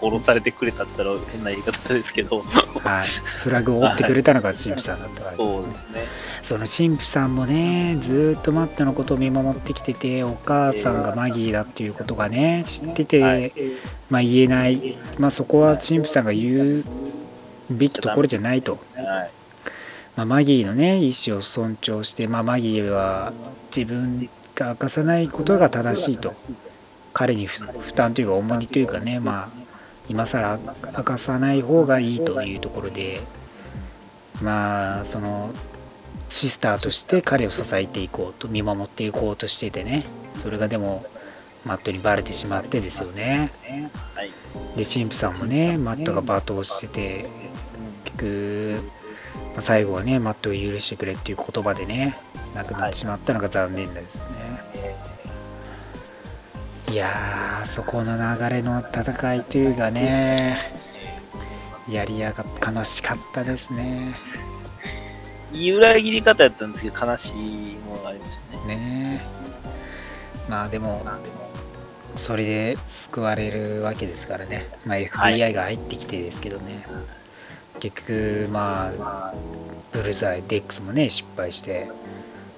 [0.00, 2.40] 殺されてくれたったら変な言い方ですけど。
[2.40, 3.02] はい。
[3.04, 5.54] フラグを折ってくれたのが神父さんだったわけですね。
[5.54, 6.04] そうですね。
[6.42, 13.52] その神父さんもね、ずーっとマットのことを見守ってきてて、お母さんがマギーだっていうことがね、知ってて、はい
[14.08, 16.84] まあ言えない、まあそこは神父さんが言う
[17.70, 18.78] べきところじゃないと。
[18.94, 19.30] はい。
[20.18, 23.32] まあ、マギーのね、意思を尊重して、まあ、マギーは
[23.70, 26.34] 自分が明かさないことが正しいと。
[27.12, 29.48] 彼に負負担というか重荷というかね、まあ、
[30.08, 30.58] 今更
[30.96, 33.20] 明かさない方がいいというところで、
[34.42, 35.50] まあ、その、
[36.28, 40.04] シスターとして彼を支えていこうと、見守っていこうとしててね、
[40.34, 41.06] それがでも、
[41.64, 43.52] マットにバレてしまってですよね。
[44.16, 44.32] はい。
[44.76, 47.26] で、神父さんもね、マットが罵倒してて、
[48.04, 48.97] 結局、
[49.58, 52.16] まあ最後はね、マットを許してくれっていう言葉でね、
[52.54, 54.62] 亡くなってしまったのが残念ですよね。
[56.92, 60.72] いやー、そこの流れの戦いというかね、
[61.88, 64.14] やりやが悲しかったですね。
[65.52, 68.30] いい裏切り方やったんですけど、悲しいものがありまし
[68.62, 68.76] たね。
[68.76, 69.20] ね
[70.48, 71.04] まあでも、
[72.14, 76.86] それで救われるわけですからね、まあ、はい FBI が入ってきてですけどね、
[77.80, 79.34] 結局、まあ、
[79.92, 81.90] ブルズアイ、デックスもね、失敗して、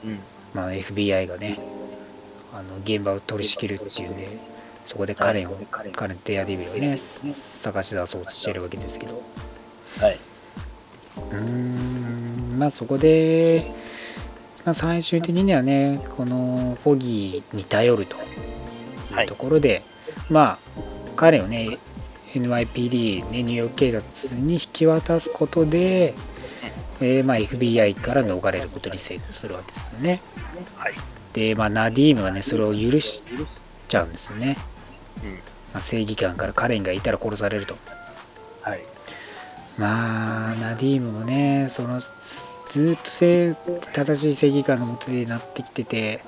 [0.04, 0.20] うん。
[0.52, 1.58] まあ、FBI がね、
[2.52, 4.28] あの現場を取り仕切るっていうんで、
[4.84, 9.22] そこでカレンを、カレン、デアデビルをね、探し出そうとしてるわけですけど、
[10.00, 10.16] はい。
[11.30, 13.64] うーん、まあそこで、
[14.64, 19.82] まあ、最終的にはね、このフォギーに頼るというところで、
[20.28, 20.80] まあ、
[21.16, 21.78] 彼をね、
[22.34, 26.14] NYPD、ね、ニューヨーク警察に引き渡すことで、
[27.00, 30.20] えーまあ、FBI から逃れることに成功するわけですよね。
[30.76, 30.94] はい。
[31.32, 33.22] で、まあ、ナディームがね、それを許し
[33.88, 34.58] ちゃうんですよね。
[35.24, 35.32] うん。
[35.32, 35.38] ま
[35.74, 37.76] あ、正義感からカレンがいたら殺されると。
[38.62, 38.80] はい。
[39.78, 42.08] まあ、ナディームもね、そのず
[42.70, 43.56] ずっと正
[43.92, 46.22] 正しい正義感のもとになってきてて、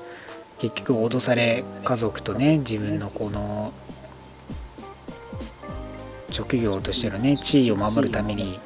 [0.58, 3.72] 結局脅され、家族とね、自分のこの
[6.32, 8.58] 職業としてのね、地位を守るために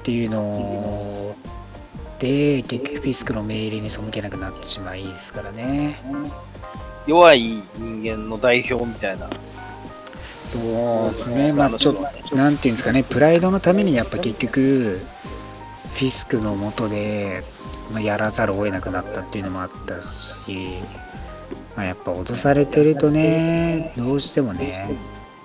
[0.00, 1.34] っていうの
[2.18, 6.00] で、結局フィスクの命令に背けなくなってしまいですからね。
[7.06, 9.28] 弱い人間の代表みたいな。
[10.48, 11.94] そうですね、まあちょっ
[12.30, 15.00] と、なんていうんですかね、プライドのためにやっぱ結局、
[15.92, 17.42] フィスクのもとで、
[17.92, 20.78] まあ、やらざるを得なくなったっていうのもあったし、
[21.76, 24.90] まあ、やっぱ脅されてるとね、どうしてもね、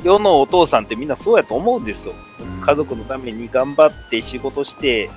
[0.03, 2.13] 世のお父さんってみんなそうやと思うんですよ。
[2.39, 5.09] うん家族のために頑張って仕事して、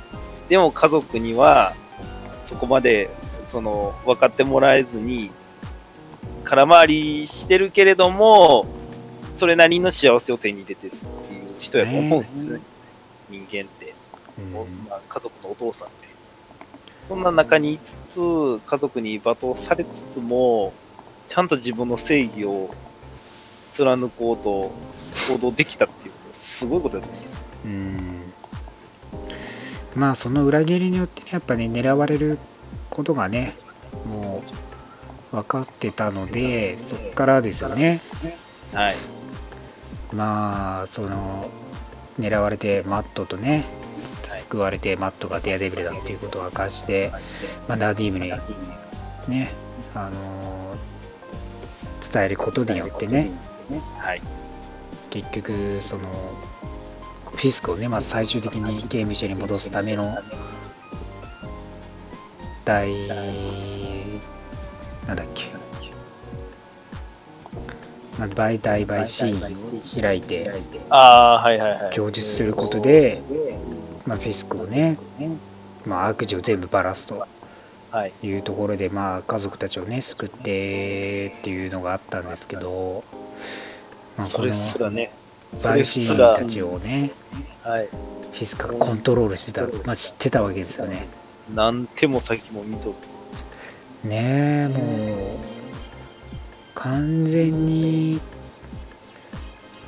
[0.48, 1.74] でも家族には
[2.46, 3.08] そこまで
[3.46, 5.30] その分かってもらえずに、
[6.42, 8.66] 空回りしてるけれども、
[9.36, 10.96] それなりの幸せを手に入れてるっ
[11.26, 12.60] ていう人やと思うんですね。
[13.28, 13.94] 人間って、
[14.38, 14.52] うん
[14.88, 16.08] まあ、家族のお父さんって。
[17.08, 20.72] そんな中にいつつ、家族に罵倒されつつも、
[21.28, 22.70] ちゃんと自分の正義を
[23.84, 24.72] 貫こうと
[25.32, 27.20] 行動できたっていうすごいことだと思
[27.64, 27.68] う。
[27.68, 28.32] ん。
[29.94, 32.38] まあその裏切りによってねやっぱね狙われる
[32.90, 33.54] ことがね
[34.06, 34.42] も
[35.32, 38.00] う分かってたのでそこからですよね。
[38.72, 38.94] はい。
[40.12, 41.50] まあその
[42.18, 43.64] 狙われてマットとね
[44.28, 47.10] はい救われてマットがデアデビルだっていうことを明かして、
[47.68, 48.30] まあ、ナディームに
[49.28, 49.52] ね
[49.94, 50.76] あの
[52.12, 53.30] 伝えることによってね
[53.98, 54.22] はい。
[55.10, 56.08] 結局その
[57.32, 60.18] フィスクをねまず最終的に刑務所に戻すための
[62.64, 63.08] 大
[65.06, 65.46] なんだっけ
[68.18, 70.50] まあ売買売シーンを開いて
[70.90, 71.94] ああー、はいはいはい。
[71.94, 73.22] 供述することで、
[74.06, 74.98] まあ、フィスクをね、
[75.84, 77.26] まあ、悪事を全部ばらすと
[77.96, 78.12] はい。
[78.22, 83.02] いうところで、まあ、家族たちをね救ってっていうのがあったんですけど、
[84.18, 87.12] まあ、この陪たちをね
[87.62, 87.86] はい。
[87.86, 91.08] フィスクがコントロールしてた、まあ、知ってたわけですよね。
[91.54, 92.94] なんても先も見とる。
[94.06, 95.38] ねえ、もう、
[96.74, 98.20] 完全に、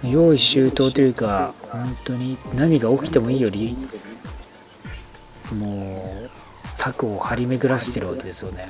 [0.02, 3.76] 用意周到というか、本当に何が起きてもいいより、
[5.52, 6.37] もう、
[6.68, 8.68] 策を張り巡らしてるわけですよね。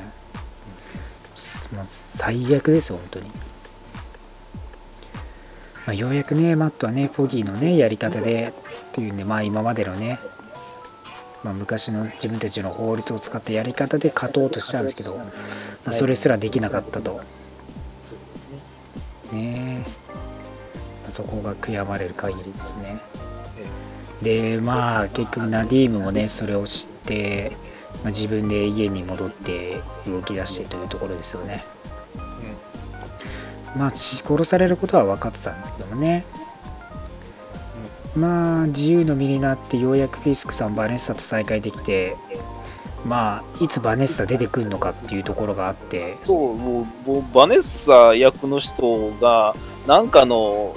[1.73, 3.31] もう最悪ですよ、本当に。
[5.87, 8.53] まあ、ようやくね、マットはね、フォギーのね、やり方で、
[8.91, 10.19] っていうんで、まあ今までのね、
[11.45, 15.25] まあ、昔の自分たちの法律を使ったやり方で勝とうとしたんですけど、ま
[15.87, 17.21] あそれすらできなかったと。
[19.33, 20.09] ねえ
[21.13, 23.01] そこが悔やまれる限りですね。
[24.23, 27.57] で、まあ結局ナディームもね、それを知って、
[28.03, 31.65] まあ、自分で家に戻って動き出してというところですよね。
[33.77, 36.25] まあし殺されることは分かってたんですけどもね。
[38.17, 42.17] まあ自由の身になってようやくフィスクさんバネッサと再会できて
[43.05, 49.55] まあいつバネッサ出てくるのかっていうところがあってそう、もうバネッサ役の人が、
[49.87, 50.75] なんかの、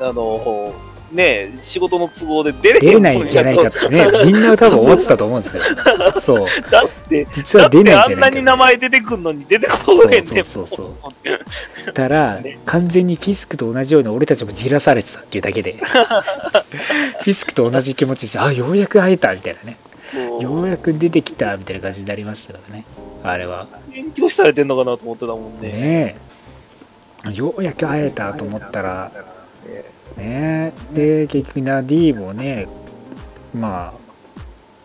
[0.00, 0.72] あの、
[1.12, 4.06] ね、仕事の都合で出れ出れないんじゃないかってね。
[4.24, 5.62] みんな多分思ってたと思うんですよ。
[6.22, 6.46] そう。
[6.70, 10.96] だって、実は出ないんじゃないかあんなに名前出てくんのに出てこへんねんそうそうそ
[11.88, 15.76] うたら完全にフィスクと同じように俺たちもじらされてたっていうだけで。
[17.22, 19.76] フィスクと同じ気持ちですあようやく会えたみたいなね。
[20.40, 22.84] ようやく出てきたみたいな感じになりましたからね。
[23.22, 23.66] あれは。
[23.92, 25.68] 勉強されてんのかなと思ってたもんね。
[25.68, 26.16] ね
[27.26, 27.32] え。
[27.32, 29.12] ようやく会えたと思ったら
[30.16, 30.72] ね。
[30.92, 32.68] えで結局ナディーもね
[33.54, 33.94] ま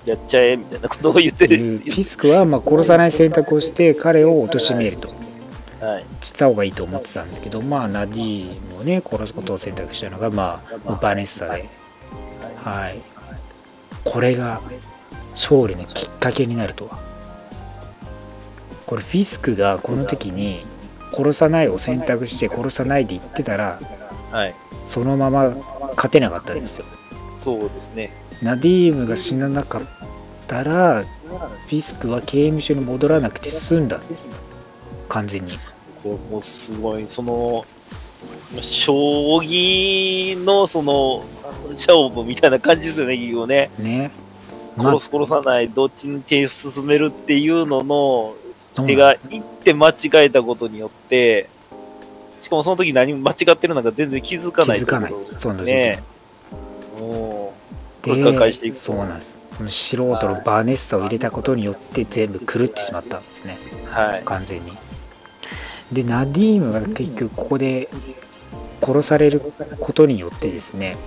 [0.06, 1.80] やっちゃえ、みたいなことを言っあてる。
[1.80, 5.10] フィスクはまあ殺さない選択をして彼を貶めると。
[5.82, 6.06] はい。
[6.22, 11.68] した方がいいと思ってたんですけどまあナディーもね殺すことを選択したのがまあバネッサで。
[12.58, 13.02] はい。
[14.04, 14.62] これが
[15.32, 17.00] 勝利のきっかけになるとは。
[18.86, 20.64] これフィスクがこの時に
[21.12, 23.80] 殺さないを選択して殺さないで言ってたら
[24.32, 24.56] はい。
[24.88, 25.56] そのまま
[25.96, 26.86] 勝てなかったんですよ
[27.40, 28.12] そうですね。
[28.42, 29.82] ナディームが死ななかっ
[30.48, 34.28] たらフィスクは刑務所に戻らなくて済んだんです
[35.10, 35.58] 完全に
[36.06, 37.66] これもうすごい、その、
[38.62, 38.94] 将
[39.40, 41.24] 棋の、その、
[41.72, 43.72] 勝負みたいな感じですよね、結局ね。
[43.80, 44.12] ね
[44.76, 48.36] ま殺す殺さない、どっちに手進めるっていうのの、
[48.86, 49.96] 手が一手間違
[50.26, 51.50] えたことによって、
[52.46, 56.04] しかもその時何も間違ってるなんか全然気づかない気づかないということその時ね。
[57.00, 57.56] も
[58.04, 63.58] う、でしていくとそうなんですこの素人のバーネッサを入れたことによって全部狂ってしまったんですね
[63.90, 64.24] はい。
[64.26, 64.78] 完全に
[65.92, 67.90] でナディームが結局ここで
[68.80, 69.42] 殺される
[69.80, 70.98] ことによってですね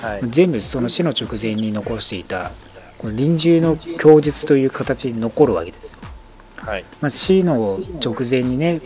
[0.00, 0.20] はい。
[0.30, 2.52] 全部その死の直前に残していた
[2.96, 5.98] この臨終の供述という形に残るわけですよ、
[6.56, 6.84] はい。
[7.02, 8.80] まあ、死の直前にね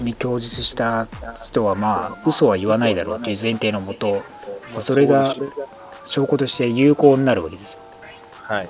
[0.00, 1.08] に供述した
[1.46, 4.22] 人はまあ嘘は言わないだろうという前提のもと
[4.80, 5.34] それが
[6.04, 7.80] 証拠として有効になるわけですよ
[8.42, 8.68] はい。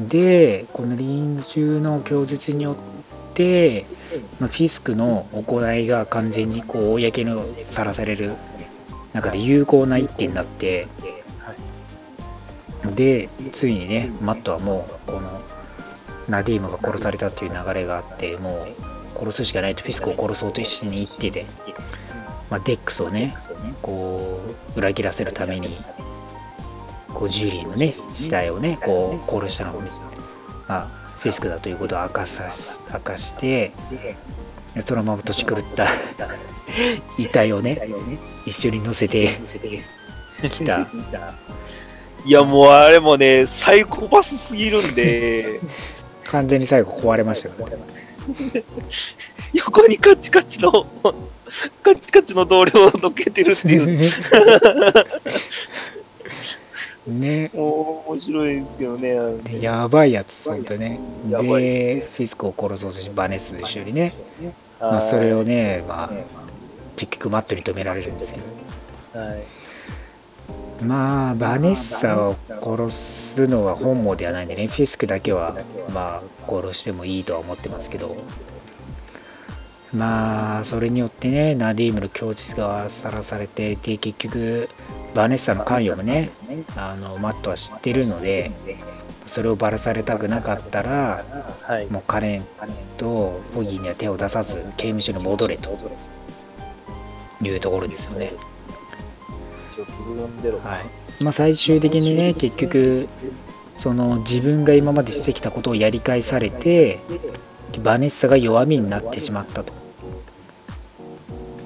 [0.00, 3.84] でこの臨終の供述によって、
[4.40, 8.32] まあ、フィスクの行いが完全にこう公にさらされる
[9.12, 10.88] 中で有効な一手になって
[12.94, 15.40] でついにねマットはもうこの
[16.28, 18.91] ナディームが殺されたという流れがあってもう
[19.22, 21.46] 殺すしかないとフィスクを殺そうと一緒に一手で、
[22.50, 23.34] まあ、デックスをね
[23.80, 24.40] こ
[24.74, 25.78] う裏切らせるために
[27.14, 29.90] こうジュリーのね死体をねこう殺したのを、ま
[30.68, 30.86] あ、
[31.18, 32.50] フィスクだということを明かさ
[32.92, 33.72] 明かして
[34.84, 35.86] そのまま年狂った
[37.16, 37.80] 遺体をね
[38.44, 39.28] 一緒に乗せて
[40.50, 40.88] きた。
[42.24, 45.58] いや、もうあれもね、サイコパスすぎるんで、
[46.30, 48.01] 完全に最後壊れましたよね
[49.54, 50.86] 横にカチカチの、
[51.82, 53.98] カチカチの同僚を乗っけてるっていう、
[57.06, 57.50] ね。
[57.52, 59.18] 面白いですけどね。
[59.44, 61.00] でやばいやつ本当ね。
[61.26, 64.14] でフィスクを殺そうとしてバネスと一緒にね、
[64.80, 66.10] まあ、はいそれをね、まあ、
[66.96, 68.40] 結局マットに止められるんですけ
[69.14, 69.20] ど。
[69.20, 69.61] はい。
[70.86, 75.56] まあバネッサを殺すのは本望ではないんでねフィスクだけは
[75.92, 78.16] まあ殺してもいいとは思ってますけど
[79.92, 84.68] まあそれによってねナディームの供述がさらされてで結局
[85.14, 86.30] バネッサの関与もね
[86.76, 88.50] あのマットは知ってるので
[89.26, 91.24] それをばらされたくなかったら
[91.62, 91.86] はい。
[91.86, 92.44] もうカレン
[92.98, 95.78] とボギーには手を出さず刑務所に戻れと
[97.40, 98.32] いうところですよね。
[100.58, 101.22] はい。
[101.22, 103.08] まあ、最終的にね結局
[103.76, 107.00] その自分が今までしてきたことをやり返されて
[107.82, 109.72] バネッサが弱みになってしまったと。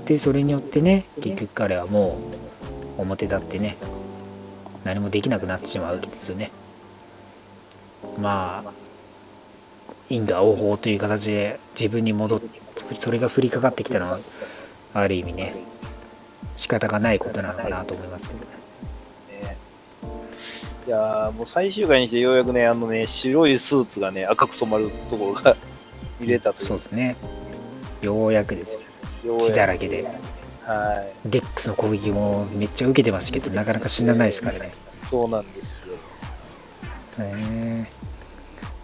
[0.06, 2.18] でそれによってね結局彼はも
[2.98, 3.76] う表立ってね
[4.84, 6.50] 何もできなくなってしまうわけですよね。
[8.18, 8.72] まあ
[10.08, 12.60] 因果応報という形で自分に戻って
[13.00, 14.20] それが降りかかってきたのは
[14.94, 15.54] ある意味ね
[16.56, 18.46] 仕方がないことなのかなと思いますけどね
[19.42, 19.56] ね
[20.86, 25.56] いやーもう最終回にしてようやくね、あのね、白いスーツがね、赤く染まるところが
[26.20, 26.66] 見れたという。
[26.66, 27.16] そうですね。
[28.02, 28.78] ようやくです
[29.24, 29.38] よ。
[29.38, 30.06] 血だらけで。
[30.64, 34.72] はデックスの攻撃もめっちゃ受けてますけど、なかなか死なないですからね。
[35.04, 35.06] い。
[35.06, 35.84] そうなんです
[37.18, 37.24] よ。
[37.24, 37.90] ね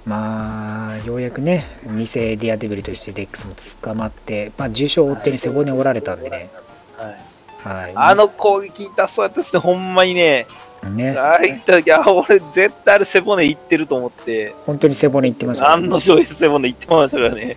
[0.04, 6.50] まあ、ようやくね、偽デアデビルとしてデックスも捕まって、まあ、重傷を負ってに背骨折られたんでね。
[6.96, 7.31] はい。
[7.64, 7.92] はい。
[7.94, 10.46] あの攻撃痛そうやったっすね、ほんまにね。
[10.90, 17.56] ね、ああいった時、あ、俺絶対あれ背骨いってると思って、本当に背骨いってましたね、案の定背骨いってましたからね。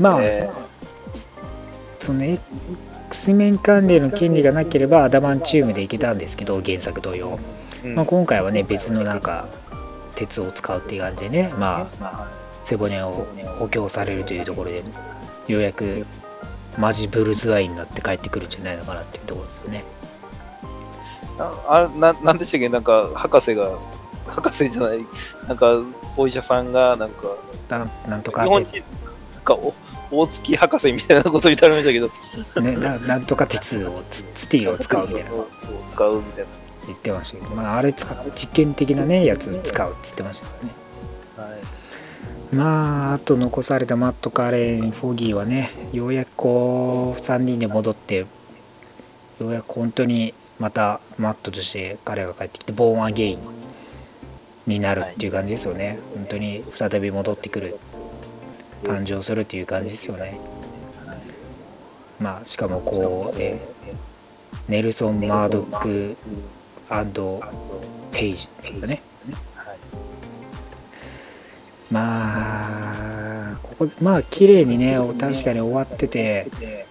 [0.00, 0.50] まあ、え
[2.00, 7.38] その X 面関連の権利がなければアダマンチウムでいけたんですけど、原作同様。
[7.84, 9.46] ーうんまあ、今回はね、別のなんか、
[10.16, 12.28] 鉄を使うっていう感じでね、まあ、
[12.64, 13.26] 背骨を
[13.58, 14.82] 補強されるというところで、
[15.46, 16.06] ようやく
[16.78, 19.84] マジブルズアイになって帰ってくるんじゃないのかなっていうところですよね。
[21.38, 23.78] あななんでしたっけ、なんか、博士が、
[24.26, 25.06] 博士じゃない、
[25.48, 25.74] なんか、
[26.16, 27.36] お医者さんが、なんか、
[27.68, 28.82] なんなんとか日本人、
[29.34, 29.74] なんかお、
[30.10, 32.10] 大月博士みたいなこと言ってありましたけど、
[32.62, 35.48] ね、ななんとか鉄をつスティを使うみたいなそう
[35.92, 36.46] 使うみたい
[36.86, 40.74] 言ってましたけど、まあ、あれ使う実験的なねやつ使うって言ってましたからね
[41.36, 41.42] な。
[41.42, 41.60] はい。
[42.52, 48.26] まああと残されたマット・カレンフォギーはねようやくこう3人で戻ってよ
[49.40, 53.40] うやく本当にまたマットとして彼が帰ってきてボーンアゲイン
[54.66, 57.78] になるっていう感じですよね、本当に再び戻ってくる
[58.82, 60.40] 誕生するっていう感じですよね
[62.18, 63.60] まあしかもこう、え
[64.68, 66.16] ネルソン・マードック
[68.10, 69.02] ペイジですよね。
[71.90, 76.86] まあ、ここ、まあ、綺麗にね、確かに終わってて、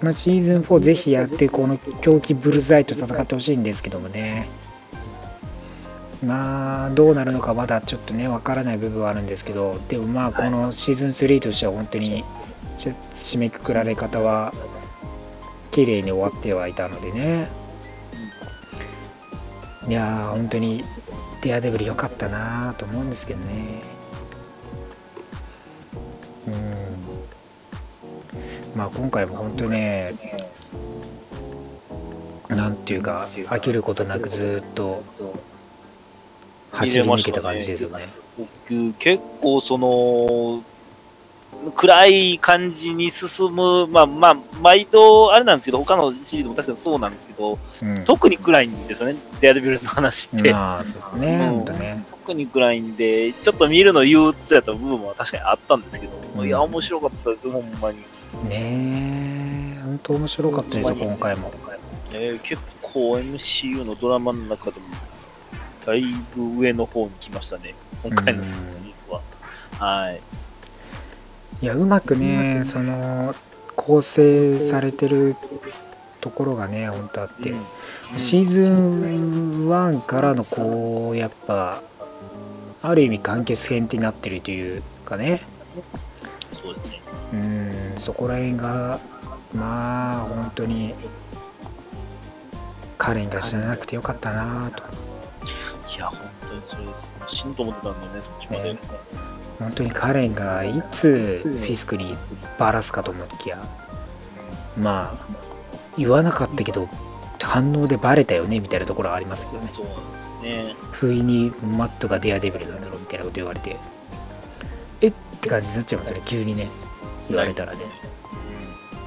[0.00, 4.48] まあ、シーズン4ぜひやって、この狂気ブルーザイと戦ってほしいんですけどもね。
[6.24, 12.24] まあどうなるのかまだちょっとねわからない部分はあるんですけどでもまあこのシーズン3としては本当に
[12.76, 14.52] 締めくくられ方は
[15.70, 17.48] 綺麗に終わってはいたのでね
[19.88, 20.84] いやー本当に
[21.42, 23.82] デアデブル良かったなと思うんですけどね
[26.46, 26.54] うん
[28.74, 30.14] まあ今回も本当ね
[32.48, 35.02] なんていうか飽きることなくずっと
[36.76, 38.08] 走り抜けた感じですよね。
[38.98, 40.62] 結構その、
[41.74, 50.52] 暗い感じに進む、まあまあ、毎度あれなんですけど、他のシリーズも確かにそうなんですけど、うん、特に暗いんですよね、デアデビルの話って。
[50.52, 52.04] まあ、そうね、うん本当ね。
[52.10, 57.98] 特に暗いんで、ちょっと見るの憂鬱やった部分は確かにあったんですけど、うんいや、面白かったですよ、ほんまに。
[58.48, 61.52] ねえ、本当面白かったですよ、今回も。
[62.12, 64.86] えー結構 MCU のドラマの中でも、
[65.84, 66.02] だい
[66.34, 69.20] ぶ上の方に来ましたね、今回のシリーズは。
[69.78, 70.20] はい。
[71.62, 73.34] いや、うまくね、その、
[73.76, 75.36] 構成されてる
[76.20, 77.60] ところがね、本当あって、うん
[78.16, 81.82] シーズン1からの、こう、やっぱ、
[82.82, 85.42] ある意味完結編ってなってるというかね、
[86.52, 87.02] そうですね。
[87.32, 87.36] う
[87.96, 89.00] ん、そこら辺が、
[89.52, 90.94] まあ、本当に、
[92.96, 95.05] カレンが死ななくてよかったなと。
[95.94, 96.18] いや、本
[96.48, 96.88] 当にそれで
[97.28, 97.36] す。
[97.36, 98.72] 死ぬと思ってたんだよね、そっちまで。
[98.74, 98.78] ね
[99.58, 102.14] 本当にカレンがいつフィスクに
[102.58, 103.58] バラすかと思いきや、
[104.78, 105.26] まあ、
[105.96, 106.88] 言わなかったけど、
[107.40, 109.70] 反応でバレたよねみたいなところはありますけどね。
[109.72, 110.74] そうなんですね。
[110.92, 113.76] 不意にマットがデアデビルなんだろうみたいなこと言われて、
[115.00, 115.12] えっ？
[115.40, 116.68] て感じになっちゃいますよね、急にね、
[117.28, 117.78] 言われたらね。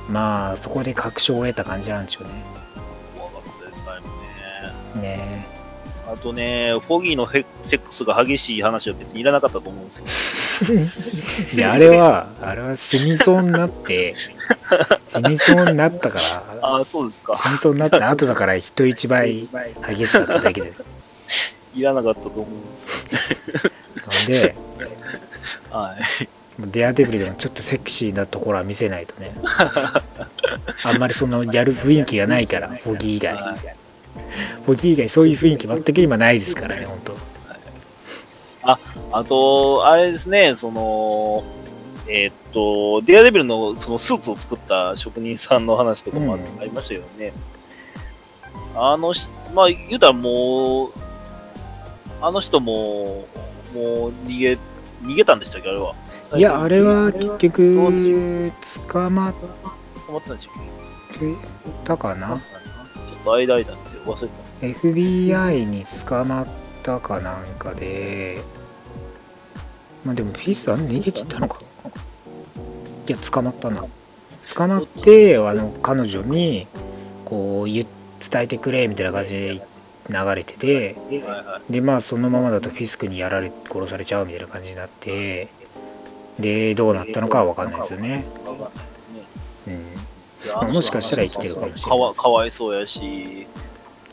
[0.09, 2.43] まあ、そこで確証を得た感じなんでしょうね。
[6.11, 10.79] あとね、フォギーのヘセックスが激しい話は別にいらなかったと思うんですよ。
[11.55, 14.15] いや、あれは、あれは死にそうになって、
[15.07, 17.37] 死にそうになったから、ああ、そうですか。
[17.37, 19.47] 死にそうになった後だから人一倍
[19.87, 20.83] 激しかっただけです。
[21.75, 22.87] いらなかったと思うんです
[24.07, 24.55] なんで。
[25.69, 26.27] はい。
[26.59, 29.31] デアデビルでもちょっとセクシーなところは見せないとね。
[30.83, 33.37] あんまりそのやる雰囲気がないから、フォギー以外。
[34.15, 34.25] はい
[34.65, 37.17] フォギー以外そういう雰囲気全く今ないですからね、本当。
[39.11, 41.43] あと、あれですね、その、
[42.07, 47.33] えーっと、デアデビルのそのスーツを作った職人さんの話とかもあうんありましたよね。
[48.75, 50.91] あのし、まあ、言うたらもう、
[52.21, 53.27] あの人も、
[53.73, 54.59] もう逃げ、
[55.01, 55.95] 逃げたんでしたっけ、あれは。
[56.35, 58.51] いや、あれは結局、
[58.83, 59.33] 捕まっ
[60.07, 61.35] 思ってたんでしょうて
[61.85, 62.27] たかな？
[62.27, 62.39] ちょっ
[63.23, 64.33] と間間忘れて
[64.73, 64.89] た。
[64.89, 66.47] FBI に捕まっ
[66.83, 68.43] たかなんかで、
[70.03, 71.59] まあでもフィスあの逃げ切ったのか
[73.07, 73.85] いや、捕まったな。
[74.53, 76.67] 捕まって、あの、彼女に、
[77.25, 77.85] こう、言
[78.19, 79.61] 伝えてくれ、みたいな感じで
[80.09, 80.95] 流れてて。
[81.69, 85.49] で、まあそのままだとフィスクにやられ、殺されちゃうみたいな感じになって、
[86.39, 88.25] で、どうなったのかはわかんないですよね。
[89.67, 89.85] うん。
[90.55, 93.47] あもしかしたら生きてるかもしれないかわかわいそうやし、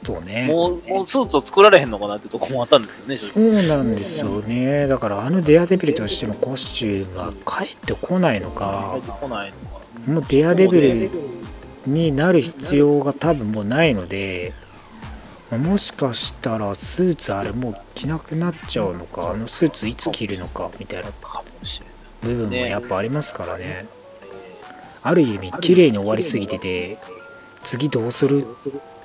[0.04, 0.46] そうね。
[0.46, 4.86] もう、もうスーツを作られへんのかなってとこもあったんですよね、正そ直うなんですよね。
[4.86, 9.50] だからあのデアデビルとしてのコスチュームは帰ってこないのかのかな。
[10.06, 11.10] もうデアデビル
[11.86, 14.52] になる必要が多分もうないので、
[15.50, 21.10] まあもしかしたらスーツあれもう着なくなっちゃうのか、あのスーツいつ着るのかみたいな。
[22.22, 23.86] 部分もやっぱありますからね。
[25.02, 26.98] ある意味綺麗に終わりすぎてて、
[27.62, 28.46] 次どうする？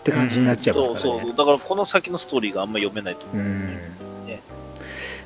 [0.01, 1.37] って感じになっちゃいますからねそうそう。。
[1.37, 3.37] だからこの先のストーリーがあんま読めないと思う。
[3.37, 3.77] うん
[4.25, 4.41] ね。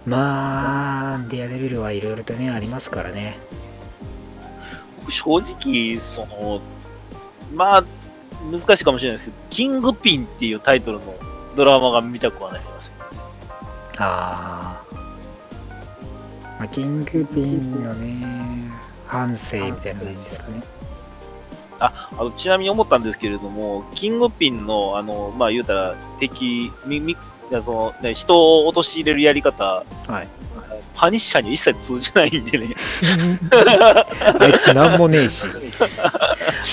[0.06, 3.40] まあ、デアデビルはいろいろとね、ありますからね。
[5.00, 6.62] 僕正直、その、
[7.54, 7.84] まあ、
[8.52, 11.16] 難しいかもしれないですけど、キングピンっていうタイトルの
[11.56, 12.92] ドラマが見たくはなります。
[13.98, 14.96] あー
[16.60, 18.72] まあ、キングピンのね、
[19.08, 20.62] 反省みたいな感じですかね。
[21.80, 27.18] あ、あの、ちなみに思ったんですけれども、キングピンの、あの、まあ、言うたら、敵、み、み、
[27.50, 30.28] その、ね、人を陥れるやり方、はい。
[30.96, 32.70] パニッシャーに一切通じないんでね。
[33.52, 35.46] あいつなんもねえし、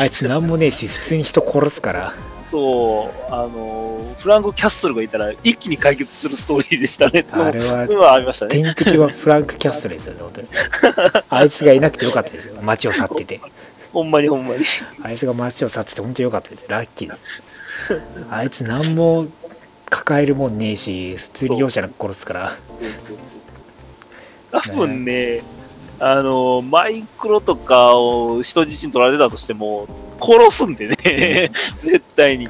[0.00, 2.14] あいつなんもねえし、普通に人殺すから。
[2.52, 7.24] そう、あの、フランク・キャッスルがいたら一気に解決するストーリーでしたね。
[7.32, 8.50] あれははありましたね。
[8.62, 10.48] 天敵はフランク・キャッスルですよね、本当に。
[11.30, 13.40] あいつがいなくてよかったですよ、街を去ってて。
[13.94, 14.64] ほんまにほんまに。
[15.02, 16.64] あいつが街を去ってて本当によかったです。
[16.68, 17.18] ラッキーだ。
[18.30, 19.26] あいつ何も
[19.90, 22.56] 抱えるもんねえし、普通に容赦なく殺すから。
[24.50, 25.42] 多分ね、
[25.98, 29.86] あの、マイクロとかを人質に取られたとしても、
[30.20, 31.50] 殺すんでね、
[31.82, 32.48] 絶対に。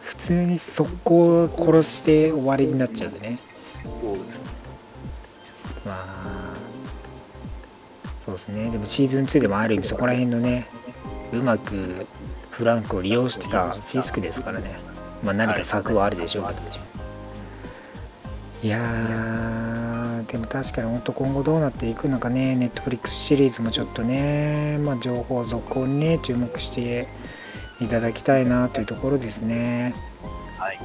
[0.00, 3.38] 普通に速攻殺して終わりになっちゃうんでね。
[4.00, 4.40] そうです。
[5.86, 6.37] まあ、
[8.28, 8.70] そうですね。
[8.70, 10.68] でもシーズン2でもある意味そこら辺のね、
[11.32, 12.06] うまく
[12.50, 14.78] フランクを利用してたフィスクですからね。
[15.24, 16.60] まあ何か策はあるでしょうけど。
[18.62, 27.08] いやー、でも確かに本当今後どうなっていくのかね、ネットフリックスシリーズもちょっとね、まあ、情報続行にね、注目して
[27.80, 29.94] いただきたいなというところですね。
[30.58, 30.78] はい。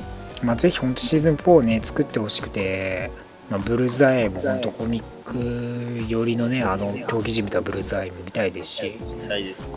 [0.43, 3.11] まあ、ぜひ本当シーズン4をね、作ってほしくて、
[3.49, 8.97] まあ、ブルーズアイも本当コミック寄りのね、あの、狂気じみたブルーズアイも見たいですし、ね。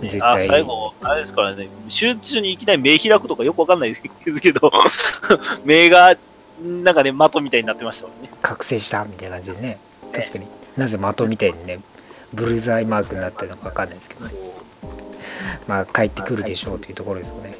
[0.02, 4.02] 絶対あ、最後、あれですからね、集中にいきなり目開くとかよくわかんないです
[4.40, 4.70] けど、
[5.64, 6.16] 目が、
[6.58, 8.30] なんかね、的みたいになってましたもんね。
[8.40, 9.78] 覚醒したみたいな感じでね、
[10.12, 11.80] 確かになぜ的みたいにね、
[12.32, 14.34] ブルーズアイマークになってるのかわかんないですけどね、
[15.66, 17.54] まあ、帰ってくるでしょうというところですよね。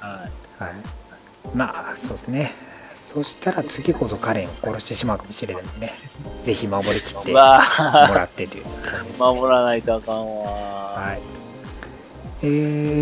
[0.00, 0.28] は
[0.60, 0.62] い。
[0.62, 0.72] はい。
[1.54, 2.52] まあ、そうですね。
[3.08, 5.92] そしたら次こそカレンを殺してしまうかもしれないんでね、
[6.44, 7.58] ぜひ守りきってうもわ
[8.14, 9.24] らってという感じです、ね。
[9.32, 10.50] 守らないとあかんわ。
[10.50, 11.20] はい。
[12.42, 12.46] え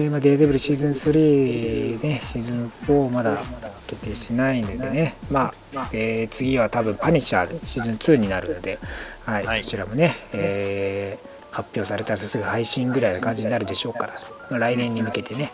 [0.06, 3.42] ー、まあ、デアデブルシーズン3ね、シーズン4まだ
[3.88, 8.78] 決定してないのでね、まあ、えー次は多分パニッシャーシーズン2になるので、
[9.24, 14.20] はい、はいそちらもね、えー発表されたらすぐ配信ぐらいの感じになるでしょうから、
[14.50, 15.50] まあ来年に向けてね、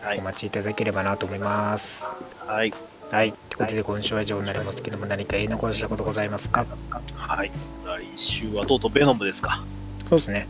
[0.00, 0.22] はいお。
[0.22, 2.04] 待ちいただければなと思います。
[2.46, 2.72] はい。
[3.10, 6.66] はい、ということで今週は以上になりますけども、何か言い残したことございますか
[7.14, 7.52] はい。
[7.84, 9.64] 来週はとうとうベノムですか。
[10.08, 10.48] そうですね。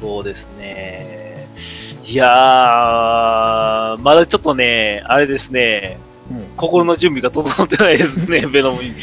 [0.00, 1.46] そうですね。
[2.06, 5.98] いやー、まだちょっとね、あれですね、
[6.30, 8.94] うん心の準備が整ってないですね、 ベノムに。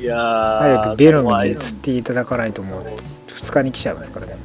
[0.00, 2.82] いやー、早くベロムに移リっていただかないともう
[3.28, 4.36] 2日に来ちゃいますからね。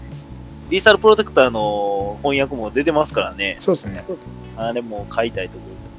[0.72, 3.58] ーサルプロテクターの翻訳も出てますからね。
[3.60, 4.04] そうですね。
[4.58, 5.91] あれも買いたいところ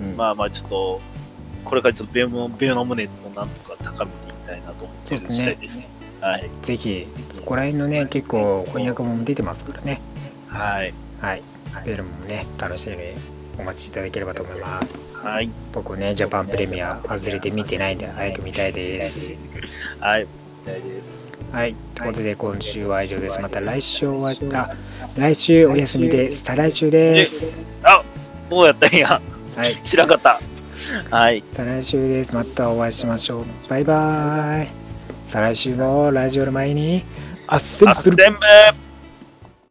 [0.00, 1.00] うんまあまあちょっと、
[1.64, 5.34] これからちょっとベノベノム熱をなんとか高めていきたいなと思ってるそうで
[5.70, 5.88] すね。
[6.20, 6.50] はい。
[6.62, 10.00] ぜひ、そこら辺のね、結構翻訳も出てますからね。
[10.46, 10.94] はい。
[11.20, 11.42] はい。
[11.84, 13.02] ベルもね、楽しみに
[13.58, 14.94] お待ちいただければと思います。
[15.14, 15.50] はい。
[15.72, 19.30] 僕ね、ジャパンプレミア外れて見てないんで、早く見たいです。
[20.00, 20.22] はい。
[20.24, 21.28] みたいです。
[21.52, 21.74] はい。
[21.94, 23.40] ということで、今週は以上です。
[23.40, 24.74] また来週お会いした、
[25.16, 26.44] 来週お休みです。
[26.44, 27.50] 再来週です。
[27.82, 28.02] あ
[28.50, 29.20] どうやったんや。
[29.56, 29.76] はい。
[29.82, 30.38] 知らんかった。
[31.10, 31.42] はい。
[31.54, 32.34] 再来週です。
[32.34, 33.44] またお会いしましょう。
[33.70, 34.68] バイバーイ。
[35.28, 37.04] 再来週もラジオの前に、
[37.46, 38.85] アッセンブルあ全部